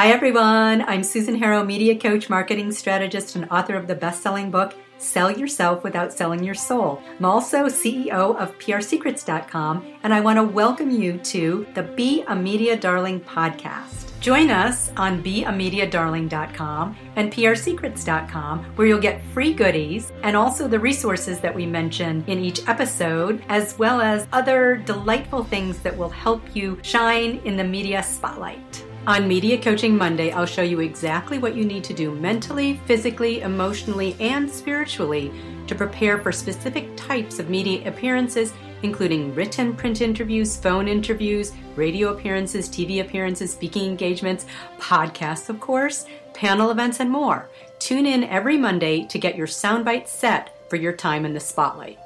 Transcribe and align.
Hi, 0.00 0.12
everyone. 0.12 0.80
I'm 0.88 1.02
Susan 1.04 1.34
Harrow, 1.34 1.62
media 1.62 1.94
coach, 1.94 2.30
marketing 2.30 2.72
strategist, 2.72 3.36
and 3.36 3.46
author 3.50 3.74
of 3.74 3.86
the 3.86 3.94
best 3.94 4.22
selling 4.22 4.50
book, 4.50 4.74
Sell 4.96 5.30
Yourself 5.30 5.84
Without 5.84 6.10
Selling 6.10 6.42
Your 6.42 6.54
Soul. 6.54 7.02
I'm 7.18 7.26
also 7.26 7.66
CEO 7.66 8.34
of 8.38 8.58
PRSecrets.com, 8.58 9.98
and 10.02 10.14
I 10.14 10.22
want 10.22 10.38
to 10.38 10.42
welcome 10.42 10.90
you 10.90 11.18
to 11.18 11.66
the 11.74 11.82
Be 11.82 12.22
a 12.28 12.34
Media 12.34 12.78
Darling 12.78 13.20
podcast. 13.20 14.18
Join 14.20 14.48
us 14.48 14.90
on 14.96 15.22
beamediadarling.com 15.22 16.96
and 17.16 17.30
prsecrets.com, 17.30 18.64
where 18.76 18.86
you'll 18.86 19.00
get 19.00 19.22
free 19.34 19.52
goodies 19.52 20.14
and 20.22 20.34
also 20.34 20.66
the 20.66 20.80
resources 20.80 21.40
that 21.40 21.54
we 21.54 21.66
mention 21.66 22.24
in 22.26 22.38
each 22.38 22.66
episode, 22.66 23.44
as 23.50 23.78
well 23.78 24.00
as 24.00 24.26
other 24.32 24.76
delightful 24.76 25.44
things 25.44 25.80
that 25.80 25.94
will 25.94 26.08
help 26.08 26.56
you 26.56 26.78
shine 26.80 27.38
in 27.44 27.58
the 27.58 27.64
media 27.64 28.02
spotlight. 28.02 28.82
On 29.10 29.26
Media 29.26 29.60
Coaching 29.60 29.96
Monday, 29.96 30.30
I'll 30.30 30.46
show 30.46 30.62
you 30.62 30.78
exactly 30.78 31.38
what 31.38 31.56
you 31.56 31.64
need 31.64 31.82
to 31.82 31.92
do 31.92 32.14
mentally, 32.14 32.80
physically, 32.86 33.40
emotionally, 33.40 34.14
and 34.20 34.48
spiritually 34.48 35.32
to 35.66 35.74
prepare 35.74 36.18
for 36.18 36.30
specific 36.30 36.88
types 36.96 37.40
of 37.40 37.50
media 37.50 37.88
appearances, 37.88 38.52
including 38.84 39.34
written 39.34 39.74
print 39.74 40.00
interviews, 40.00 40.56
phone 40.56 40.86
interviews, 40.86 41.52
radio 41.74 42.10
appearances, 42.10 42.68
TV 42.68 43.00
appearances, 43.00 43.50
speaking 43.50 43.90
engagements, 43.90 44.46
podcasts, 44.78 45.48
of 45.48 45.58
course, 45.58 46.06
panel 46.32 46.70
events, 46.70 47.00
and 47.00 47.10
more. 47.10 47.48
Tune 47.80 48.06
in 48.06 48.22
every 48.22 48.56
Monday 48.56 49.06
to 49.06 49.18
get 49.18 49.34
your 49.34 49.48
soundbite 49.48 50.06
set 50.06 50.70
for 50.70 50.76
your 50.76 50.92
time 50.92 51.24
in 51.24 51.34
the 51.34 51.40
spotlight. 51.40 51.98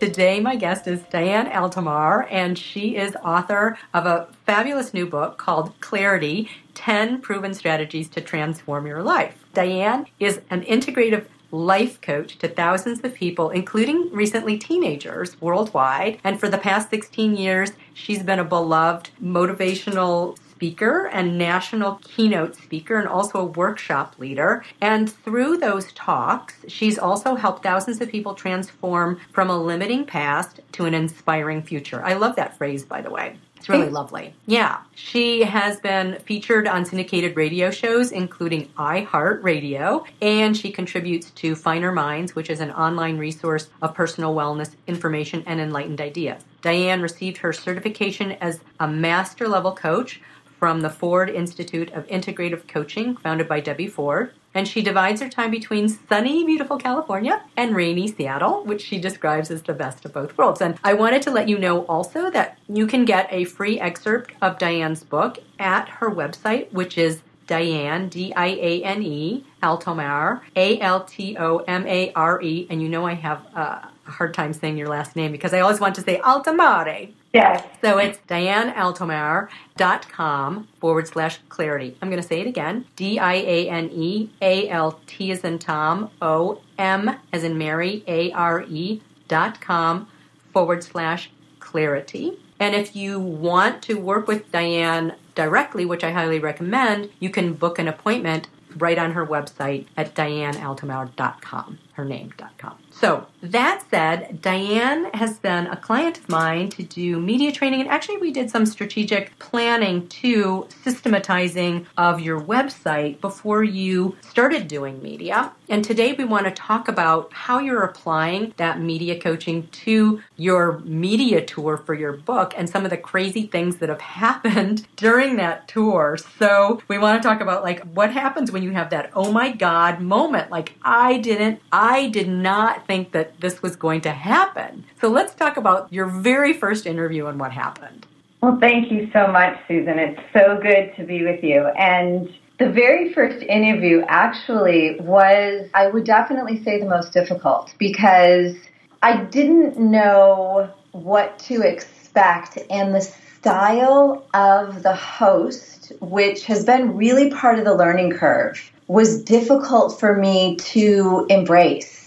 Today, 0.00 0.40
my 0.40 0.56
guest 0.56 0.86
is 0.86 1.02
Diane 1.10 1.50
Altomare, 1.50 2.26
and 2.30 2.56
she 2.56 2.96
is 2.96 3.14
author 3.22 3.76
of 3.92 4.06
a 4.06 4.28
fabulous 4.46 4.94
new 4.94 5.04
book 5.04 5.36
called 5.36 5.78
Clarity 5.82 6.48
10 6.72 7.20
Proven 7.20 7.52
Strategies 7.52 8.08
to 8.08 8.22
Transform 8.22 8.86
Your 8.86 9.02
Life. 9.02 9.44
Diane 9.52 10.06
is 10.18 10.40
an 10.48 10.62
integrative 10.62 11.26
life 11.50 12.00
coach 12.00 12.38
to 12.38 12.48
thousands 12.48 13.00
of 13.00 13.12
people, 13.14 13.50
including 13.50 14.08
recently 14.10 14.56
teenagers 14.56 15.38
worldwide. 15.38 16.18
And 16.24 16.40
for 16.40 16.48
the 16.48 16.56
past 16.56 16.88
16 16.88 17.36
years, 17.36 17.72
she's 17.92 18.22
been 18.22 18.38
a 18.38 18.44
beloved 18.44 19.10
motivational 19.22 20.38
speaker 20.60 21.06
and 21.06 21.38
national 21.38 21.94
keynote 22.04 22.54
speaker 22.54 22.98
and 22.98 23.08
also 23.08 23.38
a 23.38 23.44
workshop 23.46 24.14
leader. 24.18 24.62
And 24.82 25.10
through 25.10 25.56
those 25.56 25.90
talks, 25.94 26.54
she's 26.68 26.98
also 26.98 27.34
helped 27.34 27.62
thousands 27.62 27.98
of 28.02 28.10
people 28.10 28.34
transform 28.34 29.18
from 29.32 29.48
a 29.48 29.56
limiting 29.56 30.04
past 30.04 30.60
to 30.72 30.84
an 30.84 30.92
inspiring 30.92 31.62
future. 31.62 32.04
I 32.04 32.12
love 32.12 32.36
that 32.36 32.58
phrase, 32.58 32.84
by 32.84 33.00
the 33.00 33.10
way. 33.10 33.38
It's 33.56 33.70
really 33.70 33.90
lovely. 33.90 34.34
Yeah. 34.46 34.78
She 34.94 35.44
has 35.44 35.80
been 35.80 36.18
featured 36.24 36.66
on 36.66 36.84
syndicated 36.84 37.36
radio 37.36 37.70
shows, 37.70 38.10
including 38.10 38.68
iHeartRadio, 38.78 40.06
and 40.22 40.56
she 40.56 40.72
contributes 40.72 41.30
to 41.32 41.54
Finer 41.54 41.92
Minds, 41.92 42.34
which 42.34 42.48
is 42.48 42.60
an 42.60 42.70
online 42.70 43.18
resource 43.18 43.68
of 43.82 43.94
personal 43.94 44.34
wellness 44.34 44.70
information 44.86 45.42
and 45.46 45.60
enlightened 45.60 46.00
ideas. 46.00 46.42
Diane 46.62 47.02
received 47.02 47.38
her 47.38 47.52
certification 47.52 48.32
as 48.32 48.60
a 48.78 48.88
master 48.88 49.46
level 49.46 49.72
coach 49.72 50.22
from 50.60 50.82
the 50.82 50.90
Ford 50.90 51.30
Institute 51.30 51.90
of 51.92 52.06
Integrative 52.06 52.68
Coaching, 52.68 53.16
founded 53.16 53.48
by 53.48 53.60
Debbie 53.60 53.88
Ford. 53.88 54.32
And 54.52 54.68
she 54.68 54.82
divides 54.82 55.22
her 55.22 55.28
time 55.28 55.50
between 55.50 55.88
sunny, 55.88 56.44
beautiful 56.44 56.76
California 56.76 57.42
and 57.56 57.74
rainy 57.74 58.08
Seattle, 58.08 58.64
which 58.64 58.82
she 58.82 58.98
describes 58.98 59.50
as 59.50 59.62
the 59.62 59.72
best 59.72 60.04
of 60.04 60.12
both 60.12 60.36
worlds. 60.36 60.60
And 60.60 60.78
I 60.84 60.92
wanted 60.92 61.22
to 61.22 61.30
let 61.30 61.48
you 61.48 61.58
know 61.58 61.86
also 61.86 62.30
that 62.32 62.58
you 62.68 62.86
can 62.86 63.04
get 63.04 63.28
a 63.30 63.44
free 63.44 63.80
excerpt 63.80 64.32
of 64.42 64.58
Diane's 64.58 65.02
book 65.02 65.38
at 65.58 65.88
her 65.88 66.10
website, 66.10 66.70
which 66.72 66.98
is 66.98 67.22
Diane, 67.46 68.08
D 68.08 68.32
I 68.34 68.46
A 68.46 68.82
N 68.84 69.02
E, 69.02 69.44
Altomare, 69.62 70.40
A 70.54 70.78
L 70.80 71.04
T 71.04 71.36
O 71.38 71.58
M 71.58 71.86
A 71.86 72.12
R 72.12 72.42
E. 72.42 72.66
And 72.68 72.82
you 72.82 72.88
know 72.88 73.06
I 73.06 73.14
have 73.14 73.46
uh, 73.56 73.80
a 74.06 74.10
hard 74.10 74.34
time 74.34 74.52
saying 74.52 74.76
your 74.76 74.88
last 74.88 75.16
name 75.16 75.32
because 75.32 75.54
I 75.54 75.60
always 75.60 75.80
want 75.80 75.94
to 75.94 76.02
say 76.02 76.18
Altomare. 76.20 77.12
Yes. 77.32 77.64
So 77.80 77.98
it's 77.98 78.18
dianealtomare.com 78.28 80.68
forward 80.80 81.06
slash 81.06 81.38
clarity. 81.48 81.96
I'm 82.02 82.10
going 82.10 82.20
to 82.20 82.26
say 82.26 82.40
it 82.40 82.48
again. 82.48 82.86
D 82.96 83.20
I 83.20 83.34
A 83.34 83.68
N 83.68 83.88
E 83.92 84.30
A 84.42 84.68
L 84.68 84.98
T 85.06 85.30
as 85.30 85.44
in 85.44 85.60
Tom, 85.60 86.10
O 86.20 86.60
M 86.76 87.14
as 87.32 87.44
in 87.44 87.56
Mary, 87.56 88.02
A 88.08 88.32
R 88.32 88.64
E 88.68 89.00
dot 89.28 89.60
com 89.60 90.08
forward 90.52 90.82
slash 90.82 91.30
clarity. 91.60 92.36
And 92.58 92.74
if 92.74 92.96
you 92.96 93.20
want 93.20 93.80
to 93.84 93.94
work 93.94 94.26
with 94.26 94.50
Diane 94.50 95.14
directly, 95.34 95.86
which 95.86 96.04
I 96.04 96.10
highly 96.10 96.40
recommend, 96.40 97.10
you 97.20 97.30
can 97.30 97.54
book 97.54 97.78
an 97.78 97.88
appointment 97.88 98.48
right 98.76 98.98
on 98.98 99.12
her 99.12 99.26
website 99.26 99.86
at 99.96 100.14
dianealtomare.com, 100.14 101.78
her 101.92 102.04
name.com. 102.04 102.76
So, 103.00 103.26
that 103.40 103.82
said, 103.90 104.42
Diane 104.42 105.06
has 105.14 105.38
been 105.38 105.66
a 105.68 105.76
client 105.76 106.18
of 106.18 106.28
mine 106.28 106.68
to 106.70 106.82
do 106.82 107.18
media 107.18 107.50
training, 107.50 107.80
and 107.80 107.88
actually, 107.88 108.18
we 108.18 108.30
did 108.30 108.50
some 108.50 108.66
strategic 108.66 109.38
planning 109.38 110.06
to 110.08 110.68
systematizing 110.82 111.86
of 111.96 112.20
your 112.20 112.38
website 112.38 113.18
before 113.22 113.64
you 113.64 114.18
started 114.20 114.68
doing 114.68 115.02
media. 115.02 115.50
And 115.70 115.84
today, 115.84 116.14
we 116.14 116.24
want 116.24 116.46
to 116.46 116.50
talk 116.50 116.88
about 116.88 117.32
how 117.32 117.60
you're 117.60 117.84
applying 117.84 118.52
that 118.56 118.80
media 118.80 119.20
coaching 119.20 119.68
to 119.68 120.20
your 120.36 120.80
media 120.80 121.44
tour 121.44 121.76
for 121.76 121.94
your 121.94 122.14
book 122.14 122.52
and 122.56 122.68
some 122.68 122.84
of 122.84 122.90
the 122.90 122.96
crazy 122.96 123.46
things 123.46 123.76
that 123.76 123.88
have 123.88 124.00
happened 124.24 124.88
during 124.96 125.36
that 125.36 125.68
tour. 125.68 126.18
So, 126.40 126.82
we 126.88 126.98
want 126.98 127.22
to 127.22 127.28
talk 127.28 127.40
about 127.40 127.62
like 127.62 127.84
what 127.84 128.10
happens 128.12 128.50
when 128.50 128.64
you 128.64 128.72
have 128.72 128.90
that 128.90 129.12
oh 129.14 129.30
my 129.30 129.52
god 129.52 130.00
moment. 130.00 130.50
Like, 130.50 130.74
I 130.82 131.18
didn't, 131.18 131.62
I 131.70 132.08
did 132.08 132.28
not 132.28 132.88
think 132.88 133.12
that 133.12 133.40
this 133.40 133.62
was 133.62 133.76
going 133.76 134.00
to 134.00 134.10
happen. 134.10 134.84
So 135.00 135.08
let's 135.08 135.36
talk 135.36 135.56
about 135.56 135.92
your 135.92 136.06
very 136.06 136.52
first 136.52 136.84
interview 136.84 137.26
and 137.26 137.38
what 137.38 137.52
happened. 137.52 138.08
Well, 138.42 138.58
thank 138.58 138.90
you 138.90 139.08
so 139.12 139.28
much, 139.28 139.56
Susan. 139.68 140.00
It's 140.00 140.20
so 140.32 140.58
good 140.60 140.96
to 140.96 141.04
be 141.04 141.24
with 141.24 141.44
you. 141.44 141.66
And 141.78 142.28
the 142.60 142.68
very 142.68 143.10
first 143.14 143.42
interview 143.42 144.04
actually 144.06 145.00
was, 145.00 145.66
I 145.72 145.86
would 145.86 146.04
definitely 146.04 146.62
say, 146.62 146.78
the 146.78 146.86
most 146.86 147.12
difficult 147.14 147.74
because 147.78 148.54
I 149.02 149.16
didn't 149.24 149.78
know 149.78 150.70
what 150.92 151.38
to 151.40 151.62
expect 151.62 152.58
and 152.68 152.94
the 152.94 153.00
style 153.00 154.26
of 154.34 154.82
the 154.82 154.94
host, 154.94 155.92
which 156.00 156.44
has 156.44 156.66
been 156.66 156.96
really 156.98 157.30
part 157.30 157.58
of 157.58 157.64
the 157.64 157.74
learning 157.74 158.10
curve, 158.10 158.70
was 158.88 159.24
difficult 159.24 159.98
for 159.98 160.14
me 160.14 160.56
to 160.56 161.26
embrace 161.30 162.00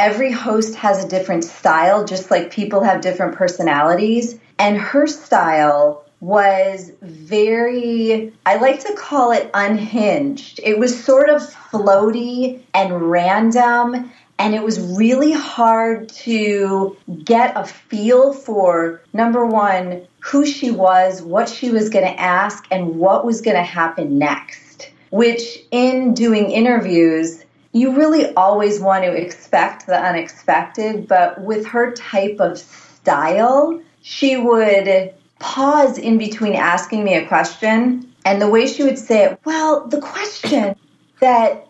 every 0.00 0.32
host 0.32 0.74
has 0.76 1.04
a 1.04 1.08
different 1.08 1.44
style, 1.44 2.06
just 2.06 2.30
like 2.30 2.50
people 2.50 2.82
have 2.82 3.02
different 3.02 3.36
personalities. 3.36 4.38
And 4.58 4.78
her 4.78 5.06
style 5.06 5.99
was 6.20 6.92
very, 7.00 8.32
I 8.44 8.56
like 8.56 8.80
to 8.84 8.94
call 8.94 9.32
it 9.32 9.50
unhinged. 9.54 10.60
It 10.62 10.78
was 10.78 11.02
sort 11.02 11.30
of 11.30 11.42
floaty 11.42 12.62
and 12.74 13.10
random. 13.10 14.12
And 14.38 14.54
it 14.54 14.62
was 14.62 14.80
really 14.96 15.32
hard 15.32 16.08
to 16.10 16.96
get 17.24 17.52
a 17.56 17.66
feel 17.66 18.32
for 18.32 19.02
number 19.12 19.44
one, 19.44 20.06
who 20.20 20.46
she 20.46 20.70
was, 20.70 21.20
what 21.20 21.46
she 21.48 21.70
was 21.70 21.90
going 21.90 22.06
to 22.06 22.20
ask, 22.20 22.66
and 22.70 22.98
what 22.98 23.26
was 23.26 23.42
going 23.42 23.56
to 23.56 23.62
happen 23.62 24.18
next. 24.18 24.90
Which, 25.10 25.58
in 25.70 26.14
doing 26.14 26.50
interviews, 26.50 27.44
you 27.72 27.94
really 27.94 28.32
always 28.34 28.80
want 28.80 29.04
to 29.04 29.12
expect 29.12 29.86
the 29.86 29.98
unexpected, 29.98 31.06
but 31.06 31.38
with 31.42 31.66
her 31.66 31.92
type 31.92 32.40
of 32.40 32.58
style, 32.58 33.78
she 34.00 34.38
would 34.38 35.12
pause 35.40 35.98
in 35.98 36.18
between 36.18 36.54
asking 36.54 37.02
me 37.02 37.14
a 37.14 37.26
question. 37.26 38.06
And 38.24 38.40
the 38.40 38.48
way 38.48 38.66
she 38.66 38.84
would 38.84 38.98
say 38.98 39.24
it, 39.24 39.40
well, 39.44 39.86
the 39.88 40.00
question 40.00 40.76
that 41.20 41.66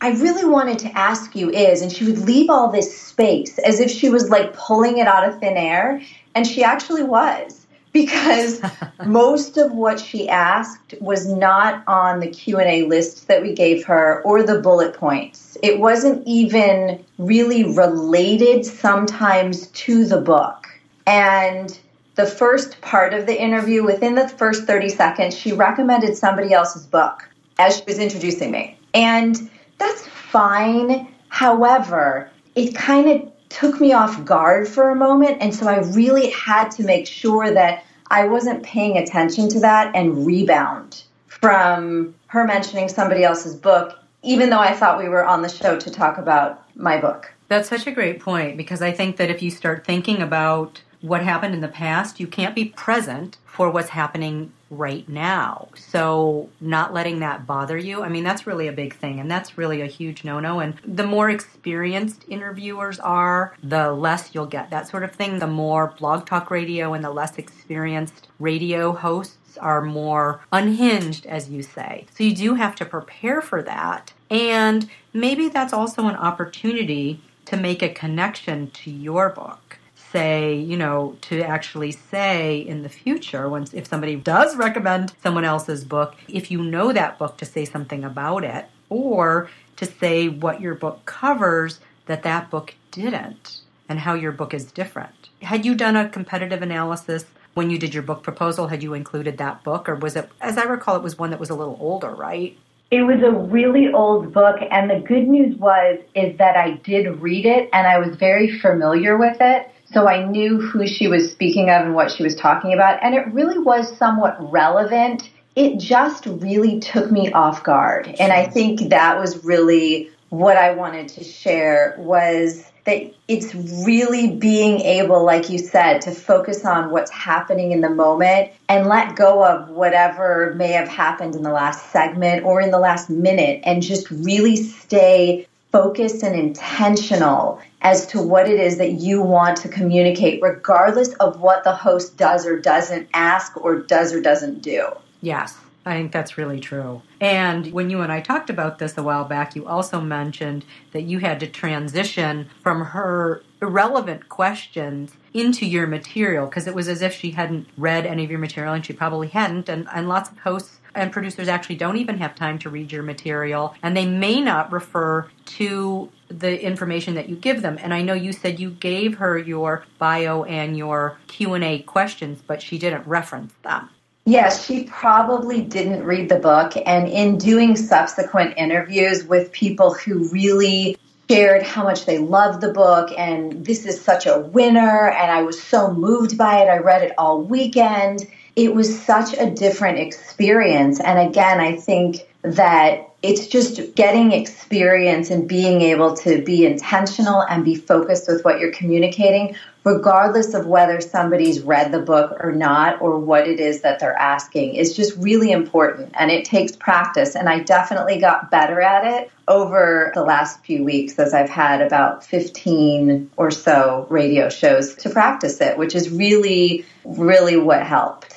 I 0.00 0.10
really 0.10 0.44
wanted 0.44 0.78
to 0.80 0.96
ask 0.96 1.34
you 1.34 1.50
is, 1.50 1.82
and 1.82 1.90
she 1.90 2.04
would 2.04 2.18
leave 2.18 2.50
all 2.50 2.70
this 2.70 2.96
space 2.96 3.58
as 3.58 3.80
if 3.80 3.90
she 3.90 4.08
was 4.08 4.30
like 4.30 4.52
pulling 4.52 4.98
it 4.98 5.08
out 5.08 5.28
of 5.28 5.40
thin 5.40 5.56
air. 5.56 6.00
And 6.34 6.46
she 6.46 6.62
actually 6.62 7.02
was 7.02 7.66
because 7.96 8.60
most 9.06 9.56
of 9.56 9.72
what 9.72 9.98
she 9.98 10.28
asked 10.28 10.94
was 11.00 11.26
not 11.26 11.82
on 11.86 12.20
the 12.20 12.26
q&a 12.26 12.82
list 12.82 13.26
that 13.26 13.40
we 13.40 13.54
gave 13.54 13.84
her 13.86 14.20
or 14.22 14.42
the 14.42 14.58
bullet 14.60 14.92
points 14.92 15.56
it 15.62 15.80
wasn't 15.80 16.22
even 16.26 17.02
really 17.16 17.64
related 17.74 18.66
sometimes 18.66 19.68
to 19.68 20.04
the 20.04 20.20
book 20.20 20.66
and 21.06 21.78
the 22.16 22.26
first 22.26 22.80
part 22.80 23.14
of 23.14 23.26
the 23.26 23.40
interview 23.40 23.84
within 23.84 24.14
the 24.14 24.28
first 24.28 24.64
30 24.64 24.88
seconds 24.88 25.36
she 25.36 25.52
recommended 25.52 26.16
somebody 26.16 26.52
else's 26.52 26.86
book 26.86 27.28
as 27.58 27.76
she 27.76 27.84
was 27.86 27.98
introducing 27.98 28.50
me 28.50 28.78
and 28.94 29.50
that's 29.78 30.06
fine 30.06 31.08
however 31.28 32.30
it 32.54 32.74
kind 32.74 33.08
of 33.08 33.32
took 33.48 33.80
me 33.80 33.92
off 33.92 34.24
guard 34.24 34.66
for 34.66 34.90
a 34.90 34.96
moment 34.96 35.38
and 35.40 35.54
so 35.54 35.66
i 35.66 35.78
really 35.94 36.30
had 36.30 36.70
to 36.70 36.82
make 36.82 37.06
sure 37.06 37.50
that 37.50 37.84
I 38.10 38.26
wasn't 38.26 38.62
paying 38.62 38.98
attention 38.98 39.48
to 39.50 39.60
that 39.60 39.94
and 39.94 40.26
rebound 40.26 41.02
from 41.26 42.14
her 42.28 42.44
mentioning 42.44 42.88
somebody 42.88 43.24
else's 43.24 43.54
book, 43.54 43.98
even 44.22 44.50
though 44.50 44.60
I 44.60 44.74
thought 44.74 44.98
we 44.98 45.08
were 45.08 45.24
on 45.24 45.42
the 45.42 45.48
show 45.48 45.78
to 45.78 45.90
talk 45.90 46.18
about 46.18 46.62
my 46.76 47.00
book. 47.00 47.32
That's 47.48 47.68
such 47.68 47.86
a 47.86 47.92
great 47.92 48.20
point 48.20 48.56
because 48.56 48.82
I 48.82 48.92
think 48.92 49.16
that 49.16 49.30
if 49.30 49.42
you 49.42 49.50
start 49.50 49.84
thinking 49.84 50.22
about 50.22 50.80
what 51.06 51.22
happened 51.22 51.54
in 51.54 51.60
the 51.60 51.68
past, 51.68 52.18
you 52.18 52.26
can't 52.26 52.54
be 52.54 52.64
present 52.64 53.38
for 53.44 53.70
what's 53.70 53.90
happening 53.90 54.52
right 54.70 55.08
now. 55.08 55.68
So, 55.76 56.48
not 56.60 56.92
letting 56.92 57.20
that 57.20 57.46
bother 57.46 57.78
you, 57.78 58.02
I 58.02 58.08
mean, 58.08 58.24
that's 58.24 58.46
really 58.46 58.66
a 58.66 58.72
big 58.72 58.92
thing. 58.96 59.20
And 59.20 59.30
that's 59.30 59.56
really 59.56 59.80
a 59.80 59.86
huge 59.86 60.24
no 60.24 60.40
no. 60.40 60.58
And 60.58 60.74
the 60.84 61.06
more 61.06 61.30
experienced 61.30 62.24
interviewers 62.28 62.98
are, 62.98 63.54
the 63.62 63.92
less 63.92 64.34
you'll 64.34 64.46
get 64.46 64.70
that 64.70 64.88
sort 64.88 65.04
of 65.04 65.12
thing. 65.12 65.38
The 65.38 65.46
more 65.46 65.94
blog 65.96 66.26
talk 66.26 66.50
radio 66.50 66.92
and 66.92 67.04
the 67.04 67.10
less 67.10 67.38
experienced 67.38 68.26
radio 68.40 68.92
hosts 68.92 69.56
are 69.58 69.82
more 69.82 70.40
unhinged, 70.52 71.24
as 71.26 71.48
you 71.48 71.62
say. 71.62 72.06
So, 72.16 72.24
you 72.24 72.34
do 72.34 72.54
have 72.54 72.74
to 72.76 72.84
prepare 72.84 73.40
for 73.40 73.62
that. 73.62 74.12
And 74.28 74.90
maybe 75.12 75.48
that's 75.48 75.72
also 75.72 76.08
an 76.08 76.16
opportunity 76.16 77.20
to 77.44 77.56
make 77.56 77.80
a 77.80 77.88
connection 77.88 78.70
to 78.72 78.90
your 78.90 79.28
book 79.28 79.78
say, 80.12 80.54
you 80.54 80.76
know, 80.76 81.16
to 81.22 81.42
actually 81.42 81.92
say 81.92 82.58
in 82.58 82.82
the 82.82 82.88
future, 82.88 83.48
once 83.48 83.74
if 83.74 83.86
somebody 83.86 84.16
does 84.16 84.56
recommend 84.56 85.12
someone 85.22 85.44
else's 85.44 85.84
book, 85.84 86.16
if 86.28 86.50
you 86.50 86.62
know 86.62 86.92
that 86.92 87.18
book, 87.18 87.36
to 87.38 87.44
say 87.44 87.64
something 87.64 88.04
about 88.04 88.44
it, 88.44 88.66
or 88.88 89.50
to 89.76 89.86
say 89.86 90.28
what 90.28 90.60
your 90.60 90.74
book 90.74 91.04
covers 91.04 91.80
that 92.06 92.22
that 92.22 92.50
book 92.50 92.74
didn't, 92.90 93.60
and 93.88 94.00
how 94.00 94.14
your 94.14 94.32
book 94.32 94.54
is 94.54 94.70
different. 94.72 95.28
Had 95.42 95.64
you 95.64 95.74
done 95.74 95.96
a 95.96 96.08
competitive 96.08 96.62
analysis 96.62 97.26
when 97.54 97.70
you 97.70 97.78
did 97.78 97.92
your 97.92 98.02
book 98.02 98.22
proposal? 98.22 98.68
Had 98.68 98.82
you 98.82 98.94
included 98.94 99.38
that 99.38 99.64
book, 99.64 99.88
or 99.88 99.96
was 99.96 100.16
it, 100.16 100.30
as 100.40 100.56
I 100.56 100.64
recall, 100.64 100.96
it 100.96 101.02
was 101.02 101.18
one 101.18 101.30
that 101.30 101.40
was 101.40 101.50
a 101.50 101.54
little 101.54 101.76
older, 101.80 102.10
right? 102.10 102.56
It 102.90 103.02
was 103.02 103.20
a 103.22 103.32
really 103.32 103.92
old 103.92 104.32
book, 104.32 104.56
and 104.70 104.88
the 104.88 105.00
good 105.00 105.26
news 105.26 105.56
was 105.56 105.98
is 106.14 106.38
that 106.38 106.56
I 106.56 106.72
did 106.84 107.20
read 107.20 107.44
it, 107.44 107.68
and 107.72 107.86
I 107.86 107.98
was 107.98 108.16
very 108.16 108.58
familiar 108.60 109.16
with 109.16 109.38
it. 109.40 109.70
So 109.92 110.08
I 110.08 110.24
knew 110.24 110.60
who 110.60 110.86
she 110.86 111.08
was 111.08 111.30
speaking 111.30 111.70
of 111.70 111.82
and 111.82 111.94
what 111.94 112.10
she 112.10 112.22
was 112.22 112.34
talking 112.34 112.72
about. 112.72 113.02
And 113.02 113.14
it 113.14 113.32
really 113.32 113.58
was 113.58 113.96
somewhat 113.96 114.36
relevant. 114.52 115.30
It 115.54 115.78
just 115.78 116.26
really 116.26 116.80
took 116.80 117.10
me 117.10 117.32
off 117.32 117.62
guard. 117.62 118.14
And 118.18 118.32
I 118.32 118.46
think 118.46 118.90
that 118.90 119.18
was 119.18 119.44
really 119.44 120.10
what 120.30 120.56
I 120.56 120.72
wanted 120.72 121.08
to 121.08 121.24
share 121.24 121.94
was 121.98 122.70
that 122.84 123.12
it's 123.26 123.54
really 123.84 124.36
being 124.36 124.80
able, 124.80 125.24
like 125.24 125.50
you 125.50 125.58
said, 125.58 126.00
to 126.02 126.12
focus 126.12 126.64
on 126.64 126.90
what's 126.90 127.10
happening 127.10 127.72
in 127.72 127.80
the 127.80 127.90
moment 127.90 128.52
and 128.68 128.86
let 128.86 129.16
go 129.16 129.44
of 129.44 129.68
whatever 129.70 130.54
may 130.56 130.68
have 130.68 130.88
happened 130.88 131.34
in 131.34 131.42
the 131.42 131.50
last 131.50 131.90
segment 131.90 132.44
or 132.44 132.60
in 132.60 132.70
the 132.70 132.78
last 132.78 133.10
minute 133.10 133.60
and 133.64 133.82
just 133.82 134.08
really 134.10 134.56
stay 134.56 135.46
focused 135.76 136.22
and 136.22 136.34
intentional 136.34 137.60
as 137.82 138.06
to 138.06 138.22
what 138.22 138.48
it 138.48 138.58
is 138.58 138.78
that 138.78 138.92
you 138.92 139.20
want 139.20 139.58
to 139.58 139.68
communicate, 139.68 140.40
regardless 140.40 141.12
of 141.16 141.38
what 141.38 141.64
the 141.64 141.74
host 141.74 142.16
does 142.16 142.46
or 142.46 142.58
doesn't 142.58 143.06
ask 143.12 143.54
or 143.58 143.80
does 143.80 144.14
or 144.14 144.22
doesn't 144.22 144.62
do. 144.62 144.88
Yes. 145.20 145.58
I 145.84 145.92
think 145.92 146.12
that's 146.12 146.38
really 146.38 146.60
true. 146.60 147.02
And 147.20 147.72
when 147.74 147.90
you 147.90 148.00
and 148.00 148.10
I 148.10 148.22
talked 148.22 148.48
about 148.48 148.78
this 148.78 148.96
a 148.96 149.02
while 149.02 149.24
back, 149.24 149.54
you 149.54 149.66
also 149.66 150.00
mentioned 150.00 150.64
that 150.92 151.02
you 151.02 151.18
had 151.18 151.38
to 151.40 151.46
transition 151.46 152.48
from 152.62 152.86
her 152.86 153.42
irrelevant 153.60 154.30
questions 154.30 155.12
into 155.34 155.66
your 155.66 155.86
material 155.86 156.46
because 156.46 156.66
it 156.66 156.74
was 156.74 156.88
as 156.88 157.02
if 157.02 157.14
she 157.14 157.32
hadn't 157.32 157.68
read 157.76 158.06
any 158.06 158.24
of 158.24 158.30
your 158.30 158.40
material 158.40 158.72
and 158.72 158.84
she 158.84 158.94
probably 158.94 159.28
hadn't. 159.28 159.68
And, 159.68 159.86
and 159.94 160.08
lots 160.08 160.30
of 160.30 160.38
hosts 160.38 160.78
and 160.96 161.12
producers 161.12 161.48
actually 161.48 161.76
don't 161.76 161.96
even 161.96 162.18
have 162.18 162.34
time 162.34 162.58
to 162.58 162.70
read 162.70 162.90
your 162.90 163.02
material 163.02 163.74
and 163.82 163.96
they 163.96 164.06
may 164.06 164.40
not 164.40 164.72
refer 164.72 165.28
to 165.44 166.10
the 166.28 166.60
information 166.62 167.14
that 167.14 167.28
you 167.28 167.36
give 167.36 167.62
them 167.62 167.78
and 167.80 167.94
i 167.94 168.02
know 168.02 168.14
you 168.14 168.32
said 168.32 168.58
you 168.58 168.70
gave 168.70 169.18
her 169.18 169.38
your 169.38 169.84
bio 169.98 170.44
and 170.44 170.76
your 170.76 171.18
q&a 171.28 171.78
questions 171.80 172.40
but 172.46 172.60
she 172.60 172.78
didn't 172.78 173.06
reference 173.06 173.52
them 173.62 173.88
Yes, 174.28 174.66
she 174.66 174.82
probably 174.82 175.62
didn't 175.62 176.02
read 176.02 176.28
the 176.28 176.40
book. 176.40 176.72
And 176.84 177.06
in 177.08 177.38
doing 177.38 177.76
subsequent 177.76 178.54
interviews 178.56 179.22
with 179.22 179.52
people 179.52 179.94
who 179.94 180.28
really 180.30 180.98
shared 181.30 181.62
how 181.62 181.84
much 181.84 182.06
they 182.06 182.18
loved 182.18 182.60
the 182.60 182.72
book 182.72 183.12
and 183.16 183.64
this 183.64 183.86
is 183.86 184.00
such 184.00 184.26
a 184.26 184.40
winner, 184.40 185.10
and 185.10 185.30
I 185.30 185.42
was 185.42 185.62
so 185.62 185.92
moved 185.92 186.36
by 186.36 186.58
it, 186.58 186.68
I 186.68 186.78
read 186.78 187.02
it 187.02 187.12
all 187.16 187.40
weekend 187.40 188.26
it 188.56 188.74
was 188.74 188.98
such 189.02 189.34
a 189.34 189.50
different 189.50 189.98
experience. 189.98 190.98
And 190.98 191.28
again, 191.28 191.60
I 191.60 191.76
think 191.76 192.26
that 192.40 193.10
it's 193.22 193.48
just 193.48 193.94
getting 193.94 194.32
experience 194.32 195.30
and 195.30 195.48
being 195.48 195.82
able 195.82 196.16
to 196.16 196.42
be 196.42 196.64
intentional 196.64 197.42
and 197.42 197.64
be 197.64 197.74
focused 197.74 198.28
with 198.28 198.44
what 198.44 198.60
you're 198.60 198.72
communicating, 198.72 199.56
regardless 199.84 200.54
of 200.54 200.66
whether 200.66 201.00
somebody's 201.00 201.60
read 201.60 201.92
the 201.92 202.00
book 202.00 202.36
or 202.40 202.52
not, 202.52 203.02
or 203.02 203.18
what 203.18 203.48
it 203.48 203.58
is 203.58 203.82
that 203.82 203.98
they're 203.98 204.16
asking, 204.16 204.74
is 204.74 204.94
just 204.94 205.16
really 205.18 205.50
important. 205.50 206.10
And 206.14 206.30
it 206.30 206.44
takes 206.44 206.76
practice. 206.76 207.34
And 207.34 207.48
I 207.48 207.60
definitely 207.60 208.20
got 208.20 208.50
better 208.50 208.80
at 208.80 209.04
it 209.04 209.30
over 209.48 210.12
the 210.14 210.22
last 210.22 210.64
few 210.64 210.84
weeks 210.84 211.18
as 211.18 211.34
I've 211.34 211.50
had 211.50 211.82
about 211.82 212.24
15 212.24 213.30
or 213.36 213.50
so 213.50 214.06
radio 214.08 214.48
shows 214.48 214.94
to 214.96 215.10
practice 215.10 215.60
it, 215.60 215.76
which 215.76 215.94
is 215.94 216.10
really, 216.10 216.86
really 217.04 217.56
what 217.56 217.82
helped. 217.82 218.35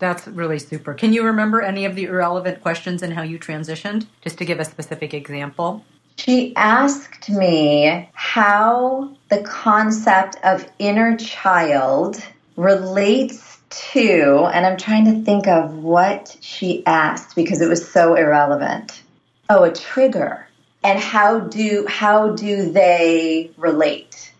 That's 0.00 0.26
really 0.26 0.58
super. 0.58 0.94
Can 0.94 1.12
you 1.12 1.22
remember 1.24 1.60
any 1.60 1.84
of 1.84 1.94
the 1.94 2.04
irrelevant 2.04 2.62
questions 2.62 3.02
and 3.02 3.12
how 3.12 3.22
you 3.22 3.38
transitioned? 3.38 4.06
Just 4.22 4.38
to 4.38 4.44
give 4.44 4.58
a 4.58 4.64
specific 4.64 5.14
example. 5.14 5.84
She 6.16 6.54
asked 6.56 7.30
me 7.30 8.08
how 8.14 9.14
the 9.28 9.42
concept 9.42 10.36
of 10.42 10.66
inner 10.78 11.16
child 11.16 12.22
relates 12.56 13.58
to, 13.92 14.50
and 14.52 14.66
I'm 14.66 14.76
trying 14.76 15.04
to 15.04 15.22
think 15.22 15.46
of 15.46 15.74
what 15.74 16.36
she 16.40 16.84
asked 16.86 17.36
because 17.36 17.60
it 17.60 17.68
was 17.68 17.86
so 17.86 18.14
irrelevant. 18.14 19.02
Oh, 19.48 19.64
a 19.64 19.72
trigger. 19.72 20.46
And 20.82 20.98
how 20.98 21.40
do 21.40 21.86
how 21.88 22.30
do 22.30 22.72
they 22.72 23.50
relate? 23.58 24.32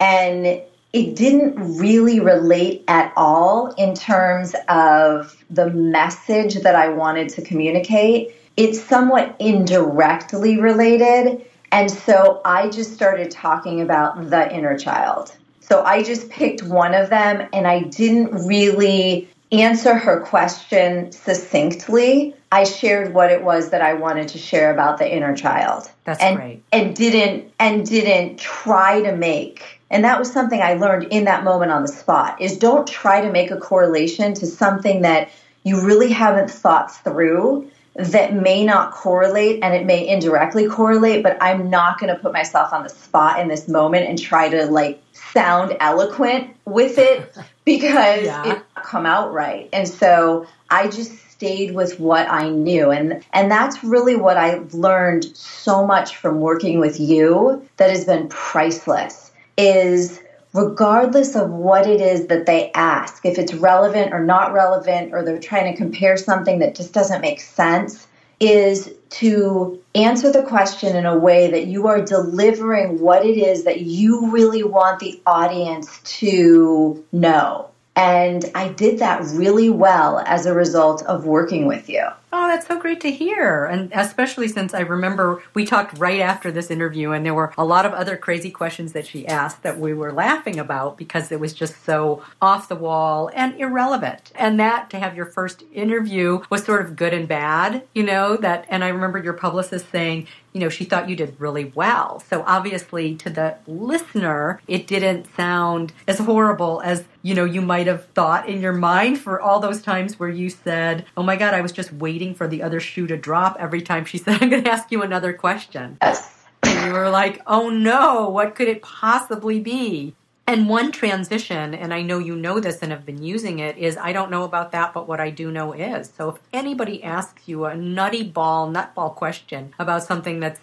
And 0.00 0.60
it 0.94 1.16
didn't 1.16 1.76
really 1.76 2.20
relate 2.20 2.84
at 2.86 3.12
all 3.16 3.72
in 3.72 3.94
terms 3.94 4.54
of 4.68 5.44
the 5.50 5.68
message 5.70 6.54
that 6.54 6.76
I 6.76 6.88
wanted 6.88 7.28
to 7.30 7.42
communicate. 7.42 8.36
It's 8.56 8.80
somewhat 8.80 9.34
indirectly 9.40 10.60
related. 10.60 11.44
And 11.72 11.90
so 11.90 12.40
I 12.44 12.68
just 12.68 12.94
started 12.94 13.32
talking 13.32 13.80
about 13.80 14.30
the 14.30 14.54
inner 14.54 14.78
child. 14.78 15.36
So 15.58 15.82
I 15.82 16.04
just 16.04 16.30
picked 16.30 16.62
one 16.62 16.94
of 16.94 17.10
them 17.10 17.48
and 17.52 17.66
I 17.66 17.80
didn't 17.80 18.46
really 18.46 19.28
answer 19.50 19.94
her 19.94 20.20
question 20.20 21.10
succinctly. 21.10 22.36
I 22.52 22.62
shared 22.62 23.14
what 23.14 23.32
it 23.32 23.42
was 23.42 23.70
that 23.70 23.82
I 23.82 23.94
wanted 23.94 24.28
to 24.28 24.38
share 24.38 24.72
about 24.72 24.98
the 24.98 25.12
inner 25.12 25.34
child. 25.34 25.90
That's 26.04 26.22
and, 26.22 26.36
great. 26.36 26.62
And 26.70 26.94
didn't 26.94 27.52
and 27.58 27.84
didn't 27.84 28.38
try 28.38 29.02
to 29.02 29.16
make 29.16 29.73
and 29.90 30.04
that 30.04 30.18
was 30.18 30.32
something 30.32 30.60
I 30.60 30.74
learned 30.74 31.04
in 31.10 31.24
that 31.24 31.44
moment 31.44 31.70
on 31.70 31.82
the 31.82 31.88
spot 31.88 32.40
is 32.40 32.58
don't 32.58 32.86
try 32.86 33.20
to 33.20 33.30
make 33.30 33.50
a 33.50 33.56
correlation 33.56 34.34
to 34.34 34.46
something 34.46 35.02
that 35.02 35.30
you 35.62 35.84
really 35.84 36.10
haven't 36.10 36.50
thought 36.50 36.94
through 37.04 37.70
that 37.96 38.34
may 38.34 38.64
not 38.64 38.90
correlate 38.90 39.62
and 39.62 39.72
it 39.72 39.86
may 39.86 40.06
indirectly 40.06 40.66
correlate, 40.66 41.22
but 41.22 41.36
I'm 41.40 41.70
not 41.70 42.00
going 42.00 42.12
to 42.12 42.20
put 42.20 42.32
myself 42.32 42.72
on 42.72 42.82
the 42.82 42.88
spot 42.88 43.38
in 43.38 43.48
this 43.48 43.68
moment 43.68 44.08
and 44.08 44.20
try 44.20 44.48
to 44.48 44.66
like 44.66 45.00
sound 45.12 45.76
eloquent 45.80 46.56
with 46.64 46.98
it 46.98 47.36
because 47.64 48.24
yeah. 48.24 48.52
it 48.52 48.62
come 48.74 49.06
out 49.06 49.32
right. 49.32 49.68
And 49.72 49.88
so 49.88 50.46
I 50.70 50.88
just 50.88 51.12
stayed 51.30 51.74
with 51.74 51.98
what 51.98 52.30
I 52.30 52.48
knew 52.48 52.90
and 52.90 53.24
and 53.32 53.50
that's 53.50 53.82
really 53.82 54.14
what 54.14 54.36
I've 54.36 54.72
learned 54.72 55.24
so 55.36 55.84
much 55.84 56.16
from 56.16 56.40
working 56.40 56.78
with 56.78 57.00
you 57.00 57.68
that 57.76 57.90
has 57.90 58.04
been 58.04 58.28
priceless 58.28 59.23
is 59.56 60.20
regardless 60.52 61.34
of 61.34 61.50
what 61.50 61.86
it 61.86 62.00
is 62.00 62.28
that 62.28 62.46
they 62.46 62.70
ask, 62.72 63.24
if 63.26 63.38
it's 63.38 63.52
relevant 63.54 64.12
or 64.12 64.24
not 64.24 64.52
relevant, 64.52 65.12
or 65.12 65.24
they're 65.24 65.40
trying 65.40 65.70
to 65.72 65.76
compare 65.76 66.16
something 66.16 66.60
that 66.60 66.74
just 66.74 66.92
doesn't 66.92 67.20
make 67.20 67.40
sense, 67.40 68.06
is 68.40 68.92
to 69.10 69.80
answer 69.94 70.30
the 70.30 70.42
question 70.42 70.96
in 70.96 71.06
a 71.06 71.16
way 71.16 71.50
that 71.50 71.66
you 71.66 71.86
are 71.86 72.00
delivering 72.00 73.00
what 73.00 73.24
it 73.24 73.36
is 73.36 73.64
that 73.64 73.80
you 73.80 74.30
really 74.30 74.62
want 74.62 75.00
the 75.00 75.20
audience 75.26 76.00
to 76.04 77.04
know. 77.12 77.68
And 77.96 78.50
I 78.54 78.68
did 78.68 78.98
that 78.98 79.22
really 79.34 79.70
well 79.70 80.18
as 80.26 80.46
a 80.46 80.54
result 80.54 81.04
of 81.04 81.26
working 81.26 81.66
with 81.66 81.88
you. 81.88 82.04
Oh, 82.32 82.48
that's 82.48 82.66
so 82.66 82.80
great 82.80 83.00
to 83.02 83.12
hear. 83.12 83.64
And 83.64 83.92
especially 83.94 84.48
since 84.48 84.74
I 84.74 84.80
remember 84.80 85.44
we 85.54 85.64
talked 85.64 85.96
right 85.98 86.18
after 86.18 86.50
this 86.50 86.68
interview, 86.68 87.12
and 87.12 87.24
there 87.24 87.32
were 87.32 87.52
a 87.56 87.64
lot 87.64 87.86
of 87.86 87.92
other 87.92 88.16
crazy 88.16 88.50
questions 88.50 88.92
that 88.92 89.06
she 89.06 89.28
asked 89.28 89.62
that 89.62 89.78
we 89.78 89.94
were 89.94 90.12
laughing 90.12 90.58
about 90.58 90.98
because 90.98 91.30
it 91.30 91.38
was 91.38 91.54
just 91.54 91.84
so 91.84 92.24
off 92.42 92.68
the 92.68 92.74
wall 92.74 93.30
and 93.34 93.54
irrelevant. 93.60 94.32
And 94.34 94.58
that 94.58 94.90
to 94.90 94.98
have 94.98 95.14
your 95.14 95.26
first 95.26 95.62
interview 95.72 96.42
was 96.50 96.64
sort 96.64 96.84
of 96.84 96.96
good 96.96 97.14
and 97.14 97.28
bad, 97.28 97.84
you 97.94 98.02
know, 98.02 98.36
that, 98.38 98.66
and 98.68 98.82
I 98.82 98.88
remember 98.88 99.20
your 99.20 99.34
publicist 99.34 99.88
saying, 99.92 100.26
you 100.54 100.60
know, 100.60 100.68
she 100.68 100.84
thought 100.84 101.08
you 101.08 101.16
did 101.16 101.38
really 101.40 101.64
well. 101.74 102.20
So 102.30 102.44
obviously 102.46 103.16
to 103.16 103.28
the 103.28 103.56
listener, 103.66 104.60
it 104.68 104.86
didn't 104.86 105.26
sound 105.36 105.92
as 106.06 106.20
horrible 106.20 106.80
as, 106.84 107.04
you 107.22 107.34
know, 107.34 107.44
you 107.44 107.60
might 107.60 107.88
have 107.88 108.06
thought 108.10 108.48
in 108.48 108.60
your 108.60 108.72
mind 108.72 109.18
for 109.18 109.40
all 109.40 109.58
those 109.58 109.82
times 109.82 110.18
where 110.18 110.28
you 110.28 110.48
said, 110.48 111.06
oh 111.16 111.24
my 111.24 111.34
God, 111.34 111.54
I 111.54 111.60
was 111.60 111.72
just 111.72 111.92
waiting 111.92 112.36
for 112.36 112.46
the 112.46 112.62
other 112.62 112.78
shoe 112.78 113.08
to 113.08 113.16
drop 113.16 113.56
every 113.58 113.82
time 113.82 114.04
she 114.04 114.16
said, 114.18 114.40
I'm 114.40 114.48
going 114.48 114.62
to 114.62 114.70
ask 114.70 114.92
you 114.92 115.02
another 115.02 115.32
question. 115.32 115.98
Yes. 116.00 116.30
And 116.62 116.86
you 116.86 116.92
were 116.92 117.10
like, 117.10 117.42
oh 117.48 117.68
no, 117.68 118.30
what 118.30 118.54
could 118.54 118.68
it 118.68 118.80
possibly 118.80 119.58
be? 119.58 120.14
And 120.46 120.68
one 120.68 120.92
transition, 120.92 121.74
and 121.74 121.94
I 121.94 122.02
know 122.02 122.18
you 122.18 122.36
know 122.36 122.60
this 122.60 122.82
and 122.82 122.92
have 122.92 123.06
been 123.06 123.22
using 123.22 123.60
it, 123.60 123.78
is 123.78 123.96
I 123.96 124.12
don't 124.12 124.30
know 124.30 124.44
about 124.44 124.72
that, 124.72 124.92
but 124.92 125.08
what 125.08 125.18
I 125.18 125.30
do 125.30 125.50
know 125.50 125.72
is. 125.72 126.12
So 126.14 126.28
if 126.28 126.38
anybody 126.52 127.02
asks 127.02 127.48
you 127.48 127.64
a 127.64 127.74
nutty 127.74 128.22
ball, 128.22 128.70
nutball 128.70 129.14
question 129.14 129.72
about 129.78 130.02
something 130.02 130.40
that's 130.40 130.60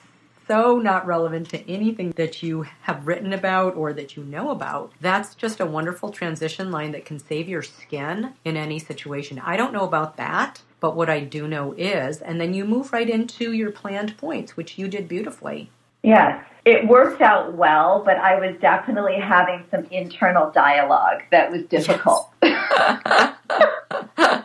so 0.48 0.78
not 0.78 1.08
relevant 1.08 1.50
to 1.50 1.68
anything 1.68 2.12
that 2.12 2.44
you 2.44 2.68
have 2.82 3.08
written 3.08 3.34
about 3.34 3.76
or 3.76 3.92
that 3.94 4.16
you 4.16 4.24
know 4.24 4.52
about, 4.52 4.92
that's 5.02 5.34
just 5.34 5.60
a 5.60 5.66
wonderful 5.66 6.12
transition 6.12 6.70
line 6.70 6.92
that 6.92 7.06
can 7.06 7.18
save 7.18 7.50
your 7.50 7.64
skin 7.64 8.34
in 8.46 8.58
any 8.58 8.78
situation. 8.78 9.40
I 9.40 9.58
don't 9.58 9.74
know 9.74 9.86
about 9.86 10.16
that, 10.18 10.62
but 10.80 10.96
what 10.96 11.10
I 11.10 11.22
do 11.22 11.48
know 11.48 11.74
is, 11.74 12.22
and 12.22 12.40
then 12.40 12.54
you 12.54 12.66
move 12.66 12.94
right 12.94 13.10
into 13.10 13.52
your 13.52 13.72
planned 13.72 14.16
points, 14.18 14.56
which 14.56 14.78
you 14.78 14.88
did 14.88 15.08
beautifully. 15.08 15.72
Yes, 16.04 16.44
it 16.66 16.88
worked 16.88 17.22
out 17.22 17.54
well, 17.56 18.04
but 18.04 18.18
I 18.18 18.40
was 18.40 18.56
definitely 18.62 19.20
having 19.20 19.66
some 19.72 19.86
internal 19.86 20.52
dialogue 20.52 21.24
that 21.32 21.52
was 21.52 21.64
difficult. 21.64 22.32
Yes. 22.44 23.36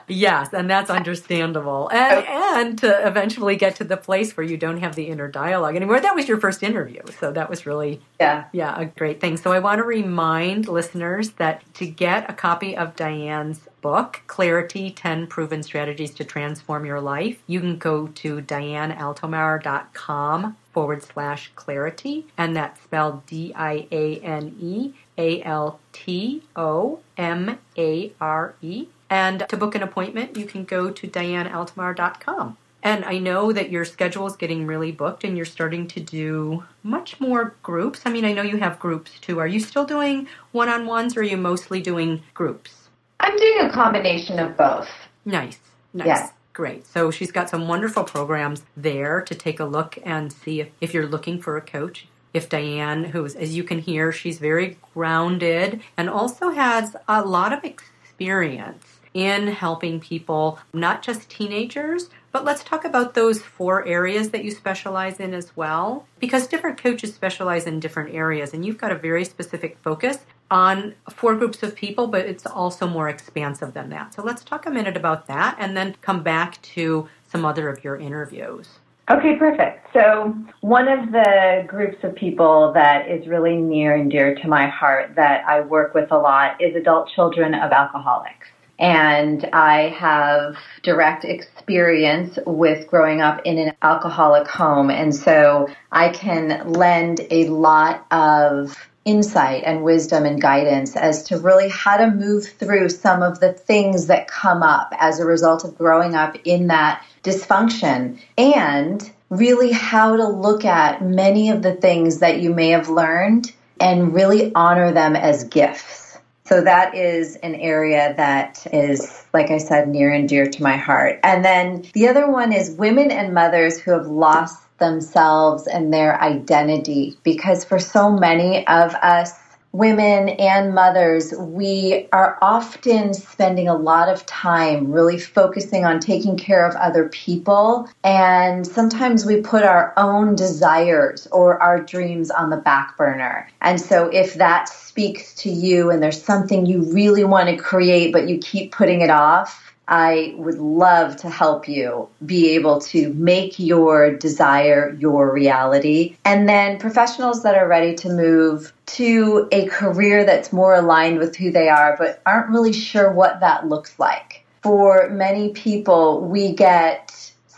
yes, 0.08 0.52
and 0.52 0.68
that's 0.68 0.90
understandable. 0.90 1.88
And, 1.92 2.26
and 2.26 2.78
to 2.78 3.06
eventually 3.06 3.56
get 3.56 3.76
to 3.76 3.84
the 3.84 3.96
place 3.96 4.36
where 4.36 4.44
you 4.44 4.56
don't 4.56 4.78
have 4.78 4.94
the 4.94 5.04
inner 5.04 5.28
dialogue 5.28 5.76
anymore. 5.76 6.00
That 6.00 6.14
was 6.14 6.28
your 6.28 6.40
first 6.40 6.62
interview, 6.62 7.02
so 7.18 7.32
that 7.32 7.50
was 7.50 7.66
really 7.66 8.00
yeah, 8.20 8.44
yeah, 8.52 8.78
a 8.78 8.86
great 8.86 9.20
thing. 9.20 9.36
So 9.36 9.52
I 9.52 9.58
want 9.58 9.78
to 9.78 9.84
remind 9.84 10.68
listeners 10.68 11.30
that 11.32 11.62
to 11.74 11.86
get 11.86 12.30
a 12.30 12.32
copy 12.32 12.76
of 12.76 12.94
Diane's 12.96 13.60
book, 13.80 14.22
Clarity 14.26 14.90
10 14.90 15.28
Proven 15.28 15.62
Strategies 15.62 16.12
to 16.14 16.24
Transform 16.24 16.84
Your 16.84 17.00
Life, 17.00 17.40
you 17.46 17.60
can 17.60 17.78
go 17.78 18.08
to 18.08 18.42
dianealtomare.com 18.42 20.56
forward 20.72 21.02
slash 21.02 21.52
clarity, 21.54 22.26
and 22.36 22.56
that's 22.56 22.82
spelled 22.82 23.24
D 23.26 23.52
I 23.54 23.86
A 23.90 24.18
N 24.18 24.56
E 24.60 24.92
A 25.16 25.42
L 25.42 25.80
T 25.92 26.42
O 26.54 27.00
M 27.16 27.58
A 27.78 28.12
R 28.20 28.54
E. 28.60 28.88
And 29.08 29.46
to 29.48 29.56
book 29.56 29.74
an 29.74 29.82
appointment, 29.82 30.36
you 30.36 30.46
can 30.46 30.64
go 30.64 30.90
to 30.90 31.08
dianealtomare.com. 31.08 32.56
And 32.82 33.04
I 33.04 33.18
know 33.18 33.52
that 33.52 33.70
your 33.70 33.84
schedule 33.84 34.26
is 34.26 34.36
getting 34.36 34.66
really 34.66 34.92
booked 34.92 35.24
and 35.24 35.36
you're 35.36 35.44
starting 35.44 35.88
to 35.88 36.00
do 36.00 36.62
much 36.84 37.20
more 37.20 37.56
groups. 37.62 38.02
I 38.04 38.12
mean, 38.12 38.24
I 38.24 38.32
know 38.32 38.42
you 38.42 38.58
have 38.58 38.78
groups 38.78 39.18
too. 39.18 39.40
Are 39.40 39.46
you 39.46 39.58
still 39.58 39.84
doing 39.84 40.28
one 40.52 40.68
on 40.68 40.86
ones 40.86 41.16
or 41.16 41.20
are 41.20 41.24
you 41.24 41.36
mostly 41.36 41.80
doing 41.80 42.22
groups? 42.32 42.88
I'm 43.18 43.36
doing 43.36 43.58
a 43.62 43.72
combination 43.72 44.38
of 44.38 44.56
both. 44.56 44.88
Nice. 45.24 45.58
Nice. 45.94 46.06
Yes. 46.06 46.32
Great. 46.52 46.86
So 46.86 47.10
she's 47.10 47.32
got 47.32 47.50
some 47.50 47.66
wonderful 47.66 48.04
programs 48.04 48.62
there 48.76 49.20
to 49.22 49.34
take 49.34 49.58
a 49.58 49.64
look 49.64 49.98
and 50.04 50.32
see 50.32 50.60
if, 50.60 50.68
if 50.80 50.94
you're 50.94 51.08
looking 51.08 51.40
for 51.42 51.56
a 51.56 51.60
coach. 51.60 52.06
If 52.32 52.48
Diane, 52.48 53.04
who's, 53.04 53.34
as 53.34 53.56
you 53.56 53.64
can 53.64 53.80
hear, 53.80 54.12
she's 54.12 54.38
very 54.38 54.78
grounded 54.94 55.80
and 55.96 56.08
also 56.08 56.50
has 56.50 56.94
a 57.08 57.22
lot 57.24 57.52
of 57.52 57.64
experience 57.64 58.95
in 59.16 59.48
helping 59.48 59.98
people, 59.98 60.58
not 60.74 61.00
just 61.00 61.30
teenagers, 61.30 62.10
but 62.32 62.44
let's 62.44 62.62
talk 62.62 62.84
about 62.84 63.14
those 63.14 63.40
four 63.40 63.86
areas 63.86 64.28
that 64.28 64.44
you 64.44 64.50
specialize 64.50 65.20
in 65.20 65.32
as 65.32 65.56
well, 65.56 66.06
because 66.20 66.46
different 66.46 66.76
coaches 66.76 67.14
specialize 67.14 67.64
in 67.64 67.80
different 67.80 68.14
areas, 68.14 68.52
and 68.52 68.66
you've 68.66 68.76
got 68.76 68.92
a 68.92 68.94
very 68.94 69.24
specific 69.24 69.78
focus 69.82 70.18
on 70.50 70.94
four 71.10 71.34
groups 71.34 71.62
of 71.62 71.74
people, 71.74 72.08
but 72.08 72.26
it's 72.26 72.44
also 72.44 72.86
more 72.86 73.08
expansive 73.08 73.72
than 73.72 73.88
that. 73.88 74.12
So 74.12 74.22
let's 74.22 74.44
talk 74.44 74.66
a 74.66 74.70
minute 74.70 74.98
about 74.98 75.26
that 75.28 75.56
and 75.58 75.74
then 75.74 75.96
come 76.02 76.22
back 76.22 76.60
to 76.74 77.08
some 77.26 77.46
other 77.46 77.70
of 77.70 77.82
your 77.82 77.96
interviews. 77.96 78.68
Okay, 79.08 79.36
perfect. 79.36 79.86
So, 79.92 80.36
one 80.62 80.88
of 80.88 81.12
the 81.12 81.64
groups 81.66 81.96
of 82.02 82.14
people 82.16 82.72
that 82.74 83.08
is 83.08 83.26
really 83.28 83.56
near 83.56 83.94
and 83.94 84.10
dear 84.10 84.34
to 84.34 84.48
my 84.48 84.66
heart 84.66 85.14
that 85.14 85.46
I 85.46 85.60
work 85.60 85.94
with 85.94 86.10
a 86.10 86.18
lot 86.18 86.60
is 86.60 86.74
adult 86.74 87.08
children 87.14 87.54
of 87.54 87.70
alcoholics. 87.70 88.48
And 88.78 89.44
I 89.52 89.88
have 89.88 90.56
direct 90.82 91.24
experience 91.24 92.38
with 92.46 92.88
growing 92.88 93.20
up 93.20 93.40
in 93.44 93.58
an 93.58 93.72
alcoholic 93.82 94.46
home. 94.48 94.90
And 94.90 95.14
so 95.14 95.68
I 95.90 96.10
can 96.10 96.72
lend 96.72 97.20
a 97.30 97.48
lot 97.48 98.06
of 98.10 98.76
insight 99.06 99.62
and 99.64 99.84
wisdom 99.84 100.26
and 100.26 100.42
guidance 100.42 100.96
as 100.96 101.22
to 101.22 101.38
really 101.38 101.68
how 101.68 101.96
to 101.96 102.10
move 102.10 102.44
through 102.44 102.88
some 102.88 103.22
of 103.22 103.38
the 103.38 103.52
things 103.52 104.08
that 104.08 104.28
come 104.28 104.62
up 104.62 104.92
as 104.98 105.20
a 105.20 105.24
result 105.24 105.64
of 105.64 105.78
growing 105.78 106.14
up 106.14 106.36
in 106.44 106.66
that 106.66 107.02
dysfunction 107.22 108.18
and 108.36 109.10
really 109.30 109.70
how 109.70 110.16
to 110.16 110.28
look 110.28 110.64
at 110.64 111.02
many 111.02 111.50
of 111.50 111.62
the 111.62 111.74
things 111.74 112.18
that 112.18 112.40
you 112.40 112.52
may 112.52 112.70
have 112.70 112.88
learned 112.88 113.52
and 113.80 114.12
really 114.12 114.52
honor 114.54 114.92
them 114.92 115.14
as 115.14 115.44
gifts. 115.44 116.05
So 116.46 116.60
that 116.60 116.94
is 116.94 117.34
an 117.36 117.56
area 117.56 118.14
that 118.16 118.64
is, 118.72 119.24
like 119.34 119.50
I 119.50 119.58
said, 119.58 119.88
near 119.88 120.12
and 120.12 120.28
dear 120.28 120.46
to 120.48 120.62
my 120.62 120.76
heart. 120.76 121.18
And 121.24 121.44
then 121.44 121.84
the 121.92 122.06
other 122.06 122.30
one 122.30 122.52
is 122.52 122.70
women 122.70 123.10
and 123.10 123.34
mothers 123.34 123.80
who 123.80 123.90
have 123.90 124.06
lost 124.06 124.62
themselves 124.78 125.66
and 125.66 125.92
their 125.92 126.20
identity 126.22 127.18
because 127.24 127.64
for 127.64 127.80
so 127.80 128.12
many 128.12 128.64
of 128.68 128.94
us 128.94 129.32
women 129.76 130.30
and 130.30 130.74
mothers, 130.74 131.32
we 131.38 132.08
are 132.12 132.38
often 132.40 133.12
spending 133.12 133.68
a 133.68 133.76
lot 133.76 134.08
of 134.08 134.24
time 134.26 134.90
really 134.90 135.18
focusing 135.18 135.84
on 135.84 136.00
taking 136.00 136.36
care 136.36 136.66
of 136.66 136.74
other 136.76 137.08
people. 137.10 137.88
And 138.02 138.66
sometimes 138.66 139.26
we 139.26 139.40
put 139.42 139.62
our 139.64 139.92
own 139.96 140.34
desires 140.34 141.26
or 141.30 141.62
our 141.62 141.80
dreams 141.80 142.30
on 142.30 142.50
the 142.50 142.56
back 142.56 142.96
burner. 142.96 143.48
And 143.60 143.80
so 143.80 144.08
if 144.08 144.34
that 144.34 144.68
speaks 144.68 145.34
to 145.36 145.50
you 145.50 145.90
and 145.90 146.02
there's 146.02 146.22
something 146.22 146.64
you 146.64 146.82
really 146.92 147.24
want 147.24 147.48
to 147.50 147.56
create, 147.56 148.12
but 148.12 148.28
you 148.28 148.38
keep 148.38 148.72
putting 148.72 149.02
it 149.02 149.10
off, 149.10 149.65
I 149.88 150.34
would 150.36 150.58
love 150.58 151.16
to 151.18 151.30
help 151.30 151.68
you 151.68 152.08
be 152.24 152.50
able 152.50 152.80
to 152.82 153.12
make 153.14 153.58
your 153.58 154.14
desire 154.16 154.96
your 154.98 155.32
reality. 155.32 156.16
And 156.24 156.48
then 156.48 156.78
professionals 156.78 157.42
that 157.44 157.54
are 157.54 157.68
ready 157.68 157.94
to 157.96 158.08
move 158.08 158.72
to 158.86 159.48
a 159.52 159.66
career 159.66 160.24
that's 160.24 160.52
more 160.52 160.74
aligned 160.74 161.18
with 161.18 161.36
who 161.36 161.50
they 161.50 161.68
are, 161.68 161.96
but 161.98 162.20
aren't 162.26 162.50
really 162.50 162.72
sure 162.72 163.12
what 163.12 163.40
that 163.40 163.68
looks 163.68 163.98
like. 163.98 164.44
For 164.62 165.08
many 165.10 165.50
people, 165.50 166.20
we 166.20 166.52
get 166.52 167.12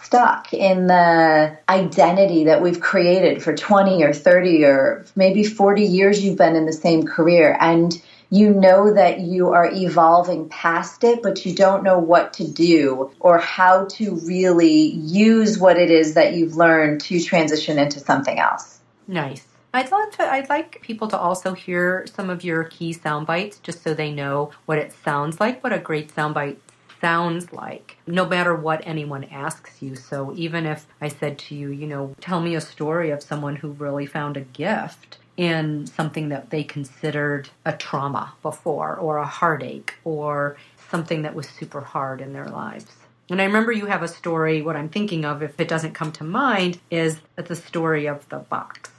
stuck 0.09 0.55
in 0.55 0.87
the 0.87 1.55
identity 1.69 2.45
that 2.45 2.63
we've 2.63 2.81
created 2.81 3.43
for 3.43 3.55
20 3.55 4.03
or 4.03 4.15
30 4.15 4.65
or 4.65 5.05
maybe 5.17 5.45
40 5.45 5.83
years 5.83 6.25
you've 6.25 6.39
been 6.39 6.57
in 6.57 6.65
the 6.65 6.73
same 6.73 7.07
career. 7.07 7.59
And 7.61 8.01
you 8.31 8.53
know 8.53 8.93
that 8.93 9.21
you 9.21 9.49
are 9.49 9.71
evolving 9.73 10.49
past 10.49 11.05
it, 11.05 11.23
but 11.23 11.45
you 11.47 11.55
don't 11.55 11.83
know 11.83 11.99
what 11.99 12.35
to 12.35 12.47
do 12.47 13.11
or 13.21 13.39
how 13.39 13.87
to 13.87 14.17
really 14.25 14.93
use 14.93 15.59
what 15.59 15.79
it 15.79 15.91
is 15.91 16.15
that 16.15 16.35
you've 16.35 16.57
learned 16.57 17.01
to 17.03 17.21
transition 17.21 17.79
into 17.79 18.01
something 18.01 18.39
else. 18.39 18.81
Nice. 19.07 19.45
I'd 19.73 19.91
love 19.91 20.11
to. 20.13 20.23
I'd 20.23 20.49
like 20.49 20.81
people 20.83 21.09
to 21.09 21.19
also 21.19 21.53
hear 21.53 22.07
some 22.15 22.31
of 22.31 22.43
your 22.43 22.65
key 22.65 22.93
sound 22.93 23.27
bites, 23.27 23.59
just 23.59 23.83
so 23.83 23.95
they 23.95 24.11
know 24.11 24.51
what 24.67 24.79
it 24.79 24.93
sounds 25.05 25.41
like, 25.41 25.63
what 25.63 25.73
a 25.73 25.79
great 25.79 26.11
sound 26.11 26.35
bite 26.35 26.59
sounds 27.01 27.53
like, 27.53 27.97
no 28.07 28.27
matter 28.27 28.55
what 28.55 28.83
anyone 28.85 29.25
asks 29.25 29.83
you. 29.83 29.95
So 29.95 30.33
even 30.35 30.67
if 30.67 30.87
I 31.01 31.09
said 31.09 31.39
to 31.41 31.55
you, 31.55 31.69
you 31.71 31.87
know, 31.87 32.15
tell 32.21 32.41
me 32.41 32.55
a 32.55 32.61
story 32.61 33.11
of 33.11 33.23
someone 33.23 33.57
who 33.57 33.69
really 33.71 34.07
found 34.07 34.37
a 34.37 34.41
gift, 34.41 35.19
in 35.39 35.87
something 35.87 36.31
that 36.31 36.51
they 36.51 36.65
considered 36.65 37.51
a 37.65 37.73
trauma 37.73 38.35
before 38.43 38.97
or 38.97 39.19
a 39.19 39.27
heartache 39.27 39.95
or 40.05 40.59
something 40.91 41.23
that 41.23 41.35
was 41.35 41.49
super 41.49 41.83
hard 41.83 42.21
in 42.21 42.35
their 42.35 42.49
lives. 42.49 42.87
And 43.31 43.41
I 43.41 43.47
remember 43.47 43.73
you 43.73 43.87
have 43.87 44.03
a 44.05 44.09
story, 44.09 44.63
what 44.63 44.77
I'm 44.77 44.91
thinking 44.91 45.25
of, 45.25 45.43
if 45.43 45.61
it 45.61 45.69
doesn't 45.69 45.95
come 45.95 46.13
to 46.15 46.25
mind, 46.25 46.81
is 46.91 47.21
the 47.37 47.57
story 47.57 48.07
of 48.07 48.29
the 48.31 48.41
box. 48.41 48.91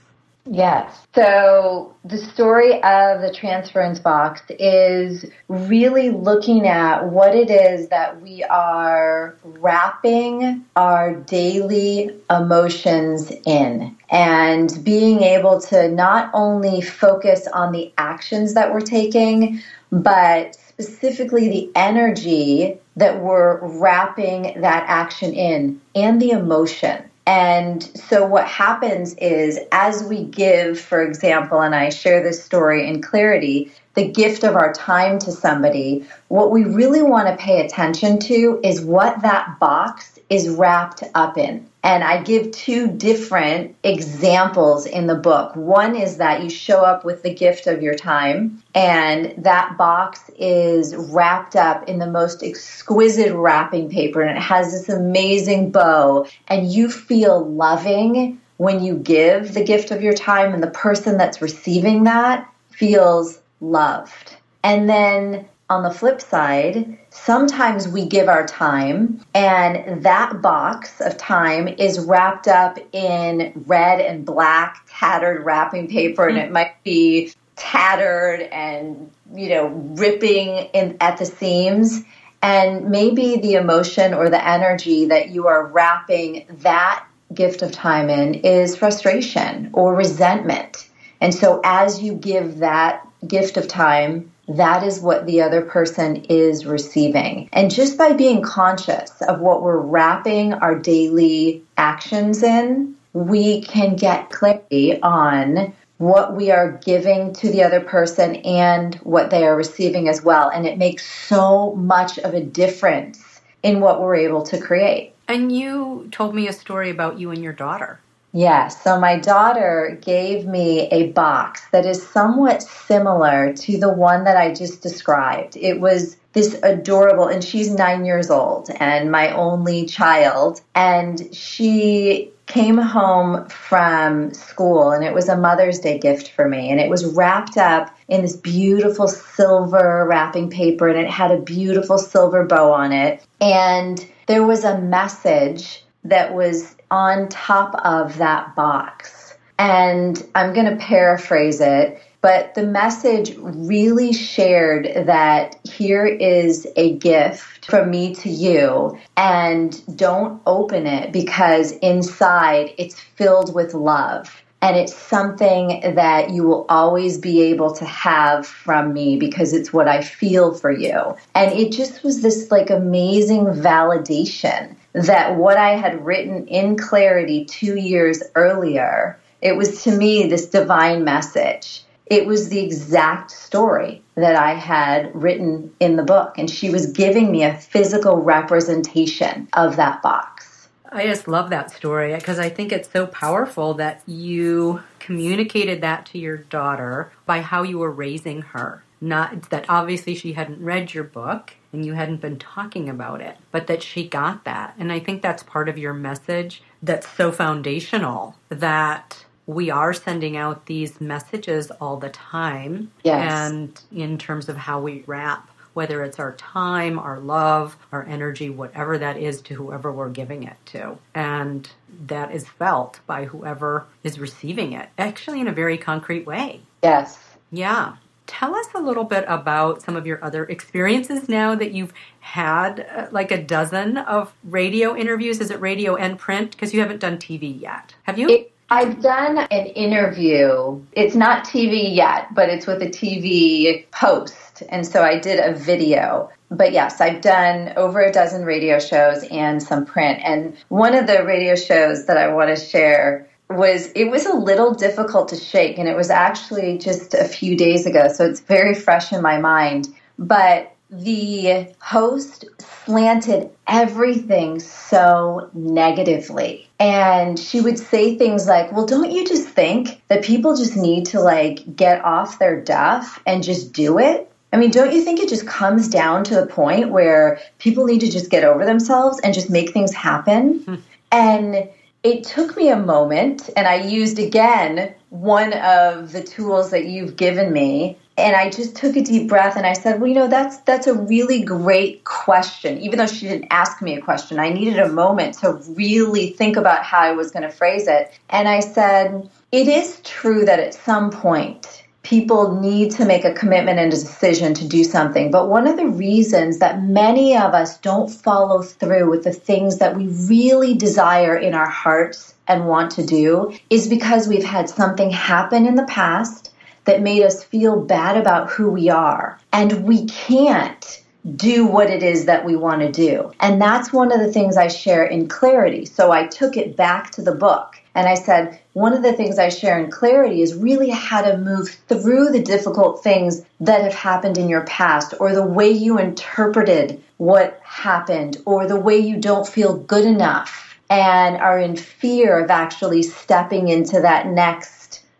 Yes. 0.51 1.05
So 1.13 1.95
the 2.03 2.17
story 2.17 2.81
of 2.81 3.21
the 3.21 3.31
transference 3.31 3.99
box 3.99 4.41
is 4.57 5.23
really 5.47 6.09
looking 6.09 6.67
at 6.67 7.05
what 7.05 7.35
it 7.35 7.51
is 7.51 7.89
that 7.89 8.19
we 8.19 8.43
are 8.45 9.37
wrapping 9.43 10.65
our 10.75 11.13
daily 11.13 12.15
emotions 12.31 13.31
in 13.45 13.95
and 14.09 14.83
being 14.83 15.21
able 15.21 15.61
to 15.61 15.87
not 15.89 16.31
only 16.33 16.81
focus 16.81 17.47
on 17.53 17.71
the 17.71 17.93
actions 17.99 18.55
that 18.55 18.73
we're 18.73 18.81
taking, 18.81 19.61
but 19.91 20.55
specifically 20.55 21.49
the 21.49 21.71
energy 21.75 22.79
that 22.95 23.21
we're 23.21 23.59
wrapping 23.61 24.59
that 24.61 24.83
action 24.87 25.31
in 25.33 25.79
and 25.93 26.19
the 26.19 26.31
emotion. 26.31 27.08
And 27.29 27.83
so 27.95 28.25
what 28.25 28.47
happens 28.47 29.13
is 29.19 29.59
as 29.71 30.03
we 30.03 30.23
give, 30.23 30.79
for 30.79 31.03
example, 31.03 31.61
and 31.61 31.75
I 31.75 31.89
share 31.89 32.23
this 32.23 32.43
story 32.43 32.87
in 32.87 33.03
clarity, 33.03 33.71
the 33.93 34.07
gift 34.07 34.43
of 34.43 34.55
our 34.55 34.73
time 34.73 35.19
to 35.19 35.31
somebody, 35.31 36.07
what 36.29 36.49
we 36.49 36.63
really 36.63 37.03
want 37.03 37.27
to 37.27 37.37
pay 37.37 37.63
attention 37.63 38.17
to 38.21 38.59
is 38.63 38.81
what 38.81 39.21
that 39.21 39.59
box 39.59 40.17
is 40.31 40.49
wrapped 40.49 41.03
up 41.13 41.37
in. 41.37 41.68
And 41.81 42.03
I 42.03 42.21
give 42.21 42.51
two 42.51 42.91
different 42.91 43.75
examples 43.83 44.85
in 44.85 45.07
the 45.07 45.15
book. 45.15 45.55
One 45.55 45.95
is 45.95 46.17
that 46.17 46.43
you 46.43 46.49
show 46.49 46.81
up 46.81 47.05
with 47.05 47.23
the 47.23 47.33
gift 47.33 47.67
of 47.67 47.81
your 47.81 47.95
time, 47.95 48.61
and 48.75 49.33
that 49.43 49.77
box 49.77 50.29
is 50.37 50.93
wrapped 50.95 51.55
up 51.55 51.87
in 51.87 51.97
the 51.99 52.11
most 52.11 52.43
exquisite 52.43 53.33
wrapping 53.33 53.89
paper, 53.89 54.21
and 54.21 54.37
it 54.37 54.41
has 54.41 54.73
this 54.73 54.89
amazing 54.89 55.71
bow, 55.71 56.27
and 56.49 56.69
you 56.69 56.89
feel 56.89 57.45
loving 57.45 58.41
when 58.57 58.83
you 58.83 58.95
give 58.95 59.53
the 59.53 59.63
gift 59.63 59.91
of 59.91 60.01
your 60.01 60.13
time, 60.13 60.53
and 60.53 60.61
the 60.61 60.71
person 60.71 61.17
that's 61.17 61.41
receiving 61.41 62.03
that 62.03 62.53
feels 62.71 63.39
loved. 63.61 64.35
And 64.63 64.89
then 64.89 65.47
on 65.69 65.83
the 65.83 65.91
flip 65.91 66.19
side, 66.19 66.97
sometimes 67.11 67.87
we 67.87 68.05
give 68.05 68.27
our 68.27 68.45
time 68.47 69.23
and 69.35 70.03
that 70.03 70.41
box 70.41 70.99
of 70.99 71.15
time 71.17 71.67
is 71.67 71.99
wrapped 71.99 72.47
up 72.47 72.79
in 72.91 73.63
red 73.67 74.01
and 74.01 74.25
black 74.25 74.81
tattered 74.89 75.43
wrapping 75.45 75.87
paper 75.87 76.27
and 76.27 76.37
it 76.37 76.49
mm. 76.49 76.53
might 76.53 76.83
be 76.83 77.31
tattered 77.55 78.41
and 78.41 79.11
you 79.33 79.49
know 79.49 79.67
ripping 79.67 80.69
in 80.73 80.97
at 81.01 81.17
the 81.17 81.25
seams. 81.25 82.01
And 82.41 82.89
maybe 82.89 83.37
the 83.37 83.55
emotion 83.55 84.13
or 84.13 84.29
the 84.29 84.47
energy 84.47 85.05
that 85.05 85.29
you 85.29 85.47
are 85.47 85.67
wrapping 85.67 86.45
that 86.61 87.05
gift 87.33 87.61
of 87.61 87.71
time 87.71 88.09
in 88.09 88.35
is 88.35 88.75
frustration 88.75 89.69
or 89.73 89.93
resentment. 89.93 90.87
And 91.21 91.35
so 91.35 91.59
as 91.63 92.01
you 92.01 92.13
give 92.13 92.59
that 92.59 93.05
gift 93.27 93.57
of 93.57 93.67
time 93.67 94.31
that 94.49 94.83
is 94.83 94.99
what 94.99 95.25
the 95.25 95.41
other 95.41 95.61
person 95.61 96.25
is 96.25 96.65
receiving. 96.65 97.49
And 97.53 97.71
just 97.71 97.97
by 97.97 98.13
being 98.13 98.41
conscious 98.41 99.11
of 99.21 99.39
what 99.39 99.61
we're 99.61 99.77
wrapping 99.77 100.53
our 100.53 100.77
daily 100.77 101.63
actions 101.77 102.41
in, 102.41 102.95
we 103.13 103.61
can 103.61 103.95
get 103.95 104.29
clarity 104.31 105.01
on 105.01 105.73
what 105.97 106.35
we 106.35 106.49
are 106.49 106.79
giving 106.83 107.33
to 107.33 107.51
the 107.51 107.61
other 107.61 107.81
person 107.81 108.37
and 108.37 108.95
what 108.95 109.29
they 109.29 109.45
are 109.45 109.55
receiving 109.55 110.07
as 110.07 110.23
well. 110.23 110.49
And 110.49 110.65
it 110.65 110.77
makes 110.77 111.05
so 111.05 111.75
much 111.75 112.17
of 112.19 112.33
a 112.33 112.41
difference 112.41 113.41
in 113.61 113.81
what 113.81 114.01
we're 114.01 114.15
able 114.15 114.43
to 114.43 114.59
create. 114.59 115.13
And 115.27 115.51
you 115.51 116.07
told 116.11 116.33
me 116.33 116.47
a 116.47 116.53
story 116.53 116.89
about 116.89 117.19
you 117.19 117.31
and 117.31 117.43
your 117.43 117.53
daughter. 117.53 117.99
Yes. 118.31 118.83
So 118.83 118.99
my 118.99 119.17
daughter 119.17 119.97
gave 120.01 120.45
me 120.45 120.87
a 120.89 121.11
box 121.11 121.67
that 121.71 121.85
is 121.85 122.05
somewhat 122.05 122.61
similar 122.61 123.53
to 123.53 123.77
the 123.77 123.91
one 123.91 124.23
that 124.25 124.37
I 124.37 124.53
just 124.53 124.81
described. 124.81 125.57
It 125.57 125.79
was 125.79 126.17
this 126.33 126.59
adorable, 126.61 127.27
and 127.27 127.43
she's 127.43 127.73
nine 127.73 128.05
years 128.05 128.29
old 128.29 128.69
and 128.79 129.11
my 129.11 129.31
only 129.31 129.85
child. 129.87 130.61
And 130.75 131.33
she 131.33 132.31
came 132.45 132.77
home 132.77 133.47
from 133.47 134.33
school 134.33 134.91
and 134.91 135.05
it 135.05 135.13
was 135.13 135.29
a 135.29 135.37
Mother's 135.37 135.79
Day 135.79 135.99
gift 135.99 136.31
for 136.31 136.49
me. 136.49 136.71
And 136.71 136.79
it 136.79 136.89
was 136.89 137.05
wrapped 137.05 137.57
up 137.57 137.95
in 138.07 138.23
this 138.23 138.35
beautiful 138.35 139.07
silver 139.07 140.05
wrapping 140.07 140.49
paper 140.49 140.89
and 140.89 140.99
it 140.99 141.09
had 141.09 141.31
a 141.31 141.39
beautiful 141.39 141.99
silver 141.99 142.43
bow 142.43 142.71
on 142.71 142.91
it. 142.91 143.23
And 143.39 144.03
there 144.25 144.43
was 144.43 144.63
a 144.63 144.79
message 144.79 145.83
that 146.09 146.33
was 146.33 146.75
on 146.91 147.29
top 147.29 147.75
of 147.85 148.17
that 148.17 148.55
box. 148.55 149.37
And 149.57 150.25
I'm 150.35 150.53
going 150.53 150.69
to 150.69 150.83
paraphrase 150.83 151.59
it, 151.59 152.01
but 152.21 152.55
the 152.55 152.63
message 152.63 153.35
really 153.37 154.13
shared 154.13 154.85
that 155.05 155.59
here 155.63 156.05
is 156.05 156.67
a 156.75 156.95
gift 156.97 157.65
from 157.65 157.89
me 157.89 158.15
to 158.15 158.29
you, 158.29 158.97
and 159.15 159.97
don't 159.97 160.41
open 160.45 160.87
it 160.87 161.11
because 161.11 161.73
inside 161.73 162.73
it's 162.77 162.99
filled 162.99 163.53
with 163.53 163.73
love. 163.73 164.43
And 164.61 164.75
it's 164.75 164.93
something 164.93 165.79
that 165.95 166.31
you 166.31 166.43
will 166.43 166.65
always 166.67 167.17
be 167.17 167.41
able 167.43 167.73
to 167.75 167.85
have 167.85 168.45
from 168.45 168.91
me 168.91 169.15
because 169.15 169.53
it's 169.53 169.71
what 169.71 169.87
I 169.87 170.01
feel 170.01 170.53
for 170.53 170.69
you. 170.69 171.15
And 171.33 171.53
it 171.53 171.71
just 171.71 172.03
was 172.03 172.21
this 172.21 172.51
like 172.51 172.69
amazing 172.69 173.45
validation 173.45 174.75
that 174.93 175.35
what 175.35 175.57
I 175.57 175.71
had 175.71 176.05
written 176.05 176.47
in 176.47 176.77
clarity 176.77 177.45
two 177.45 177.75
years 177.75 178.23
earlier, 178.35 179.19
it 179.41 179.55
was 179.55 179.83
to 179.83 179.91
me 179.91 180.27
this 180.27 180.47
divine 180.47 181.03
message. 181.03 181.83
It 182.05 182.25
was 182.25 182.49
the 182.49 182.59
exact 182.59 183.29
story 183.29 184.01
that 184.15 184.35
I 184.35 184.53
had 184.53 185.11
written 185.13 185.71
in 185.79 185.95
the 185.95 186.03
book. 186.03 186.37
And 186.37 186.49
she 186.49 186.71
was 186.71 186.91
giving 186.91 187.31
me 187.31 187.43
a 187.43 187.55
physical 187.55 188.17
representation 188.17 189.47
of 189.53 189.75
that 189.75 190.01
box. 190.01 190.69
I 190.91 191.05
just 191.05 191.27
love 191.27 191.51
that 191.51 191.69
story 191.69 192.15
because 192.15 192.39
I 192.39 192.49
think 192.49 192.71
it's 192.71 192.91
so 192.91 193.05
powerful 193.05 193.75
that 193.75 194.01
you 194.07 194.81
communicated 194.97 195.81
that 195.81 196.07
to 196.07 196.17
your 196.17 196.37
daughter 196.37 197.11
by 197.27 197.41
how 197.41 197.61
you 197.61 197.77
were 197.77 197.91
raising 197.91 198.41
her. 198.41 198.83
Not 198.99 199.51
that 199.51 199.65
obviously 199.69 200.15
she 200.15 200.33
hadn't 200.33 200.63
read 200.63 200.95
your 200.95 201.03
book 201.03 201.53
and 201.71 201.85
you 201.85 201.93
hadn't 201.93 202.21
been 202.21 202.37
talking 202.37 202.89
about 202.89 203.21
it, 203.21 203.37
but 203.51 203.67
that 203.67 203.83
she 203.83 204.07
got 204.07 204.43
that. 204.45 204.75
And 204.79 204.91
I 204.91 204.99
think 204.99 205.21
that's 205.21 205.43
part 205.43 205.69
of 205.69 205.77
your 205.77 205.93
message 205.93 206.63
that's 206.81 207.07
so 207.09 207.31
foundational 207.31 208.35
that 208.49 209.25
we 209.45 209.69
are 209.71 209.93
sending 209.93 210.37
out 210.37 210.67
these 210.67 211.01
messages 211.01 211.71
all 211.81 211.97
the 211.97 212.09
time. 212.09 212.91
Yes. 213.03 213.31
And 213.31 213.81
in 213.91 214.17
terms 214.17 214.47
of 214.47 214.57
how 214.57 214.79
we 214.79 215.03
wrap, 215.07 215.49
whether 215.73 216.03
it's 216.03 216.19
our 216.19 216.33
time, 216.33 216.99
our 216.99 217.19
love, 217.19 217.77
our 217.91 218.05
energy, 218.05 218.49
whatever 218.49 218.97
that 218.97 219.17
is 219.17 219.41
to 219.41 219.55
whoever 219.55 219.91
we're 219.91 220.09
giving 220.09 220.43
it 220.43 220.57
to. 220.65 220.97
And 221.15 221.69
that 222.05 222.33
is 222.33 222.47
felt 222.47 222.99
by 223.07 223.25
whoever 223.25 223.85
is 224.03 224.19
receiving 224.19 224.73
it, 224.73 224.89
actually 224.97 225.41
in 225.41 225.47
a 225.47 225.53
very 225.53 225.77
concrete 225.77 226.25
way. 226.25 226.61
Yes. 226.83 227.17
Yeah. 227.51 227.95
Tell 228.29 228.53
us 228.55 228.67
a 228.75 228.79
little 228.79 229.05
bit 229.05 229.25
about 229.27 229.81
some 229.81 229.95
of 229.95 230.05
your 230.05 230.23
other 230.23 230.45
experiences 230.45 231.27
now 231.27 231.55
that 231.55 231.71
you've 231.71 231.91
had 232.19 232.85
uh, 232.95 233.07
like 233.09 233.31
a 233.31 233.41
dozen 233.41 233.97
of 233.97 234.31
radio 234.43 234.95
interviews. 234.95 235.41
Is 235.41 235.49
it 235.49 235.59
radio 235.59 235.95
and 235.95 236.19
print? 236.19 236.51
Because 236.51 236.71
you 236.71 236.79
haven't 236.79 236.99
done 236.99 237.17
TV 237.17 237.59
yet. 237.59 237.95
Have 238.03 238.19
you? 238.19 238.29
It, 238.29 238.53
I've 238.69 239.01
done 239.01 239.39
an 239.39 239.65
interview. 239.65 240.79
It's 240.91 241.15
not 241.15 241.43
TV 241.43 241.95
yet, 241.95 242.35
but 242.35 242.49
it's 242.49 242.67
with 242.67 242.83
a 242.83 242.87
TV 242.87 243.85
host. 243.95 244.61
And 244.69 244.85
so 244.85 245.01
I 245.01 245.17
did 245.17 245.39
a 245.39 245.57
video. 245.57 246.29
But 246.51 246.71
yes, 246.71 247.01
I've 247.01 247.21
done 247.21 247.73
over 247.77 247.99
a 247.99 248.11
dozen 248.11 248.45
radio 248.45 248.79
shows 248.79 249.23
and 249.31 249.61
some 249.61 249.87
print. 249.87 250.21
And 250.23 250.55
one 250.67 250.93
of 250.93 251.07
the 251.07 251.23
radio 251.23 251.55
shows 251.55 252.05
that 252.05 252.17
I 252.17 252.31
want 252.31 252.55
to 252.55 252.63
share 252.63 253.27
was 253.49 253.87
it 253.95 254.05
was 254.05 254.25
a 254.25 254.33
little 254.33 254.73
difficult 254.73 255.29
to 255.29 255.35
shake 255.35 255.79
and 255.79 255.89
it 255.89 255.95
was 255.95 256.09
actually 256.09 256.77
just 256.77 257.13
a 257.13 257.25
few 257.25 257.57
days 257.57 257.85
ago 257.85 258.07
so 258.07 258.25
it's 258.25 258.41
very 258.41 258.75
fresh 258.75 259.11
in 259.11 259.21
my 259.21 259.39
mind 259.39 259.87
but 260.19 260.71
the 260.91 261.67
host 261.79 262.45
slanted 262.59 263.49
everything 263.67 264.59
so 264.59 265.49
negatively 265.53 266.67
and 266.79 267.39
she 267.39 267.59
would 267.59 267.77
say 267.77 268.17
things 268.17 268.47
like 268.47 268.71
well 268.71 268.85
don't 268.85 269.11
you 269.11 269.25
just 269.27 269.47
think 269.47 270.01
that 270.09 270.23
people 270.23 270.55
just 270.55 270.75
need 270.75 271.05
to 271.05 271.19
like 271.19 271.75
get 271.75 272.03
off 272.05 272.37
their 272.37 272.61
duff 272.61 273.19
and 273.25 273.43
just 273.43 273.73
do 273.73 273.97
it 273.97 274.31
I 274.51 274.57
mean, 274.57 274.71
don't 274.71 274.91
you 274.91 275.03
think 275.03 275.19
it 275.19 275.29
just 275.29 275.45
comes 275.45 275.87
down 275.87 276.23
to 276.23 276.33
the 276.33 276.47
point 276.47 276.89
where 276.89 277.39
people 277.59 277.85
need 277.85 277.99
to 277.99 278.09
just 278.09 278.31
get 278.31 278.43
over 278.43 278.65
themselves 278.65 279.19
and 279.19 279.31
just 279.31 279.47
make 279.47 279.73
things 279.73 279.93
happen? 279.93 280.63
Hmm. 280.63 280.75
And 281.11 281.69
it 282.03 282.23
took 282.23 282.55
me 282.55 282.69
a 282.69 282.77
moment 282.77 283.49
and 283.57 283.67
I 283.67 283.75
used 283.75 284.19
again 284.19 284.93
one 285.09 285.53
of 285.53 286.11
the 286.11 286.23
tools 286.23 286.71
that 286.71 286.85
you've 286.85 287.15
given 287.15 287.51
me. 287.51 287.97
and 288.17 288.35
I 288.35 288.49
just 288.49 288.75
took 288.75 288.97
a 288.97 289.01
deep 289.01 289.29
breath 289.29 289.55
and 289.55 289.65
I 289.65 289.71
said, 289.71 290.01
"Well, 290.01 290.09
you 290.09 290.15
know, 290.15 290.27
that's 290.27 290.57
that's 290.59 290.87
a 290.87 290.93
really 290.93 291.41
great 291.41 292.03
question." 292.03 292.77
Even 292.79 292.99
though 292.99 293.07
she 293.07 293.29
didn't 293.29 293.47
ask 293.49 293.81
me 293.81 293.95
a 293.95 294.01
question, 294.01 294.39
I 294.39 294.49
needed 294.49 294.77
a 294.77 294.89
moment 294.89 295.35
to 295.35 295.53
really 295.69 296.31
think 296.31 296.57
about 296.57 296.83
how 296.83 296.99
I 296.99 297.13
was 297.13 297.31
going 297.31 297.43
to 297.43 297.49
phrase 297.49 297.87
it. 297.87 298.11
And 298.29 298.49
I 298.49 298.59
said, 298.59 299.29
"It 299.53 299.69
is 299.69 300.01
true 300.03 300.43
that 300.43 300.59
at 300.59 300.73
some 300.73 301.11
point 301.11 301.85
people 302.09 302.59
need 302.59 302.89
to 302.89 303.05
make 303.05 303.23
a 303.23 303.33
commitment 303.35 303.77
and 303.77 303.93
a 303.93 303.95
decision 303.95 304.55
to 304.55 304.67
do 304.67 304.83
something. 304.83 305.29
But 305.29 305.47
one 305.47 305.67
of 305.67 305.77
the 305.77 305.87
reasons 305.87 306.57
that 306.57 306.81
many 306.81 307.37
of 307.37 307.53
us 307.53 307.77
don't 307.77 308.09
follow 308.09 308.63
through 308.63 309.11
with 309.11 309.23
the 309.23 309.31
things 309.31 309.77
that 309.77 309.95
we 309.95 310.07
really 310.07 310.73
desire 310.73 311.35
in 311.35 311.53
our 311.53 311.69
hearts 311.69 312.33
and 312.47 312.67
want 312.67 312.89
to 312.93 313.05
do 313.05 313.55
is 313.69 313.87
because 313.87 314.27
we've 314.27 314.43
had 314.43 314.67
something 314.67 315.11
happen 315.11 315.67
in 315.67 315.75
the 315.75 315.85
past 315.85 316.51
that 316.85 317.03
made 317.03 317.21
us 317.21 317.43
feel 317.43 317.79
bad 317.79 318.17
about 318.17 318.49
who 318.49 318.71
we 318.71 318.89
are. 318.89 319.39
And 319.53 319.83
we 319.83 320.05
can't 320.05 321.03
do 321.35 321.65
what 321.65 321.89
it 321.89 322.03
is 322.03 322.25
that 322.25 322.45
we 322.45 322.55
want 322.55 322.81
to 322.81 322.91
do. 322.91 323.31
And 323.39 323.61
that's 323.61 323.93
one 323.93 324.11
of 324.11 324.19
the 324.19 324.31
things 324.31 324.57
I 324.57 324.67
share 324.67 325.05
in 325.05 325.27
clarity. 325.27 325.85
So 325.85 326.11
I 326.11 326.27
took 326.27 326.57
it 326.57 326.75
back 326.75 327.11
to 327.11 327.21
the 327.21 327.35
book 327.35 327.75
and 327.95 328.07
I 328.07 328.13
said, 328.13 328.59
one 328.73 328.93
of 328.93 329.03
the 329.03 329.13
things 329.13 329.39
I 329.39 329.49
share 329.49 329.79
in 329.79 329.91
clarity 329.91 330.41
is 330.41 330.55
really 330.55 330.89
how 330.89 331.21
to 331.21 331.37
move 331.37 331.69
through 331.87 332.29
the 332.29 332.41
difficult 332.41 333.03
things 333.03 333.41
that 333.59 333.83
have 333.83 333.95
happened 333.95 334.37
in 334.37 334.47
your 334.47 334.63
past 334.65 335.13
or 335.19 335.33
the 335.33 335.45
way 335.45 335.69
you 335.69 335.97
interpreted 335.97 337.03
what 337.17 337.59
happened 337.63 338.37
or 338.45 338.67
the 338.67 338.79
way 338.79 338.97
you 338.97 339.17
don't 339.17 339.47
feel 339.47 339.75
good 339.75 340.05
enough 340.05 340.77
and 340.89 341.37
are 341.37 341.59
in 341.59 341.75
fear 341.75 342.43
of 342.43 342.49
actually 342.49 343.03
stepping 343.03 343.67
into 343.67 344.01
that 344.01 344.27
next 344.27 344.78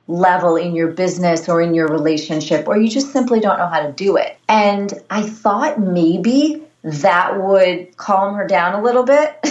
level 0.09 0.55
in 0.55 0.75
your 0.75 0.87
business 0.87 1.47
or 1.47 1.61
in 1.61 1.73
your 1.73 1.87
relationship, 1.87 2.67
or 2.67 2.77
you 2.77 2.89
just 2.89 3.13
simply 3.13 3.39
don't 3.39 3.59
know 3.59 3.67
how 3.67 3.81
to 3.81 3.91
do 3.93 4.17
it. 4.17 4.37
And 4.49 4.93
I 5.09 5.21
thought 5.21 5.79
maybe 5.79 6.63
that 6.83 7.41
would 7.41 7.95
calm 7.97 8.35
her 8.35 8.47
down 8.47 8.73
a 8.73 8.81
little 8.81 9.03
bit. 9.03 9.39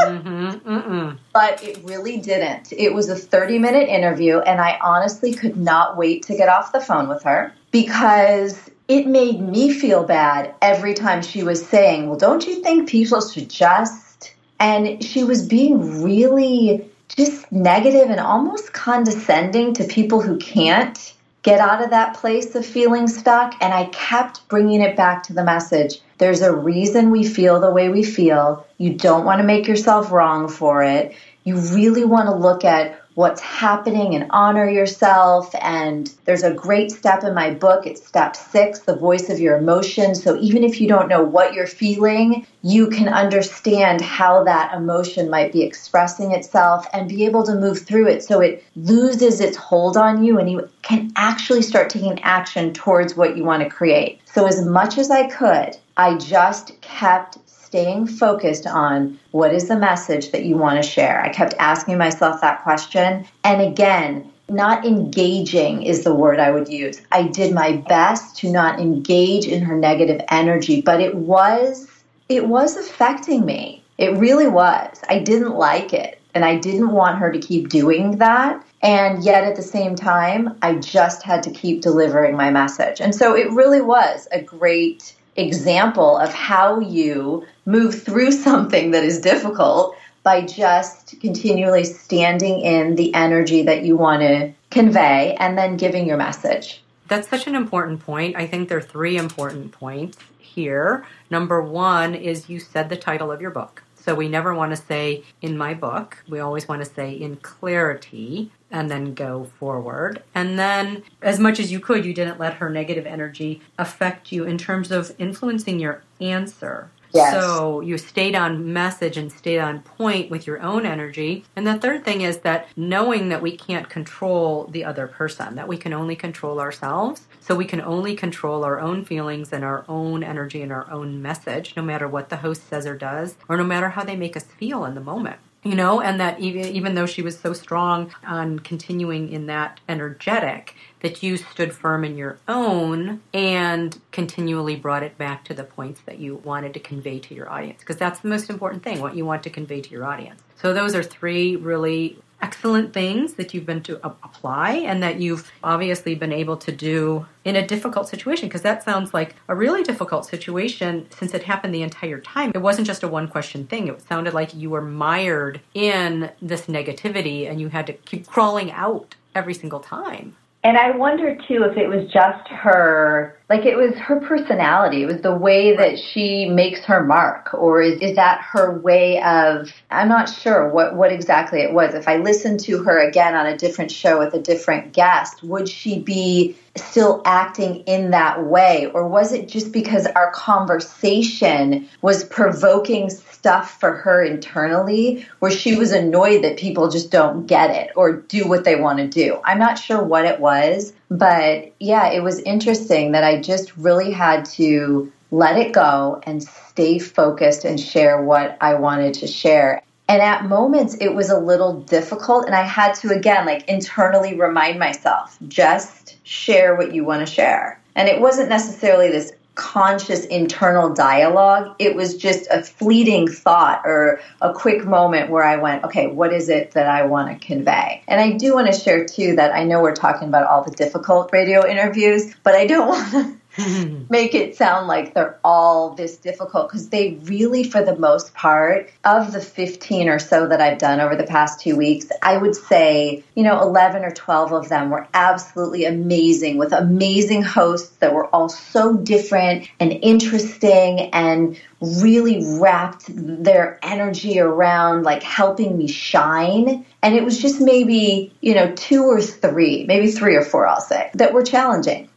mm-hmm. 0.00 1.16
But 1.32 1.64
it 1.64 1.78
really 1.84 2.18
didn't. 2.18 2.72
It 2.72 2.92
was 2.92 3.08
a 3.08 3.16
30 3.16 3.58
minute 3.58 3.88
interview, 3.88 4.38
and 4.40 4.60
I 4.60 4.78
honestly 4.82 5.32
could 5.32 5.56
not 5.56 5.96
wait 5.96 6.22
to 6.24 6.36
get 6.36 6.50
off 6.50 6.72
the 6.72 6.80
phone 6.80 7.08
with 7.08 7.22
her 7.22 7.54
because 7.70 8.70
it 8.86 9.06
made 9.06 9.40
me 9.40 9.72
feel 9.72 10.04
bad 10.04 10.54
every 10.60 10.92
time 10.92 11.22
she 11.22 11.42
was 11.42 11.66
saying, 11.66 12.08
Well, 12.08 12.18
don't 12.18 12.46
you 12.46 12.62
think 12.62 12.88
people 12.88 13.22
should 13.22 13.48
just? 13.48 14.34
And 14.60 15.02
she 15.02 15.24
was 15.24 15.46
being 15.46 16.02
really 16.02 16.90
just 17.08 17.50
negative 17.50 18.10
and 18.10 18.20
almost 18.20 18.72
condescending 18.72 19.74
to 19.74 19.84
people 19.84 20.20
who 20.20 20.38
can't 20.38 21.14
get 21.42 21.60
out 21.60 21.82
of 21.82 21.90
that 21.90 22.14
place 22.14 22.54
of 22.54 22.66
feeling 22.66 23.08
stuck. 23.08 23.54
And 23.60 23.72
I 23.72 23.86
kept 23.86 24.46
bringing 24.48 24.82
it 24.82 24.96
back 24.96 25.22
to 25.24 25.32
the 25.32 25.44
message 25.44 26.00
there's 26.18 26.42
a 26.42 26.54
reason 26.54 27.10
we 27.10 27.24
feel 27.24 27.60
the 27.60 27.70
way 27.70 27.88
we 27.88 28.02
feel. 28.02 28.66
You 28.76 28.94
don't 28.94 29.24
want 29.24 29.40
to 29.40 29.46
make 29.46 29.66
yourself 29.66 30.10
wrong 30.10 30.48
for 30.48 30.82
it. 30.82 31.16
You 31.44 31.56
really 31.56 32.04
want 32.04 32.26
to 32.26 32.34
look 32.34 32.64
at 32.64 33.00
what's 33.18 33.40
happening 33.40 34.14
and 34.14 34.30
honor 34.30 34.70
yourself. 34.70 35.52
And 35.60 36.06
there's 36.24 36.44
a 36.44 36.54
great 36.54 36.92
step 36.92 37.24
in 37.24 37.34
my 37.34 37.50
book. 37.50 37.84
It's 37.84 38.06
step 38.06 38.36
six, 38.36 38.78
the 38.78 38.94
voice 38.94 39.28
of 39.28 39.40
your 39.40 39.58
emotions. 39.58 40.22
So 40.22 40.38
even 40.38 40.62
if 40.62 40.80
you 40.80 40.86
don't 40.86 41.08
know 41.08 41.24
what 41.24 41.52
you're 41.52 41.66
feeling, 41.66 42.46
you 42.62 42.86
can 42.86 43.08
understand 43.08 44.00
how 44.02 44.44
that 44.44 44.72
emotion 44.72 45.28
might 45.28 45.52
be 45.52 45.64
expressing 45.64 46.30
itself 46.30 46.86
and 46.92 47.08
be 47.08 47.24
able 47.24 47.42
to 47.42 47.56
move 47.56 47.80
through 47.80 48.06
it 48.06 48.22
so 48.22 48.38
it 48.38 48.64
loses 48.76 49.40
its 49.40 49.56
hold 49.56 49.96
on 49.96 50.22
you 50.22 50.38
and 50.38 50.48
you 50.48 50.70
can 50.82 51.10
actually 51.16 51.62
start 51.62 51.90
taking 51.90 52.22
action 52.22 52.72
towards 52.72 53.16
what 53.16 53.36
you 53.36 53.42
want 53.42 53.64
to 53.64 53.68
create. 53.68 54.20
So 54.26 54.46
as 54.46 54.64
much 54.64 54.96
as 54.96 55.10
I 55.10 55.26
could, 55.26 55.76
I 55.96 56.16
just 56.18 56.80
kept 56.82 57.38
staying 57.68 58.06
focused 58.06 58.66
on 58.66 59.18
what 59.32 59.52
is 59.52 59.68
the 59.68 59.76
message 59.76 60.32
that 60.32 60.46
you 60.46 60.56
want 60.56 60.82
to 60.82 60.88
share. 60.88 61.22
I 61.22 61.28
kept 61.28 61.52
asking 61.58 61.98
myself 61.98 62.40
that 62.40 62.62
question. 62.62 63.26
And 63.44 63.60
again, 63.60 64.32
not 64.48 64.86
engaging 64.86 65.82
is 65.82 66.02
the 66.02 66.14
word 66.14 66.40
I 66.40 66.50
would 66.50 66.68
use. 66.68 67.02
I 67.12 67.24
did 67.24 67.54
my 67.54 67.72
best 67.86 68.38
to 68.38 68.50
not 68.50 68.80
engage 68.80 69.46
in 69.46 69.60
her 69.64 69.76
negative 69.76 70.22
energy, 70.30 70.80
but 70.80 71.02
it 71.02 71.14
was 71.14 71.86
it 72.30 72.46
was 72.46 72.78
affecting 72.78 73.44
me. 73.44 73.82
It 73.98 74.16
really 74.16 74.48
was. 74.48 75.02
I 75.10 75.18
didn't 75.18 75.54
like 75.54 75.92
it 75.92 76.18
and 76.34 76.46
I 76.46 76.56
didn't 76.56 76.92
want 76.92 77.18
her 77.18 77.30
to 77.30 77.38
keep 77.38 77.68
doing 77.68 78.16
that. 78.16 78.64
And 78.82 79.22
yet 79.22 79.44
at 79.44 79.56
the 79.56 79.62
same 79.62 79.94
time, 79.94 80.56
I 80.62 80.76
just 80.76 81.22
had 81.22 81.42
to 81.42 81.50
keep 81.50 81.82
delivering 81.82 82.34
my 82.34 82.50
message. 82.50 83.02
And 83.02 83.14
so 83.14 83.36
it 83.36 83.50
really 83.50 83.82
was 83.82 84.26
a 84.32 84.40
great 84.40 85.14
example 85.38 86.16
of 86.18 86.32
how 86.32 86.80
you 86.80 87.46
move 87.64 88.02
through 88.02 88.32
something 88.46 88.90
that 88.90 89.04
is 89.04 89.20
difficult 89.20 89.96
by 90.22 90.42
just 90.42 91.18
continually 91.20 91.84
standing 91.84 92.60
in 92.60 92.96
the 92.96 93.14
energy 93.14 93.62
that 93.62 93.84
you 93.84 93.96
want 93.96 94.20
to 94.20 94.52
convey 94.70 95.34
and 95.38 95.56
then 95.56 95.76
giving 95.76 96.06
your 96.06 96.16
message. 96.16 96.82
That's 97.06 97.28
such 97.28 97.46
an 97.46 97.54
important 97.54 98.00
point. 98.00 98.36
I 98.36 98.46
think 98.46 98.68
there 98.68 98.78
are 98.78 98.82
three 98.82 99.16
important 99.16 99.72
points 99.72 100.18
here. 100.38 101.06
Number 101.30 101.62
one 101.62 102.14
is 102.14 102.50
you 102.50 102.60
said 102.60 102.90
the 102.90 102.96
title 102.96 103.32
of 103.32 103.40
your 103.40 103.50
book. 103.50 103.82
So 103.94 104.14
we 104.14 104.28
never 104.28 104.54
want 104.54 104.72
to 104.72 104.76
say 104.76 105.24
in 105.40 105.56
my 105.56 105.74
book. 105.74 106.22
We 106.28 106.40
always 106.40 106.68
want 106.68 106.84
to 106.84 106.90
say 106.90 107.12
in 107.12 107.36
clarity 107.36 108.50
and 108.70 108.90
then 108.90 109.14
go 109.14 109.44
forward. 109.58 110.22
And 110.34 110.58
then, 110.58 111.02
as 111.22 111.38
much 111.38 111.58
as 111.58 111.72
you 111.72 111.80
could, 111.80 112.04
you 112.04 112.14
didn't 112.14 112.38
let 112.38 112.54
her 112.54 112.70
negative 112.70 113.06
energy 113.06 113.62
affect 113.78 114.32
you 114.32 114.44
in 114.44 114.58
terms 114.58 114.90
of 114.90 115.14
influencing 115.18 115.80
your 115.80 116.02
answer. 116.20 116.90
Yes. 117.12 117.32
So 117.32 117.80
you 117.80 117.96
stayed 117.96 118.34
on 118.34 118.72
message 118.72 119.16
and 119.16 119.32
stayed 119.32 119.60
on 119.60 119.80
point 119.80 120.30
with 120.30 120.46
your 120.46 120.60
own 120.60 120.84
energy. 120.84 121.44
And 121.56 121.66
the 121.66 121.78
third 121.78 122.04
thing 122.04 122.20
is 122.20 122.38
that 122.38 122.68
knowing 122.76 123.30
that 123.30 123.42
we 123.42 123.56
can't 123.56 123.88
control 123.88 124.66
the 124.70 124.84
other 124.84 125.06
person, 125.06 125.54
that 125.54 125.68
we 125.68 125.78
can 125.78 125.92
only 125.92 126.16
control 126.16 126.60
ourselves. 126.60 127.26
So 127.40 127.54
we 127.54 127.64
can 127.64 127.80
only 127.80 128.14
control 128.14 128.62
our 128.62 128.78
own 128.78 129.04
feelings 129.04 129.52
and 129.52 129.64
our 129.64 129.84
own 129.88 130.22
energy 130.22 130.60
and 130.60 130.70
our 130.70 130.90
own 130.90 131.22
message, 131.22 131.74
no 131.76 131.82
matter 131.82 132.06
what 132.06 132.28
the 132.28 132.36
host 132.36 132.68
says 132.68 132.86
or 132.86 132.96
does, 132.96 133.36
or 133.48 133.56
no 133.56 133.64
matter 133.64 133.88
how 133.88 134.04
they 134.04 134.16
make 134.16 134.36
us 134.36 134.44
feel 134.44 134.84
in 134.84 134.94
the 134.94 135.00
moment 135.00 135.38
you 135.64 135.74
know, 135.74 136.00
and 136.00 136.20
that 136.20 136.40
even, 136.40 136.66
even 136.66 136.94
though 136.94 137.06
she 137.06 137.22
was 137.22 137.38
so 137.38 137.52
strong 137.52 138.14
on 138.26 138.58
continuing 138.60 139.30
in 139.30 139.46
that 139.46 139.80
energetic, 139.88 140.74
that 141.00 141.22
you 141.22 141.36
stood 141.36 141.72
firm 141.72 142.04
in 142.04 142.16
your 142.16 142.38
own 142.48 143.20
and 143.32 144.00
continually 144.12 144.76
brought 144.76 145.02
it 145.02 145.18
back 145.18 145.44
to 145.44 145.54
the 145.54 145.64
points 145.64 146.00
that 146.06 146.18
you 146.18 146.36
wanted 146.36 146.74
to 146.74 146.80
convey 146.80 147.18
to 147.18 147.34
your 147.34 147.50
audience. 147.50 147.80
Because 147.80 147.96
that's 147.96 148.20
the 148.20 148.28
most 148.28 148.50
important 148.50 148.82
thing, 148.82 149.00
what 149.00 149.16
you 149.16 149.24
want 149.24 149.42
to 149.44 149.50
convey 149.50 149.80
to 149.80 149.90
your 149.90 150.04
audience. 150.04 150.42
So, 150.56 150.74
those 150.74 150.94
are 150.94 151.02
three 151.02 151.56
really 151.56 152.18
excellent 152.40 152.92
things 152.92 153.34
that 153.34 153.52
you've 153.52 153.66
been 153.66 153.82
to 153.82 153.96
apply 154.06 154.72
and 154.72 155.02
that 155.02 155.20
you've 155.20 155.50
obviously 155.62 156.14
been 156.14 156.32
able 156.32 156.56
to 156.56 156.72
do 156.72 157.26
in 157.44 157.56
a 157.56 157.66
difficult 157.66 158.08
situation 158.08 158.48
because 158.48 158.62
that 158.62 158.82
sounds 158.82 159.12
like 159.12 159.34
a 159.48 159.54
really 159.54 159.82
difficult 159.82 160.26
situation 160.26 161.06
since 161.10 161.34
it 161.34 161.42
happened 161.42 161.74
the 161.74 161.82
entire 161.82 162.20
time. 162.20 162.52
It 162.54 162.62
wasn't 162.62 162.86
just 162.86 163.02
a 163.02 163.08
one 163.08 163.28
question 163.28 163.66
thing. 163.66 163.88
It 163.88 164.02
sounded 164.02 164.34
like 164.34 164.54
you 164.54 164.70
were 164.70 164.82
mired 164.82 165.60
in 165.74 166.30
this 166.40 166.66
negativity 166.66 167.50
and 167.50 167.60
you 167.60 167.68
had 167.68 167.86
to 167.86 167.92
keep 167.92 168.26
crawling 168.26 168.70
out 168.72 169.14
every 169.34 169.54
single 169.54 169.80
time. 169.80 170.36
And 170.64 170.76
I 170.76 170.90
wonder 170.90 171.36
too 171.48 171.64
if 171.64 171.76
it 171.76 171.88
was 171.88 172.10
just 172.12 172.48
her 172.48 173.37
like 173.48 173.64
it 173.64 173.76
was 173.76 173.94
her 173.94 174.20
personality. 174.20 175.02
It 175.02 175.06
was 175.06 175.22
the 175.22 175.34
way 175.34 175.74
that 175.74 175.98
she 175.98 176.46
makes 176.46 176.80
her 176.84 177.02
mark, 177.02 177.54
or 177.54 177.80
is, 177.80 177.98
is 178.00 178.16
that 178.16 178.42
her 178.42 178.78
way 178.78 179.22
of? 179.22 179.72
I'm 179.90 180.08
not 180.08 180.28
sure 180.28 180.68
what 180.68 180.94
what 180.94 181.12
exactly 181.12 181.60
it 181.60 181.72
was. 181.72 181.94
If 181.94 182.08
I 182.08 182.16
listened 182.16 182.60
to 182.60 182.82
her 182.82 182.98
again 182.98 183.34
on 183.34 183.46
a 183.46 183.56
different 183.56 183.90
show 183.90 184.18
with 184.18 184.34
a 184.34 184.40
different 184.40 184.92
guest, 184.92 185.42
would 185.42 185.68
she 185.68 185.98
be 185.98 186.56
still 186.76 187.22
acting 187.24 187.76
in 187.86 188.10
that 188.10 188.44
way, 188.44 188.90
or 188.92 189.08
was 189.08 189.32
it 189.32 189.48
just 189.48 189.72
because 189.72 190.06
our 190.08 190.30
conversation 190.32 191.88
was 192.02 192.24
provoking 192.24 193.08
stuff 193.10 193.80
for 193.80 193.92
her 193.92 194.22
internally, 194.22 195.26
where 195.38 195.50
she 195.50 195.74
was 195.76 195.92
annoyed 195.92 196.44
that 196.44 196.58
people 196.58 196.90
just 196.90 197.10
don't 197.10 197.46
get 197.46 197.70
it 197.70 197.90
or 197.96 198.12
do 198.12 198.46
what 198.46 198.64
they 198.64 198.76
want 198.76 198.98
to 198.98 199.08
do? 199.08 199.40
I'm 199.44 199.58
not 199.58 199.78
sure 199.78 200.02
what 200.02 200.24
it 200.24 200.38
was, 200.38 200.92
but 201.10 201.72
yeah, 201.80 202.10
it 202.10 202.22
was 202.22 202.40
interesting 202.40 203.12
that 203.12 203.24
I 203.24 203.40
just 203.40 203.76
really 203.76 204.10
had 204.10 204.44
to 204.46 205.10
let 205.30 205.58
it 205.58 205.72
go 205.72 206.20
and 206.24 206.42
stay 206.42 206.98
focused 206.98 207.64
and 207.64 207.78
share 207.78 208.22
what 208.22 208.56
I 208.60 208.74
wanted 208.74 209.14
to 209.14 209.26
share. 209.26 209.82
And 210.08 210.22
at 210.22 210.46
moments, 210.46 210.96
it 211.00 211.14
was 211.14 211.28
a 211.28 211.38
little 211.38 211.80
difficult. 211.80 212.46
And 212.46 212.54
I 212.54 212.62
had 212.62 212.94
to, 212.96 213.10
again, 213.10 213.44
like 213.44 213.68
internally 213.68 214.38
remind 214.38 214.78
myself 214.78 215.36
just 215.48 216.16
share 216.26 216.76
what 216.76 216.94
you 216.94 217.04
want 217.04 217.26
to 217.26 217.32
share. 217.32 217.80
And 217.94 218.08
it 218.08 218.20
wasn't 218.20 218.48
necessarily 218.48 219.10
this 219.10 219.32
conscious 219.58 220.24
internal 220.26 220.94
dialogue. 220.94 221.74
It 221.80 221.96
was 221.96 222.16
just 222.16 222.48
a 222.50 222.62
fleeting 222.62 223.26
thought 223.26 223.82
or 223.84 224.20
a 224.40 224.52
quick 224.54 224.86
moment 224.86 225.30
where 225.30 225.44
I 225.44 225.56
went, 225.56 225.84
okay, 225.84 226.06
what 226.06 226.32
is 226.32 226.48
it 226.48 226.70
that 226.70 226.86
I 226.86 227.04
want 227.04 227.28
to 227.28 227.46
convey? 227.46 228.02
And 228.06 228.20
I 228.20 228.32
do 228.32 228.54
want 228.54 228.72
to 228.72 228.72
share 228.72 229.04
too 229.04 229.34
that 229.34 229.52
I 229.52 229.64
know 229.64 229.82
we're 229.82 229.94
talking 229.94 230.28
about 230.28 230.46
all 230.46 230.62
the 230.62 230.70
difficult 230.70 231.30
radio 231.32 231.66
interviews, 231.66 232.32
but 232.44 232.54
I 232.54 232.66
don't 232.66 232.88
want 232.88 233.10
to 233.10 233.36
make 234.10 234.34
it 234.34 234.56
sound 234.56 234.86
like 234.86 235.14
they're 235.14 235.38
all 235.42 235.94
this 235.94 236.16
difficult 236.16 236.68
because 236.68 236.88
they 236.90 237.18
really, 237.22 237.64
for 237.64 237.82
the 237.82 237.96
most 237.96 238.34
part, 238.34 238.90
of 239.04 239.32
the 239.32 239.40
15 239.40 240.08
or 240.08 240.18
so 240.18 240.48
that 240.48 240.60
I've 240.60 240.78
done 240.78 241.00
over 241.00 241.16
the 241.16 241.24
past 241.24 241.60
two 241.60 241.76
weeks, 241.76 242.08
I 242.22 242.36
would 242.36 242.54
say, 242.54 243.24
you 243.34 243.42
know, 243.42 243.60
11 243.60 244.04
or 244.04 244.10
12 244.10 244.52
of 244.52 244.68
them 244.68 244.90
were 244.90 245.08
absolutely 245.14 245.86
amazing 245.86 246.56
with 246.58 246.72
amazing 246.72 247.42
hosts 247.42 247.96
that 247.96 248.14
were 248.14 248.26
all 248.26 248.48
so 248.48 248.96
different 248.96 249.68
and 249.80 249.92
interesting 249.92 251.10
and 251.12 251.58
really 251.80 252.58
wrapped 252.58 253.04
their 253.08 253.78
energy 253.82 254.40
around 254.40 255.04
like 255.04 255.22
helping 255.22 255.76
me 255.78 255.88
shine. 255.88 256.84
And 257.02 257.14
it 257.14 257.24
was 257.24 257.40
just 257.40 257.60
maybe, 257.60 258.32
you 258.40 258.54
know, 258.54 258.72
two 258.74 259.04
or 259.04 259.20
three, 259.20 259.84
maybe 259.86 260.10
three 260.10 260.36
or 260.36 260.42
four, 260.42 260.66
I'll 260.66 260.80
say, 260.80 261.10
that 261.14 261.32
were 261.32 261.42
challenging. 261.42 262.08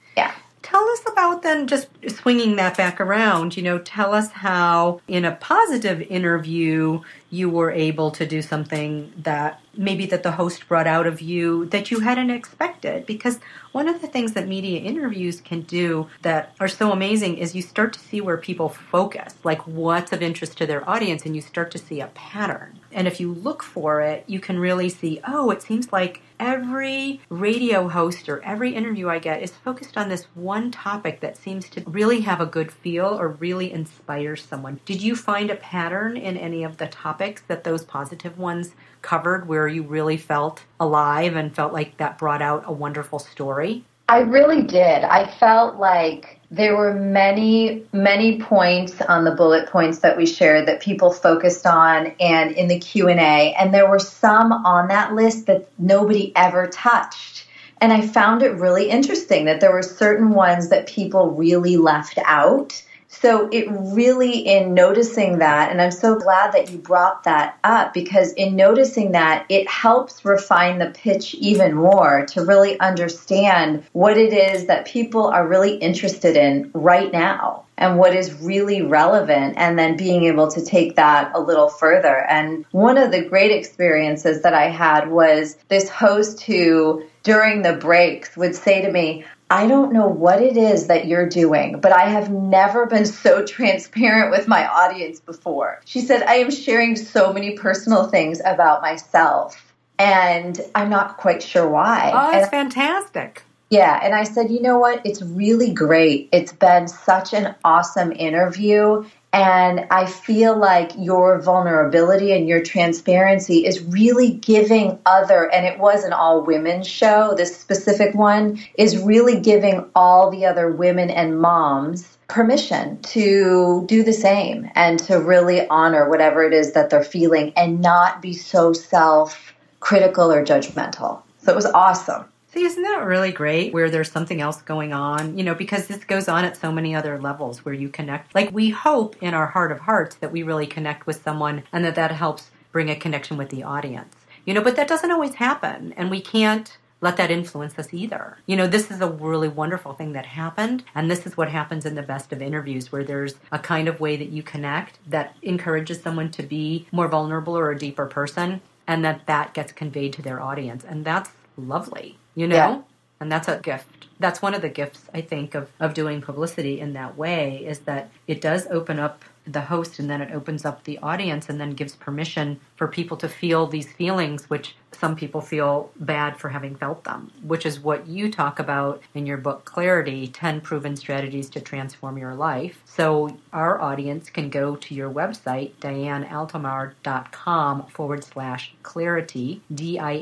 Tell 0.72 0.88
us 0.88 1.02
about 1.06 1.42
then 1.42 1.68
just 1.68 1.90
swinging 2.08 2.56
that 2.56 2.78
back 2.78 3.02
around 3.02 3.58
you 3.58 3.64
know 3.64 3.78
tell 3.80 4.14
us 4.14 4.32
how 4.32 5.02
in 5.06 5.26
a 5.26 5.36
positive 5.36 6.02
interview 6.04 7.02
you 7.30 7.50
were 7.50 7.72
able 7.72 8.10
to 8.12 8.26
do 8.26 8.42
something 8.42 9.12
that 9.18 9.61
maybe 9.82 10.06
that 10.06 10.24
the 10.24 10.32
host 10.32 10.68
brought 10.68 10.88
out 10.88 11.08
of 11.08 11.22
you 11.22 11.66
that 11.66 11.90
you 11.92 12.00
hadn't 12.00 12.30
expected 12.30 13.06
because 13.06 13.40
one 13.72 13.88
of 13.88 14.02
the 14.02 14.08
things 14.08 14.34
that 14.34 14.48
media 14.48 14.80
interviews 14.80 15.42
can 15.42 15.62
do 15.62 16.08
that 16.22 16.54
are 16.60 16.68
so 16.68 16.92
amazing 16.92 17.38
is 17.38 17.56
you 17.56 17.62
start 17.62 17.92
to 17.94 18.00
see 18.00 18.22
where 18.22 18.38
people 18.38 18.70
focus 18.70 19.36
like 19.44 19.66
what's 19.68 20.12
of 20.12 20.22
interest 20.22 20.58
to 20.58 20.66
their 20.66 20.88
audience 20.88 21.26
and 21.26 21.36
you 21.36 21.42
start 21.42 21.72
to 21.72 21.78
see 21.78 22.00
a 22.00 22.08
pattern 22.08 22.80
and 22.92 23.08
if 23.08 23.20
you 23.20 23.34
look 23.34 23.64
for 23.64 24.02
it 24.02 24.24
you 24.28 24.40
can 24.40 24.60
really 24.60 24.90
see 24.90 25.20
oh 25.28 25.50
it 25.50 25.62
seems 25.62 25.92
like 25.92 26.22
every 26.42 27.22
radio 27.30 27.88
host 27.88 28.28
or 28.28 28.44
every 28.44 28.74
interview 28.74 29.08
I 29.08 29.20
get 29.20 29.44
is 29.44 29.52
focused 29.52 29.96
on 29.96 30.10
this 30.10 30.26
one 30.34 30.72
topic 30.72 31.20
that 31.20 31.38
seems 31.38 31.70
to 31.70 31.84
really 31.86 32.22
have 32.22 32.42
a 32.42 32.48
good 32.48 32.72
feel 32.72 33.06
or 33.06 33.28
really 33.30 33.72
inspire 33.72 34.36
someone. 34.36 34.80
Did 34.84 35.04
you 35.04 35.16
find 35.16 35.52
a 35.52 35.56
pattern 35.56 36.18
in 36.18 36.38
any 36.38 36.64
of 36.64 36.78
the 36.78 36.88
topics 36.88 37.44
that 37.48 37.64
those 37.64 37.86
positive 37.86 38.40
ones 38.40 38.74
covered 39.02 39.48
where 39.48 39.68
you 39.68 39.84
really 39.84 40.18
felt 40.18 40.64
alive 40.80 41.36
and 41.36 41.56
felt 41.56 41.74
like 41.74 41.98
that 41.98 42.18
brought 42.18 42.42
out 42.42 42.64
a 42.66 42.72
wonderful 42.72 43.20
story? 43.20 43.84
I 44.10 44.20
really 44.20 44.62
did. 44.62 45.06
I 45.06 45.26
felt 45.40 45.78
like 45.78 46.40
there 46.52 46.76
were 46.76 46.94
many, 46.94 47.86
many 47.94 48.42
points 48.42 49.00
on 49.02 49.24
the 49.24 49.32
bullet 49.32 49.70
points 49.70 50.00
that 50.00 50.18
we 50.18 50.26
shared 50.26 50.68
that 50.68 50.82
people 50.82 51.14
focused 51.14 51.66
on 51.66 52.08
and 52.20 52.52
in 52.52 52.68
the 52.68 52.78
Q&A 52.78 53.54
and 53.54 53.74
there 53.74 53.90
were 53.90 54.00
some 54.00 54.52
on 54.52 54.90
that 54.90 55.14
list 55.14 55.46
that 55.46 55.70
nobody 55.78 56.36
ever 56.36 56.68
touched. 56.68 57.48
And 57.80 57.94
I 57.94 58.06
found 58.06 58.44
it 58.44 58.52
really 58.56 58.90
interesting 58.90 59.46
that 59.46 59.62
there 59.62 59.72
were 59.72 59.82
certain 59.82 60.32
ones 60.32 60.70
that 60.70 60.88
people 60.88 61.32
really 61.32 61.78
left 61.78 62.20
out 62.26 62.84
so 63.14 63.50
it 63.52 63.66
really, 63.70 64.40
in 64.40 64.74
noticing 64.74 65.40
that, 65.40 65.70
and 65.70 65.82
I'm 65.82 65.92
so 65.92 66.18
glad 66.18 66.54
that 66.54 66.72
you 66.72 66.78
brought 66.78 67.26
that 67.26 67.58
up 67.64 67.94
because 67.94 68.32
in 68.34 68.56
noticing 68.56 69.12
that, 69.12 69.46
it 69.50 69.68
helps 69.68 70.24
refine 70.24 70.80
the 70.80 70.92
pitch 70.92 71.36
even 71.36 71.76
more 71.76 72.26
to 72.28 72.46
really 72.46 72.80
understand 72.80 73.84
what 73.92 74.18
it 74.18 74.32
is 74.32 74.66
that 74.68 74.88
people 74.88 75.28
are 75.28 75.46
really 75.46 75.76
interested 75.76 76.38
in 76.38 76.72
right 76.74 77.12
now 77.12 77.66
and 77.78 77.98
what 77.98 78.16
is 78.16 78.34
really 78.42 78.82
relevant 78.82 79.56
and 79.58 79.78
then 79.78 79.98
being 79.98 80.24
able 80.24 80.50
to 80.50 80.64
take 80.64 80.96
that 80.96 81.32
a 81.36 81.40
little 81.40 81.68
further. 81.68 82.26
And 82.30 82.66
one 82.72 82.98
of 82.98 83.12
the 83.12 83.26
great 83.26 83.52
experiences 83.52 84.42
that 84.44 84.54
I 84.54 84.70
had 84.70 85.12
was 85.12 85.58
this 85.68 85.90
host 85.90 86.44
who 86.44 87.04
during 87.24 87.62
the 87.62 87.74
breaks 87.74 88.38
would 88.38 88.56
say 88.56 88.82
to 88.82 88.92
me, 88.92 89.26
I 89.52 89.68
don't 89.68 89.92
know 89.92 90.08
what 90.08 90.42
it 90.42 90.56
is 90.56 90.88
that 90.88 91.08
you're 91.08 91.28
doing, 91.28 91.82
but 91.82 91.92
I 91.92 92.08
have 92.08 92.32
never 92.32 92.86
been 92.86 93.06
so 93.06 93.46
transparent 93.46 94.32
with 94.32 94.48
my 94.48 94.66
audience 94.66 95.20
before. 95.20 95.82
She 95.84 96.00
said, 96.00 96.24
I 96.24 96.36
am 96.36 96.50
sharing 96.52 96.96
so 96.96 97.34
many 97.34 97.58
personal 97.58 98.08
things 98.08 98.40
about 98.46 98.82
myself, 98.82 99.74
and 100.00 100.58
I'm 100.74 100.90
not 100.90 101.18
quite 101.18 101.44
sure 101.44 101.68
why. 101.68 102.12
Oh, 102.14 102.32
that's 102.32 102.44
and, 102.54 102.72
fantastic. 102.72 103.44
Yeah, 103.70 104.00
and 104.02 104.16
I 104.16 104.24
said, 104.24 104.52
you 104.52 104.62
know 104.62 104.80
what? 104.80 105.06
It's 105.06 105.22
really 105.22 105.74
great. 105.74 106.30
It's 106.32 106.54
been 106.54 106.88
such 106.88 107.34
an 107.34 107.54
awesome 107.66 108.14
interview, 108.14 109.04
and 109.34 109.88
I 109.92 110.08
feel 110.08 110.58
like 110.58 110.92
your 110.98 111.40
vulnerability 111.40 112.34
and 112.34 112.48
your 112.48 112.62
transparency 112.62 113.66
is 113.66 113.82
really 113.84 114.32
giving 114.32 115.00
other, 115.06 115.50
and 115.54 115.66
it 115.66 115.80
was 115.80 116.04
an 116.04 116.12
all 116.12 116.42
women 116.42 116.84
show, 116.84 117.34
this 117.36 117.58
specific 117.58 118.14
one 118.14 118.60
is 118.78 118.98
really 118.98 119.40
giving 119.40 119.86
all 119.96 120.32
the 120.32 120.46
other 120.46 120.70
women 120.70 121.10
and 121.10 121.40
moms 121.40 122.18
permission 122.28 123.02
to 123.02 123.86
do 123.88 124.04
the 124.04 124.14
same 124.14 124.70
and 124.76 125.00
to 125.00 125.20
really 125.20 125.68
honor 125.70 126.10
whatever 126.10 126.44
it 126.44 126.54
is 126.54 126.74
that 126.74 126.90
they're 126.90 127.04
feeling 127.04 127.54
and 127.56 127.82
not 127.82 128.22
be 128.22 128.34
so 128.34 128.74
self 128.74 129.54
critical 129.80 130.32
or 130.32 130.44
judgmental. 130.44 131.22
So 131.40 131.52
it 131.52 131.56
was 131.56 131.66
awesome. 131.66 132.26
See, 132.54 132.66
isn't 132.66 132.84
that 132.84 133.06
really 133.06 133.32
great 133.32 133.74
where 133.74 133.90
there's 133.90 134.12
something 134.12 134.42
else 134.42 134.62
going 134.62 134.92
on? 134.92 135.38
You 135.38 135.44
know, 135.46 135.56
because 135.56 135.88
this 135.88 136.04
goes 136.04 136.28
on 136.28 136.44
at 136.44 136.58
so 136.58 136.70
many 136.70 136.94
other 136.94 137.18
levels 137.18 137.64
where 137.64 137.74
you 137.74 137.88
connect. 137.88 138.36
Like, 138.36 138.52
we 138.52 138.72
hope 138.72 139.16
in 139.22 139.34
our 139.34 139.48
heart 139.48 139.72
of 139.72 139.80
hearts 139.80 140.18
that 140.18 140.34
we 140.34 140.44
really 140.44 140.68
connect 140.68 141.08
with 141.08 141.24
someone 141.24 141.64
and 141.72 141.86
that 141.86 141.96
that 141.96 142.12
helps 142.12 142.52
bring 142.74 142.90
a 142.90 142.96
connection 142.98 143.38
with 143.38 143.52
the 143.52 143.64
audience. 143.64 144.14
You 144.44 144.54
know, 144.54 144.62
but 144.62 144.76
that 144.76 144.90
doesn't 144.90 145.12
always 145.12 145.36
happen. 145.36 145.94
And 145.96 146.12
we 146.12 146.20
can't 146.20 146.78
let 147.00 147.16
that 147.16 147.32
influence 147.32 147.80
us 147.80 147.94
either. 147.94 148.38
You 148.46 148.58
know, 148.58 148.68
this 148.68 148.92
is 148.92 149.00
a 149.00 149.08
really 149.08 149.48
wonderful 149.48 149.94
thing 149.94 150.12
that 150.12 150.26
happened. 150.26 150.84
And 150.94 151.10
this 151.10 151.26
is 151.26 151.38
what 151.38 151.50
happens 151.50 151.86
in 151.86 151.96
the 151.96 152.02
best 152.02 152.34
of 152.34 152.42
interviews 152.42 152.92
where 152.92 153.06
there's 153.06 153.36
a 153.54 153.60
kind 153.60 153.88
of 153.88 154.02
way 154.02 154.18
that 154.18 154.30
you 154.30 154.44
connect 154.44 155.00
that 155.10 155.38
encourages 155.42 156.02
someone 156.02 156.32
to 156.32 156.44
be 156.44 156.86
more 156.92 157.08
vulnerable 157.08 157.58
or 157.58 157.72
a 157.72 157.80
deeper 157.80 158.08
person 158.08 158.60
and 158.88 159.06
that 159.06 159.26
that 159.28 159.54
gets 159.54 159.72
conveyed 159.72 160.12
to 160.14 160.22
their 160.22 160.42
audience. 160.42 160.84
And 160.84 161.06
that's 161.06 161.30
lovely 161.56 162.18
you 162.36 162.48
know? 162.48 162.56
Yeah. 162.56 162.82
And 163.20 163.32
that's 163.32 163.48
a 163.48 163.60
gift. 163.60 164.08
That's 164.20 164.42
one 164.42 164.54
of 164.54 164.62
the 164.62 164.70
gifts, 164.70 165.06
I 165.14 165.22
think, 165.22 165.56
of, 165.56 165.70
of 165.80 165.94
doing 165.94 166.22
publicity 166.22 166.80
in 166.80 166.94
that 166.94 167.18
way 167.18 167.64
is 167.66 167.80
that 167.82 168.10
it 168.28 168.42
does 168.42 168.68
open 168.68 169.00
up 169.00 169.24
the 169.48 169.62
host 169.62 170.00
and 170.00 170.10
then 170.10 170.22
it 170.22 170.34
opens 170.34 170.66
up 170.66 170.84
the 170.84 170.98
audience 171.00 171.50
and 171.50 171.60
then 171.60 171.72
gives 171.72 171.96
permission 171.96 172.60
for 172.76 172.88
people 172.88 173.18
to 173.18 173.28
feel 173.28 173.66
these 173.66 173.92
feelings, 173.92 174.50
which 174.50 174.76
some 174.92 175.16
people 175.16 175.42
feel 175.42 175.92
bad 175.98 176.38
for 176.38 176.50
having 176.50 176.76
felt 176.76 177.04
them, 177.04 177.32
which 177.44 177.66
is 177.66 177.80
what 177.80 178.08
you 178.08 178.32
talk 178.32 178.60
about 178.60 179.02
in 179.16 179.26
your 179.26 179.38
book, 179.38 179.66
Clarity 179.66 180.28
10 180.28 180.62
Proven 180.62 180.96
Strategies 180.96 181.50
to 181.50 181.60
Transform 181.60 182.18
Your 182.18 182.36
Life. 182.36 182.82
So 182.86 183.38
our 183.52 183.82
audience 183.82 184.30
can 184.30 184.50
go 184.50 184.76
to 184.76 184.94
your 184.94 185.10
website, 185.10 185.74
dianealtomare.com 185.76 187.88
forward 187.88 188.24
slash 188.24 188.74
clarity, 188.84 189.62
D 189.74 189.98
I 189.98 190.14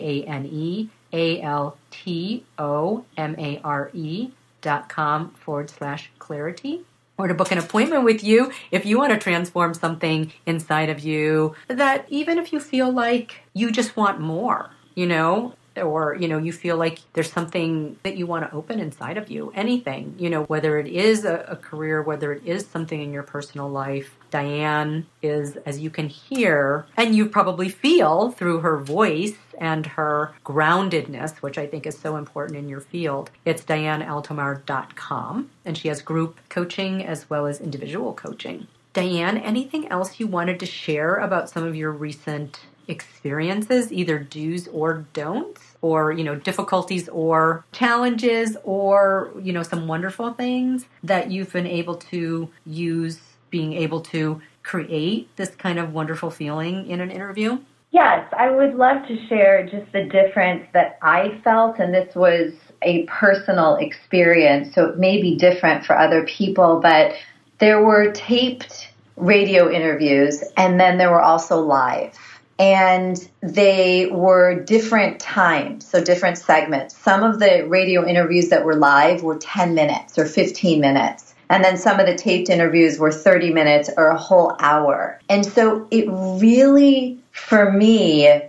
A 1.13 1.41
L 1.41 1.77
T 1.91 2.43
O 2.57 3.05
M 3.17 3.35
A 3.37 3.59
R 3.63 3.89
E 3.93 4.31
dot 4.61 4.89
com 4.89 5.31
forward 5.31 5.69
slash 5.69 6.11
clarity. 6.19 6.81
Or 7.17 7.27
to 7.27 7.33
book 7.33 7.51
an 7.51 7.57
appointment 7.57 8.05
with 8.05 8.23
you 8.23 8.51
if 8.71 8.85
you 8.85 8.97
want 8.97 9.11
to 9.11 9.19
transform 9.19 9.73
something 9.73 10.31
inside 10.45 10.89
of 10.89 10.99
you 10.99 11.53
that 11.67 12.05
even 12.09 12.37
if 12.37 12.53
you 12.53 12.61
feel 12.61 12.89
like 12.91 13.41
you 13.53 13.71
just 13.71 13.97
want 13.97 14.21
more, 14.21 14.69
you 14.95 15.05
know, 15.05 15.53
or 15.77 16.15
you 16.15 16.27
know 16.27 16.37
you 16.37 16.51
feel 16.51 16.77
like 16.77 16.99
there's 17.13 17.31
something 17.31 17.97
that 18.03 18.17
you 18.17 18.25
want 18.25 18.49
to 18.49 18.55
open 18.55 18.79
inside 18.79 19.17
of 19.17 19.29
you 19.29 19.51
anything 19.55 20.15
you 20.17 20.29
know 20.29 20.43
whether 20.43 20.77
it 20.77 20.87
is 20.87 21.25
a, 21.25 21.45
a, 21.47 21.55
career 21.55 22.01
whether 22.01 22.33
it 22.33 22.45
is 22.45 22.65
something 22.65 23.01
in 23.01 23.13
your 23.13 23.23
personal 23.23 23.69
life 23.69 24.15
diane 24.31 25.05
is 25.21 25.55
as 25.65 25.79
you 25.79 25.89
can 25.89 26.07
hear 26.07 26.85
and 26.97 27.15
you 27.15 27.25
probably 27.25 27.69
feel 27.69 28.31
through 28.31 28.59
her 28.59 28.77
voice 28.77 29.35
and 29.59 29.85
her 29.85 30.33
groundedness 30.45 31.37
which 31.37 31.57
i 31.57 31.65
think 31.65 31.85
is 31.85 31.97
so 31.97 32.15
important 32.15 32.57
in 32.57 32.69
your 32.69 32.81
field 32.81 33.29
it's 33.45 33.63
dianealtomare.com 33.63 35.49
and 35.65 35.77
she 35.77 35.87
has 35.87 36.01
group 36.01 36.39
coaching 36.49 37.05
as 37.05 37.29
well 37.29 37.45
as 37.45 37.61
individual 37.61 38.13
coaching. 38.13 38.67
Diane 38.93 39.37
anything 39.37 39.87
else 39.89 40.19
you 40.19 40.25
wanted 40.25 40.59
to 40.59 40.65
share 40.65 41.17
about 41.17 41.49
some 41.49 41.63
of 41.63 41.75
your 41.75 41.91
recent 41.91 42.59
experiences, 42.89 43.91
either 43.93 44.19
do's 44.19 44.67
or 44.67 45.05
don'ts, 45.13 45.61
or, 45.81 46.11
you 46.11 46.23
know, 46.23 46.35
difficulties 46.35 47.07
or 47.09 47.63
challenges 47.71 48.57
or, 48.63 49.31
you 49.41 49.53
know, 49.53 49.63
some 49.63 49.87
wonderful 49.87 50.33
things 50.33 50.85
that 51.03 51.31
you've 51.31 51.53
been 51.53 51.67
able 51.67 51.95
to 51.95 52.49
use 52.65 53.19
being 53.49 53.73
able 53.73 54.01
to 54.01 54.41
create 54.63 55.33
this 55.37 55.49
kind 55.55 55.79
of 55.79 55.93
wonderful 55.93 56.29
feeling 56.29 56.87
in 56.87 56.99
an 56.99 57.09
interview? 57.09 57.57
Yes, 57.91 58.27
I 58.37 58.51
would 58.51 58.75
love 58.75 59.07
to 59.07 59.27
share 59.27 59.65
just 59.65 59.91
the 59.93 60.03
difference 60.03 60.67
that 60.73 60.99
I 61.01 61.39
felt, 61.43 61.79
and 61.79 61.91
this 61.93 62.13
was 62.13 62.53
a 62.83 63.05
personal 63.05 63.77
experience, 63.77 64.75
so 64.75 64.89
it 64.89 64.99
may 64.99 65.19
be 65.21 65.35
different 65.35 65.85
for 65.85 65.97
other 65.97 66.23
people, 66.25 66.79
but 66.81 67.15
there 67.57 67.83
were 67.83 68.11
taped 68.11 68.89
radio 69.15 69.69
interviews 69.69 70.43
and 70.55 70.79
then 70.79 70.97
there 70.97 71.11
were 71.11 71.21
also 71.21 71.59
live. 71.59 72.17
And 72.59 73.29
they 73.41 74.07
were 74.07 74.61
different 74.63 75.19
times, 75.19 75.87
so 75.87 76.03
different 76.03 76.37
segments. 76.37 76.95
Some 76.97 77.23
of 77.23 77.39
the 77.39 77.65
radio 77.67 78.05
interviews 78.05 78.49
that 78.49 78.65
were 78.65 78.75
live 78.75 79.23
were 79.23 79.37
10 79.37 79.73
minutes 79.73 80.17
or 80.19 80.25
15 80.25 80.81
minutes. 80.81 81.33
And 81.49 81.63
then 81.63 81.77
some 81.77 81.99
of 81.99 82.05
the 82.05 82.15
taped 82.15 82.49
interviews 82.49 82.99
were 82.99 83.11
30 83.11 83.53
minutes 83.53 83.89
or 83.97 84.09
a 84.09 84.17
whole 84.17 84.55
hour. 84.59 85.19
And 85.29 85.45
so 85.45 85.87
it 85.89 86.05
really, 86.07 87.17
for 87.31 87.71
me, 87.71 88.41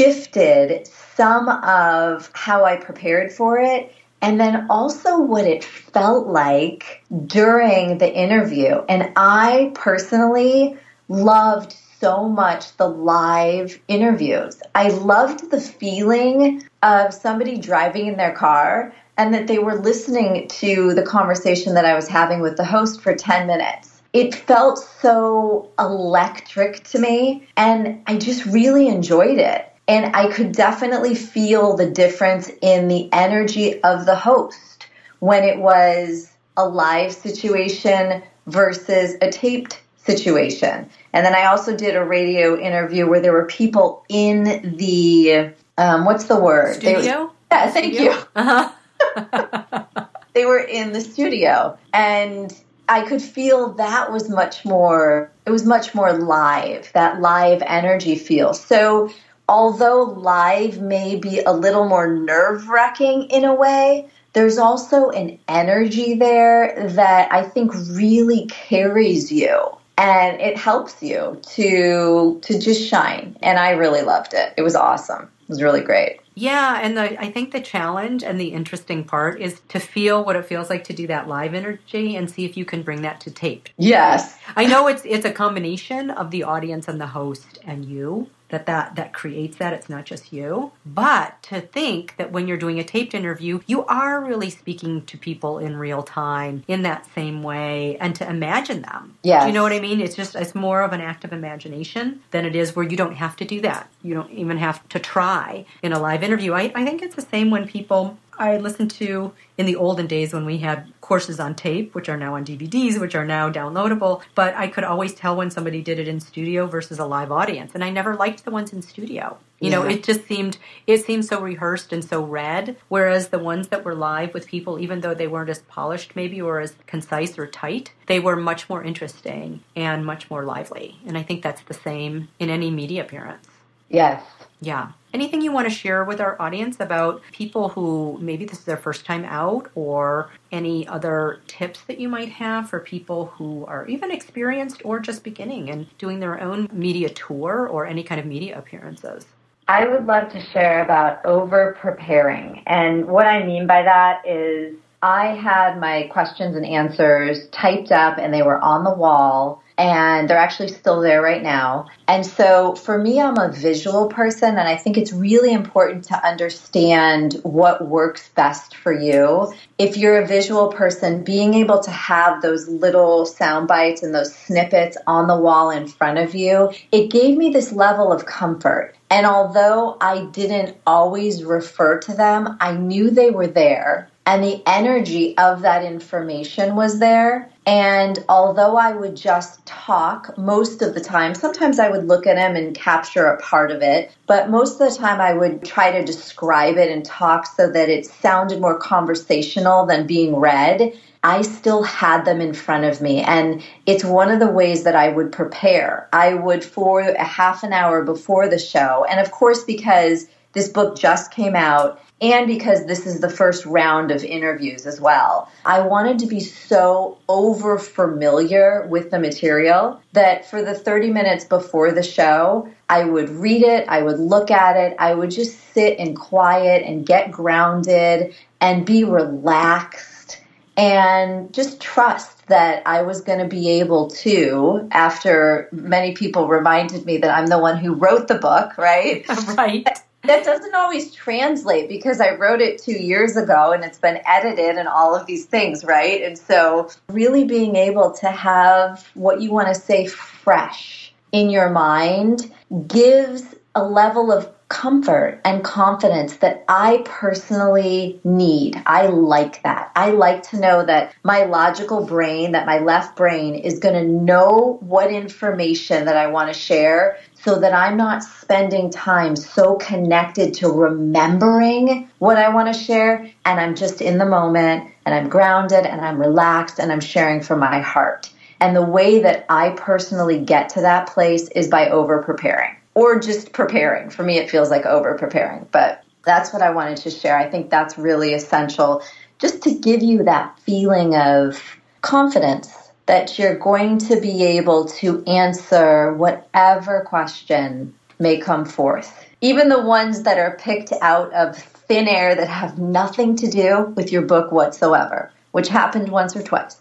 shifted 0.00 0.86
some 0.86 1.48
of 1.48 2.30
how 2.34 2.64
I 2.64 2.76
prepared 2.76 3.32
for 3.32 3.58
it 3.58 3.94
and 4.20 4.40
then 4.40 4.66
also 4.68 5.20
what 5.20 5.44
it 5.44 5.62
felt 5.62 6.26
like 6.26 7.04
during 7.26 7.98
the 7.98 8.12
interview. 8.12 8.82
And 8.88 9.12
I 9.16 9.70
personally 9.74 10.76
loved 11.08 11.76
so 12.00 12.28
much 12.28 12.76
the 12.76 12.88
live 12.88 13.78
interviews. 13.88 14.60
I 14.74 14.88
loved 14.88 15.50
the 15.50 15.60
feeling 15.60 16.62
of 16.82 17.12
somebody 17.12 17.58
driving 17.58 18.06
in 18.06 18.16
their 18.16 18.34
car 18.34 18.92
and 19.16 19.34
that 19.34 19.48
they 19.48 19.58
were 19.58 19.74
listening 19.74 20.46
to 20.48 20.94
the 20.94 21.02
conversation 21.02 21.74
that 21.74 21.84
I 21.84 21.94
was 21.94 22.08
having 22.08 22.40
with 22.40 22.56
the 22.56 22.64
host 22.64 23.00
for 23.00 23.14
10 23.14 23.46
minutes. 23.46 24.00
It 24.12 24.34
felt 24.34 24.78
so 24.78 25.70
electric 25.78 26.84
to 26.84 26.98
me 26.98 27.46
and 27.56 28.00
I 28.06 28.16
just 28.16 28.46
really 28.46 28.88
enjoyed 28.88 29.38
it. 29.38 29.66
And 29.88 30.14
I 30.14 30.30
could 30.30 30.52
definitely 30.52 31.14
feel 31.14 31.76
the 31.76 31.90
difference 31.90 32.50
in 32.60 32.88
the 32.88 33.08
energy 33.12 33.82
of 33.82 34.06
the 34.06 34.14
host 34.14 34.86
when 35.18 35.44
it 35.44 35.58
was 35.58 36.30
a 36.56 36.68
live 36.68 37.12
situation 37.12 38.22
versus 38.46 39.16
a 39.20 39.30
taped 39.30 39.80
situation. 40.08 40.88
And 41.12 41.24
then 41.24 41.34
I 41.34 41.44
also 41.44 41.76
did 41.76 41.94
a 41.94 42.04
radio 42.04 42.58
interview 42.58 43.06
where 43.08 43.20
there 43.20 43.32
were 43.32 43.46
people 43.46 44.04
in 44.08 44.76
the, 44.76 45.50
um, 45.76 46.04
what's 46.06 46.24
the 46.24 46.40
word? 46.40 46.76
Studio? 46.76 47.24
Were, 47.24 47.30
yeah, 47.52 47.70
thank 47.70 47.94
studio? 47.94 48.12
you. 48.12 48.22
Uh-huh. 48.34 50.04
they 50.34 50.46
were 50.46 50.60
in 50.60 50.92
the 50.92 51.00
studio. 51.00 51.78
And 51.92 52.52
I 52.88 53.02
could 53.02 53.20
feel 53.20 53.74
that 53.74 54.10
was 54.10 54.30
much 54.30 54.64
more, 54.64 55.30
it 55.44 55.50
was 55.50 55.64
much 55.64 55.94
more 55.94 56.14
live, 56.14 56.90
that 56.94 57.20
live 57.20 57.62
energy 57.66 58.16
feel. 58.16 58.54
So 58.54 59.10
although 59.46 60.04
live 60.04 60.80
may 60.80 61.16
be 61.16 61.40
a 61.40 61.52
little 61.52 61.86
more 61.86 62.06
nerve 62.06 62.68
wracking 62.68 63.24
in 63.24 63.44
a 63.44 63.54
way, 63.54 64.08
there's 64.32 64.58
also 64.58 65.10
an 65.10 65.38
energy 65.48 66.14
there 66.14 66.88
that 66.90 67.32
I 67.32 67.42
think 67.42 67.72
really 67.74 68.46
carries 68.46 69.32
you 69.32 69.77
and 69.98 70.40
it 70.40 70.56
helps 70.56 71.02
you 71.02 71.40
to 71.42 72.38
to 72.40 72.58
just 72.58 72.88
shine 72.88 73.36
and 73.42 73.58
I 73.58 73.72
really 73.72 74.02
loved 74.02 74.32
it. 74.32 74.54
It 74.56 74.62
was 74.62 74.74
awesome. 74.74 75.24
It 75.24 75.48
was 75.48 75.62
really 75.62 75.80
great. 75.80 76.20
Yeah, 76.34 76.78
and 76.80 76.96
the, 76.96 77.20
I 77.20 77.32
think 77.32 77.50
the 77.50 77.60
challenge 77.60 78.22
and 78.22 78.40
the 78.40 78.52
interesting 78.52 79.02
part 79.02 79.40
is 79.40 79.60
to 79.70 79.80
feel 79.80 80.24
what 80.24 80.36
it 80.36 80.44
feels 80.44 80.70
like 80.70 80.84
to 80.84 80.92
do 80.92 81.08
that 81.08 81.26
live 81.26 81.52
energy 81.52 82.14
and 82.14 82.30
see 82.30 82.44
if 82.44 82.56
you 82.56 82.64
can 82.64 82.82
bring 82.82 83.02
that 83.02 83.20
to 83.22 83.32
tape. 83.32 83.68
Yes. 83.76 84.38
I 84.54 84.66
know 84.66 84.86
it's 84.86 85.02
it's 85.04 85.24
a 85.24 85.32
combination 85.32 86.10
of 86.10 86.30
the 86.30 86.44
audience 86.44 86.86
and 86.86 87.00
the 87.00 87.08
host 87.08 87.58
and 87.64 87.84
you 87.84 88.30
that 88.50 88.66
that 88.66 88.94
that 88.96 89.12
creates 89.12 89.56
that. 89.58 89.72
It's 89.72 89.88
not 89.88 90.04
just 90.04 90.32
you. 90.32 90.72
But 90.86 91.42
to 91.44 91.60
think 91.60 92.16
that 92.16 92.32
when 92.32 92.46
you're 92.46 92.56
doing 92.56 92.78
a 92.78 92.84
taped 92.84 93.14
interview 93.14 93.60
you 93.66 93.84
are 93.86 94.24
really 94.24 94.50
speaking 94.50 95.04
to 95.06 95.18
people 95.18 95.58
in 95.58 95.76
real 95.76 96.02
time 96.02 96.64
in 96.68 96.82
that 96.82 97.06
same 97.14 97.42
way 97.42 97.96
and 97.98 98.14
to 98.16 98.28
imagine 98.28 98.82
them. 98.82 99.16
Yeah 99.22 99.46
you 99.46 99.52
know 99.52 99.62
what 99.62 99.72
i 99.72 99.80
mean? 99.80 100.00
It's 100.00 100.16
just 100.16 100.34
it's 100.34 100.54
more 100.54 100.82
of 100.82 100.92
an 100.92 101.00
act 101.00 101.24
of 101.24 101.32
imagination 101.32 102.20
than 102.30 102.44
it 102.44 102.54
is 102.54 102.76
where 102.76 102.84
you 102.84 102.96
don't 102.96 103.14
have 103.14 103.36
to 103.36 103.44
do 103.44 103.60
that. 103.62 103.88
You 104.02 104.14
don't 104.14 104.30
even 104.32 104.58
have 104.58 104.86
to 104.90 104.98
try 104.98 105.64
in 105.82 105.92
a 105.92 105.98
live 105.98 106.22
interview. 106.22 106.52
I, 106.52 106.72
I 106.74 106.84
think 106.84 107.02
it's 107.02 107.16
the 107.16 107.22
same 107.22 107.50
when 107.50 107.66
people 107.66 108.18
I 108.38 108.56
listened 108.56 108.90
to 108.92 109.32
in 109.56 109.66
the 109.66 109.76
olden 109.76 110.06
days 110.06 110.32
when 110.32 110.46
we 110.46 110.58
had 110.58 110.92
courses 111.00 111.40
on 111.40 111.54
tape, 111.54 111.94
which 111.94 112.08
are 112.08 112.16
now 112.16 112.34
on 112.34 112.44
DVDs, 112.44 113.00
which 113.00 113.14
are 113.14 113.24
now 113.24 113.50
downloadable. 113.50 114.22
But 114.34 114.54
I 114.54 114.68
could 114.68 114.84
always 114.84 115.14
tell 115.14 115.36
when 115.36 115.50
somebody 115.50 115.82
did 115.82 115.98
it 115.98 116.06
in 116.06 116.20
studio 116.20 116.66
versus 116.66 116.98
a 116.98 117.04
live 117.06 117.32
audience, 117.32 117.72
and 117.74 117.82
I 117.82 117.90
never 117.90 118.14
liked 118.14 118.44
the 118.44 118.50
ones 118.50 118.72
in 118.72 118.82
studio. 118.82 119.38
You 119.60 119.70
yeah. 119.70 119.78
know, 119.78 119.86
it 119.86 120.04
just 120.04 120.26
seemed 120.26 120.58
it 120.86 121.04
seemed 121.04 121.24
so 121.24 121.40
rehearsed 121.40 121.92
and 121.92 122.04
so 122.04 122.22
read. 122.22 122.76
Whereas 122.88 123.28
the 123.28 123.38
ones 123.40 123.68
that 123.68 123.84
were 123.84 123.94
live 123.94 124.34
with 124.34 124.46
people, 124.46 124.78
even 124.78 125.00
though 125.00 125.14
they 125.14 125.26
weren't 125.26 125.50
as 125.50 125.60
polished, 125.60 126.14
maybe 126.14 126.40
or 126.40 126.60
as 126.60 126.76
concise 126.86 127.38
or 127.38 127.46
tight, 127.46 127.92
they 128.06 128.20
were 128.20 128.36
much 128.36 128.68
more 128.68 128.84
interesting 128.84 129.62
and 129.74 130.06
much 130.06 130.30
more 130.30 130.44
lively. 130.44 131.00
And 131.06 131.18
I 131.18 131.22
think 131.24 131.42
that's 131.42 131.62
the 131.62 131.74
same 131.74 132.28
in 132.38 132.50
any 132.50 132.70
media 132.70 133.02
appearance. 133.02 133.48
Yes. 133.88 134.22
Yeah. 134.60 134.92
Anything 135.14 135.40
you 135.40 135.52
want 135.52 135.66
to 135.66 135.74
share 135.74 136.04
with 136.04 136.20
our 136.20 136.40
audience 136.40 136.80
about 136.80 137.22
people 137.32 137.70
who 137.70 138.18
maybe 138.20 138.44
this 138.44 138.58
is 138.58 138.64
their 138.64 138.76
first 138.76 139.06
time 139.06 139.24
out 139.24 139.70
or 139.74 140.30
any 140.52 140.86
other 140.86 141.40
tips 141.46 141.80
that 141.82 141.98
you 141.98 142.08
might 142.08 142.28
have 142.28 142.68
for 142.68 142.80
people 142.80 143.26
who 143.26 143.64
are 143.66 143.86
even 143.86 144.10
experienced 144.10 144.82
or 144.84 145.00
just 145.00 145.24
beginning 145.24 145.70
and 145.70 145.86
doing 145.96 146.20
their 146.20 146.40
own 146.40 146.68
media 146.72 147.08
tour 147.08 147.68
or 147.70 147.86
any 147.86 148.02
kind 148.02 148.20
of 148.20 148.26
media 148.26 148.58
appearances? 148.58 149.24
I 149.66 149.86
would 149.86 150.06
love 150.06 150.30
to 150.32 150.44
share 150.52 150.82
about 150.82 151.24
over 151.24 151.76
preparing. 151.80 152.62
And 152.66 153.06
what 153.06 153.26
I 153.26 153.44
mean 153.44 153.66
by 153.66 153.82
that 153.82 154.26
is 154.26 154.74
I 155.02 155.26
had 155.26 155.78
my 155.78 156.08
questions 156.10 156.56
and 156.56 156.66
answers 156.66 157.48
typed 157.50 157.92
up 157.92 158.18
and 158.18 158.34
they 158.34 158.42
were 158.42 158.58
on 158.58 158.82
the 158.82 158.92
wall 158.94 159.62
and 159.78 160.28
they're 160.28 160.36
actually 160.36 160.68
still 160.68 161.00
there 161.00 161.22
right 161.22 161.42
now. 161.42 161.86
And 162.08 162.26
so 162.26 162.74
for 162.74 162.98
me, 162.98 163.20
I'm 163.20 163.38
a 163.38 163.52
visual 163.52 164.08
person, 164.08 164.58
and 164.58 164.68
I 164.68 164.74
think 164.74 164.98
it's 164.98 165.12
really 165.12 165.52
important 165.52 166.02
to 166.06 166.26
understand 166.26 167.34
what 167.44 167.86
works 167.86 168.28
best 168.30 168.74
for 168.74 168.92
you. 168.92 169.54
If 169.78 169.96
you're 169.96 170.20
a 170.20 170.26
visual 170.26 170.72
person, 170.72 171.22
being 171.22 171.54
able 171.54 171.78
to 171.78 171.92
have 171.92 172.42
those 172.42 172.66
little 172.66 173.24
sound 173.24 173.68
bites 173.68 174.02
and 174.02 174.12
those 174.12 174.34
snippets 174.34 174.96
on 175.06 175.28
the 175.28 175.38
wall 175.38 175.70
in 175.70 175.86
front 175.86 176.18
of 176.18 176.34
you, 176.34 176.72
it 176.90 177.12
gave 177.12 177.36
me 177.36 177.50
this 177.50 177.70
level 177.70 178.12
of 178.12 178.26
comfort. 178.26 178.96
And 179.10 179.26
although 179.26 179.96
I 180.00 180.24
didn't 180.32 180.76
always 180.86 181.44
refer 181.44 182.00
to 182.00 182.14
them, 182.14 182.56
I 182.60 182.72
knew 182.72 183.10
they 183.10 183.30
were 183.30 183.46
there 183.46 184.10
and 184.28 184.44
the 184.44 184.62
energy 184.66 185.34
of 185.38 185.62
that 185.62 185.82
information 185.82 186.76
was 186.76 186.98
there. 186.98 187.48
And 187.64 188.22
although 188.28 188.76
I 188.76 188.92
would 188.92 189.16
just 189.16 189.64
talk 189.64 190.36
most 190.36 190.82
of 190.82 190.92
the 190.92 191.00
time, 191.00 191.34
sometimes 191.34 191.78
I 191.78 191.88
would 191.88 192.06
look 192.06 192.26
at 192.26 192.36
him 192.36 192.54
and 192.54 192.76
capture 192.76 193.24
a 193.24 193.40
part 193.40 193.70
of 193.70 193.80
it, 193.80 194.12
but 194.26 194.50
most 194.50 194.78
of 194.82 194.90
the 194.90 194.94
time 194.94 195.18
I 195.18 195.32
would 195.32 195.64
try 195.64 195.90
to 195.92 196.04
describe 196.04 196.76
it 196.76 196.90
and 196.90 197.06
talk 197.06 197.46
so 197.46 197.70
that 197.70 197.88
it 197.88 198.04
sounded 198.04 198.60
more 198.60 198.78
conversational 198.78 199.86
than 199.86 200.06
being 200.06 200.36
read. 200.36 200.92
I 201.24 201.40
still 201.40 201.82
had 201.82 202.26
them 202.26 202.42
in 202.42 202.52
front 202.52 202.84
of 202.84 203.00
me. 203.00 203.22
And 203.22 203.62
it's 203.86 204.04
one 204.04 204.30
of 204.30 204.40
the 204.40 204.50
ways 204.50 204.84
that 204.84 204.94
I 204.94 205.08
would 205.08 205.32
prepare. 205.32 206.06
I 206.12 206.34
would, 206.34 206.62
for 206.62 207.00
a 207.00 207.24
half 207.24 207.62
an 207.62 207.72
hour 207.72 208.04
before 208.04 208.46
the 208.46 208.58
show, 208.58 209.06
and 209.08 209.20
of 209.20 209.30
course, 209.30 209.64
because 209.64 210.26
this 210.52 210.68
book 210.68 210.98
just 210.98 211.30
came 211.30 211.56
out 211.56 212.00
and 212.20 212.46
because 212.46 212.86
this 212.86 213.06
is 213.06 213.20
the 213.20 213.30
first 213.30 213.64
round 213.64 214.10
of 214.10 214.24
interviews 214.24 214.86
as 214.86 215.00
well. 215.00 215.50
I 215.64 215.80
wanted 215.80 216.18
to 216.20 216.26
be 216.26 216.40
so 216.40 217.18
over 217.28 217.78
familiar 217.78 218.86
with 218.88 219.10
the 219.10 219.18
material 219.18 220.00
that 220.12 220.48
for 220.50 220.62
the 220.62 220.74
30 220.74 221.10
minutes 221.10 221.44
before 221.44 221.92
the 221.92 222.02
show, 222.02 222.68
I 222.88 223.04
would 223.04 223.28
read 223.30 223.62
it, 223.62 223.88
I 223.88 224.02
would 224.02 224.18
look 224.18 224.50
at 224.50 224.76
it, 224.76 224.96
I 224.98 225.14
would 225.14 225.30
just 225.30 225.58
sit 225.72 225.98
in 225.98 226.16
quiet 226.16 226.84
and 226.84 227.06
get 227.06 227.30
grounded 227.30 228.34
and 228.60 228.84
be 228.84 229.04
relaxed 229.04 230.40
and 230.76 231.52
just 231.52 231.80
trust 231.80 232.46
that 232.48 232.82
I 232.86 233.02
was 233.02 233.20
going 233.20 233.40
to 233.40 233.48
be 233.48 233.68
able 233.80 234.08
to, 234.10 234.88
after 234.92 235.68
many 235.72 236.14
people 236.14 236.48
reminded 236.48 237.04
me 237.04 237.18
that 237.18 237.36
I'm 237.36 237.46
the 237.46 237.58
one 237.58 237.76
who 237.76 237.94
wrote 237.94 238.28
the 238.28 238.36
book, 238.36 238.78
right? 238.78 239.26
Right 239.56 239.86
that 240.24 240.44
doesn't 240.44 240.74
always 240.74 241.12
translate 241.14 241.88
because 241.88 242.20
I 242.20 242.34
wrote 242.34 242.60
it 242.60 242.82
two 242.82 242.92
years 242.92 243.36
ago 243.36 243.72
and 243.72 243.84
it's 243.84 243.98
been 243.98 244.20
edited 244.26 244.76
and 244.76 244.88
all 244.88 245.14
of 245.14 245.26
these 245.26 245.46
things, 245.46 245.84
right? 245.84 246.22
And 246.22 246.36
so, 246.36 246.90
really 247.08 247.44
being 247.44 247.76
able 247.76 248.10
to 248.12 248.28
have 248.28 249.08
what 249.14 249.40
you 249.40 249.52
want 249.52 249.68
to 249.68 249.74
say 249.74 250.06
fresh 250.06 251.12
in 251.32 251.50
your 251.50 251.70
mind 251.70 252.52
gives 252.86 253.54
a 253.74 253.84
level 253.84 254.32
of 254.32 254.52
comfort 254.68 255.40
and 255.44 255.64
confidence 255.64 256.36
that 256.36 256.64
I 256.68 257.02
personally 257.04 258.20
need. 258.22 258.80
I 258.86 259.06
like 259.06 259.62
that. 259.62 259.90
I 259.96 260.10
like 260.10 260.42
to 260.50 260.60
know 260.60 260.84
that 260.84 261.14
my 261.22 261.44
logical 261.44 262.04
brain, 262.04 262.52
that 262.52 262.66
my 262.66 262.78
left 262.78 263.16
brain 263.16 263.54
is 263.54 263.78
going 263.78 263.94
to 263.94 264.06
know 264.06 264.78
what 264.80 265.10
information 265.10 266.04
that 266.04 266.16
I 266.16 266.26
want 266.26 266.52
to 266.52 266.58
share 266.58 267.18
so 267.34 267.58
that 267.60 267.72
I'm 267.72 267.96
not 267.96 268.22
spending 268.22 268.90
time 268.90 269.36
so 269.36 269.76
connected 269.76 270.54
to 270.54 270.68
remembering 270.68 272.10
what 272.18 272.36
I 272.36 272.50
want 272.50 272.72
to 272.72 272.78
share 272.78 273.30
and 273.46 273.60
I'm 273.60 273.74
just 273.74 274.02
in 274.02 274.18
the 274.18 274.26
moment 274.26 274.90
and 275.06 275.14
I'm 275.14 275.28
grounded 275.28 275.86
and 275.86 276.00
I'm 276.00 276.20
relaxed 276.20 276.78
and 276.78 276.92
I'm 276.92 277.00
sharing 277.00 277.40
from 277.40 277.60
my 277.60 277.80
heart. 277.80 278.30
And 278.60 278.76
the 278.76 278.84
way 278.84 279.20
that 279.22 279.46
I 279.48 279.70
personally 279.70 280.40
get 280.40 280.70
to 280.70 280.82
that 280.82 281.08
place 281.08 281.48
is 281.48 281.68
by 281.68 281.88
over 281.88 282.22
preparing 282.22 282.77
or 282.98 283.20
just 283.20 283.52
preparing. 283.52 284.10
For 284.10 284.24
me, 284.24 284.38
it 284.38 284.50
feels 284.50 284.70
like 284.70 284.84
over 284.84 285.16
preparing, 285.16 285.68
but 285.70 286.02
that's 286.24 286.52
what 286.52 286.62
I 286.62 286.70
wanted 286.70 286.96
to 286.98 287.10
share. 287.10 287.38
I 287.38 287.48
think 287.48 287.70
that's 287.70 287.96
really 287.96 288.34
essential 288.34 289.04
just 289.38 289.62
to 289.62 289.72
give 289.72 290.02
you 290.02 290.24
that 290.24 290.58
feeling 290.58 291.14
of 291.14 291.62
confidence 292.00 292.90
that 293.06 293.38
you're 293.38 293.56
going 293.56 293.98
to 293.98 294.20
be 294.20 294.42
able 294.42 294.86
to 294.86 295.24
answer 295.26 296.12
whatever 296.14 297.04
question 297.08 297.94
may 298.18 298.36
come 298.36 298.64
forth. 298.64 299.24
Even 299.40 299.68
the 299.68 299.80
ones 299.80 300.24
that 300.24 300.36
are 300.36 300.56
picked 300.56 300.92
out 301.00 301.32
of 301.32 301.56
thin 301.56 302.08
air 302.08 302.34
that 302.34 302.48
have 302.48 302.80
nothing 302.80 303.36
to 303.36 303.48
do 303.48 303.92
with 303.94 304.10
your 304.10 304.22
book 304.22 304.50
whatsoever, 304.50 305.30
which 305.52 305.68
happened 305.68 306.08
once 306.08 306.34
or 306.34 306.42
twice. 306.42 306.78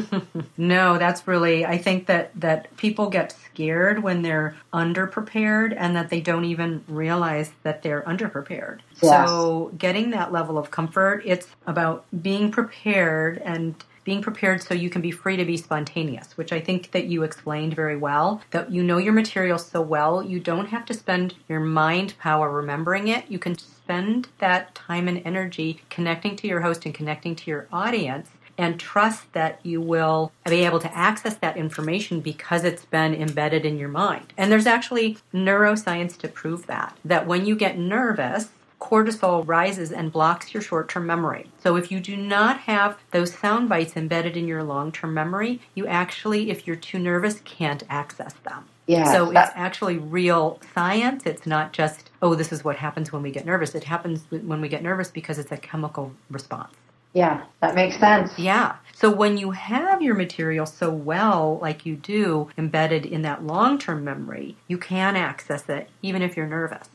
no, 0.56 0.98
that's 0.98 1.26
really 1.26 1.64
I 1.64 1.78
think 1.78 2.06
that 2.06 2.30
that 2.40 2.74
people 2.76 3.10
get 3.10 3.32
scared 3.32 4.02
when 4.02 4.22
they're 4.22 4.56
underprepared 4.72 5.74
and 5.76 5.96
that 5.96 6.10
they 6.10 6.20
don't 6.20 6.44
even 6.44 6.84
realize 6.88 7.52
that 7.62 7.82
they're 7.82 8.02
underprepared. 8.02 8.80
Yes. 9.02 9.28
So, 9.28 9.72
getting 9.78 10.10
that 10.10 10.32
level 10.32 10.58
of 10.58 10.70
comfort, 10.70 11.22
it's 11.24 11.48
about 11.66 12.04
being 12.22 12.50
prepared 12.50 13.38
and 13.38 13.74
being 14.04 14.22
prepared 14.22 14.62
so 14.62 14.74
you 14.74 14.90
can 14.90 15.00
be 15.00 15.10
free 15.10 15.36
to 15.36 15.44
be 15.44 15.56
spontaneous, 15.56 16.36
which 16.36 16.52
I 16.52 16.60
think 16.60 16.90
that 16.90 17.06
you 17.06 17.22
explained 17.22 17.74
very 17.74 17.96
well. 17.96 18.42
That 18.50 18.70
you 18.70 18.82
know 18.82 18.98
your 18.98 19.12
material 19.12 19.58
so 19.58 19.80
well, 19.80 20.22
you 20.22 20.40
don't 20.40 20.66
have 20.66 20.84
to 20.86 20.94
spend 20.94 21.34
your 21.48 21.60
mind 21.60 22.14
power 22.18 22.50
remembering 22.50 23.08
it. 23.08 23.24
You 23.28 23.38
can 23.38 23.56
spend 23.56 24.28
that 24.38 24.74
time 24.74 25.08
and 25.08 25.22
energy 25.24 25.82
connecting 25.88 26.36
to 26.36 26.48
your 26.48 26.60
host 26.60 26.84
and 26.84 26.94
connecting 26.94 27.36
to 27.36 27.50
your 27.50 27.68
audience 27.72 28.28
and 28.58 28.78
trust 28.78 29.32
that 29.32 29.60
you 29.62 29.80
will 29.80 30.32
be 30.46 30.64
able 30.64 30.80
to 30.80 30.96
access 30.96 31.36
that 31.36 31.56
information 31.56 32.20
because 32.20 32.64
it's 32.64 32.84
been 32.84 33.14
embedded 33.14 33.64
in 33.64 33.78
your 33.78 33.88
mind. 33.88 34.32
And 34.36 34.50
there's 34.52 34.66
actually 34.66 35.18
neuroscience 35.34 36.16
to 36.18 36.28
prove 36.28 36.66
that. 36.66 36.96
That 37.04 37.26
when 37.26 37.46
you 37.46 37.56
get 37.56 37.78
nervous, 37.78 38.48
cortisol 38.80 39.44
rises 39.46 39.92
and 39.92 40.12
blocks 40.12 40.52
your 40.52 40.62
short 40.62 40.88
term 40.88 41.06
memory. 41.06 41.46
So, 41.62 41.76
if 41.76 41.92
you 41.92 42.00
do 42.00 42.16
not 42.16 42.60
have 42.60 42.98
those 43.12 43.32
sound 43.32 43.68
bites 43.68 43.96
embedded 43.96 44.36
in 44.36 44.48
your 44.48 44.64
long 44.64 44.90
term 44.92 45.14
memory, 45.14 45.60
you 45.74 45.86
actually, 45.86 46.50
if 46.50 46.66
you're 46.66 46.76
too 46.76 46.98
nervous, 46.98 47.40
can't 47.44 47.84
access 47.88 48.34
them. 48.44 48.64
Yeah, 48.88 49.12
so 49.12 49.32
that- 49.32 49.48
it's 49.48 49.56
actually 49.56 49.98
real 49.98 50.60
science. 50.74 51.24
It's 51.26 51.46
not 51.46 51.72
just, 51.72 52.10
oh, 52.20 52.34
this 52.34 52.52
is 52.52 52.64
what 52.64 52.76
happens 52.76 53.12
when 53.12 53.22
we 53.22 53.30
get 53.30 53.46
nervous. 53.46 53.74
It 53.74 53.84
happens 53.84 54.24
when 54.30 54.60
we 54.60 54.68
get 54.68 54.82
nervous 54.82 55.10
because 55.10 55.38
it's 55.38 55.52
a 55.52 55.56
chemical 55.56 56.12
response. 56.30 56.74
Yeah, 57.14 57.44
that 57.60 57.74
makes 57.74 57.98
sense. 57.98 58.38
Yeah. 58.38 58.76
So 58.94 59.10
when 59.10 59.36
you 59.36 59.50
have 59.50 60.00
your 60.00 60.14
material 60.14 60.64
so 60.64 60.90
well, 60.90 61.58
like 61.60 61.84
you 61.84 61.96
do, 61.96 62.50
embedded 62.56 63.04
in 63.04 63.22
that 63.22 63.44
long 63.44 63.78
term 63.78 64.04
memory, 64.04 64.56
you 64.68 64.78
can 64.78 65.16
access 65.16 65.68
it 65.68 65.88
even 66.02 66.22
if 66.22 66.36
you're 66.36 66.46
nervous. 66.46 66.88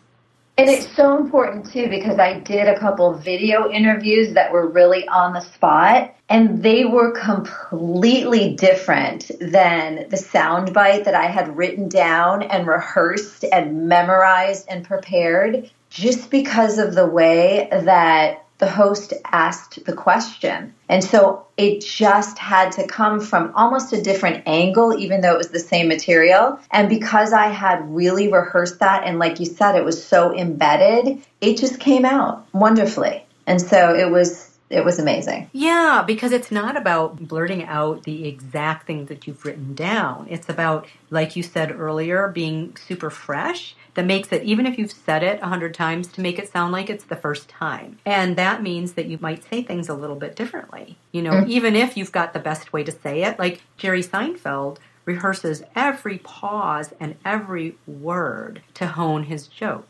And 0.59 0.69
it's 0.71 0.87
so 0.95 1.17
important 1.17 1.71
too 1.71 1.87
because 1.87 2.17
I 2.17 2.39
did 2.39 2.67
a 2.67 2.79
couple 2.79 3.13
video 3.13 3.69
interviews 3.69 4.33
that 4.33 4.51
were 4.51 4.67
really 4.67 5.07
on 5.07 5.33
the 5.33 5.41
spot 5.41 6.15
and 6.29 6.63
they 6.63 6.83
were 6.83 7.11
completely 7.11 8.55
different 8.55 9.29
than 9.39 10.09
the 10.09 10.17
soundbite 10.17 11.05
that 11.05 11.13
I 11.13 11.27
had 11.27 11.55
written 11.55 11.89
down 11.89 12.41
and 12.41 12.65
rehearsed 12.65 13.43
and 13.43 13.87
memorized 13.87 14.65
and 14.67 14.83
prepared 14.83 15.69
just 15.91 16.31
because 16.31 16.79
of 16.79 16.95
the 16.95 17.05
way 17.05 17.67
that 17.71 18.46
the 18.57 18.69
host 18.69 19.13
asked 19.23 19.85
the 19.85 19.93
question. 19.93 20.73
And 20.89 21.03
so 21.03 21.45
it 21.57 21.81
just 21.81 22.37
had 22.37 22.71
to 22.73 22.87
come 22.87 23.19
from 23.19 23.51
almost 23.55 23.93
a 23.93 24.01
different 24.01 24.43
angle, 24.47 24.97
even 24.97 25.21
though 25.21 25.33
it 25.33 25.37
was 25.37 25.49
the 25.49 25.59
same 25.59 25.87
material. 25.87 26.59
And 26.71 26.89
because 26.89 27.33
I 27.33 27.47
had 27.47 27.93
really 27.95 28.31
rehearsed 28.31 28.79
that, 28.79 29.03
and 29.03 29.19
like 29.19 29.39
you 29.39 29.45
said, 29.45 29.75
it 29.75 29.85
was 29.85 30.03
so 30.03 30.35
embedded, 30.35 31.21
it 31.41 31.57
just 31.57 31.79
came 31.79 32.05
out 32.05 32.47
wonderfully. 32.53 33.25
And 33.45 33.61
so 33.61 33.95
it 33.95 34.09
was 34.09 34.47
it 34.69 34.83
was 34.83 34.99
amazing. 34.99 35.49
Yeah, 35.53 36.03
because 36.05 36.33
it's 36.33 36.51
not 36.51 36.75
about 36.75 37.25
blurting 37.25 37.63
out 37.63 38.03
the 38.03 38.27
exact 38.27 38.85
things 38.85 39.07
that 39.07 39.25
you've 39.25 39.45
written 39.45 39.75
down. 39.75 40.27
It's 40.29 40.49
about, 40.49 40.87
like 41.09 41.37
you 41.37 41.43
said 41.43 41.71
earlier, 41.71 42.27
being 42.27 42.75
super 42.75 43.09
fresh 43.09 43.75
that 43.97 44.05
makes 44.05 44.31
it, 44.31 44.43
even 44.43 44.67
if 44.67 44.77
you've 44.77 44.91
said 44.91 45.23
it 45.23 45.39
a 45.41 45.47
hundred 45.47 45.73
times, 45.73 46.07
to 46.09 46.21
make 46.21 46.37
it 46.37 46.47
sound 46.47 46.71
like 46.71 46.87
it's 46.87 47.05
the 47.05 47.15
first 47.15 47.49
time. 47.49 47.97
And 48.05 48.35
that 48.35 48.61
means 48.61 48.93
that 48.93 49.07
you 49.07 49.17
might 49.19 49.43
say 49.43 49.63
things 49.63 49.89
a 49.89 49.95
little 49.95 50.15
bit 50.15 50.35
differently. 50.35 50.99
You 51.11 51.23
know, 51.23 51.31
mm-hmm. 51.31 51.49
even 51.49 51.75
if 51.75 51.97
you've 51.97 52.11
got 52.11 52.33
the 52.33 52.39
best 52.39 52.71
way 52.71 52.83
to 52.83 52.91
say 52.91 53.23
it, 53.23 53.39
like 53.39 53.63
Jerry 53.75 54.03
Seinfeld 54.03 54.77
rehearses 55.05 55.63
every 55.75 56.19
pause 56.19 56.93
and 56.99 57.15
every 57.25 57.75
word 57.87 58.61
to 58.75 58.85
hone 58.85 59.23
his 59.23 59.47
joke. 59.47 59.87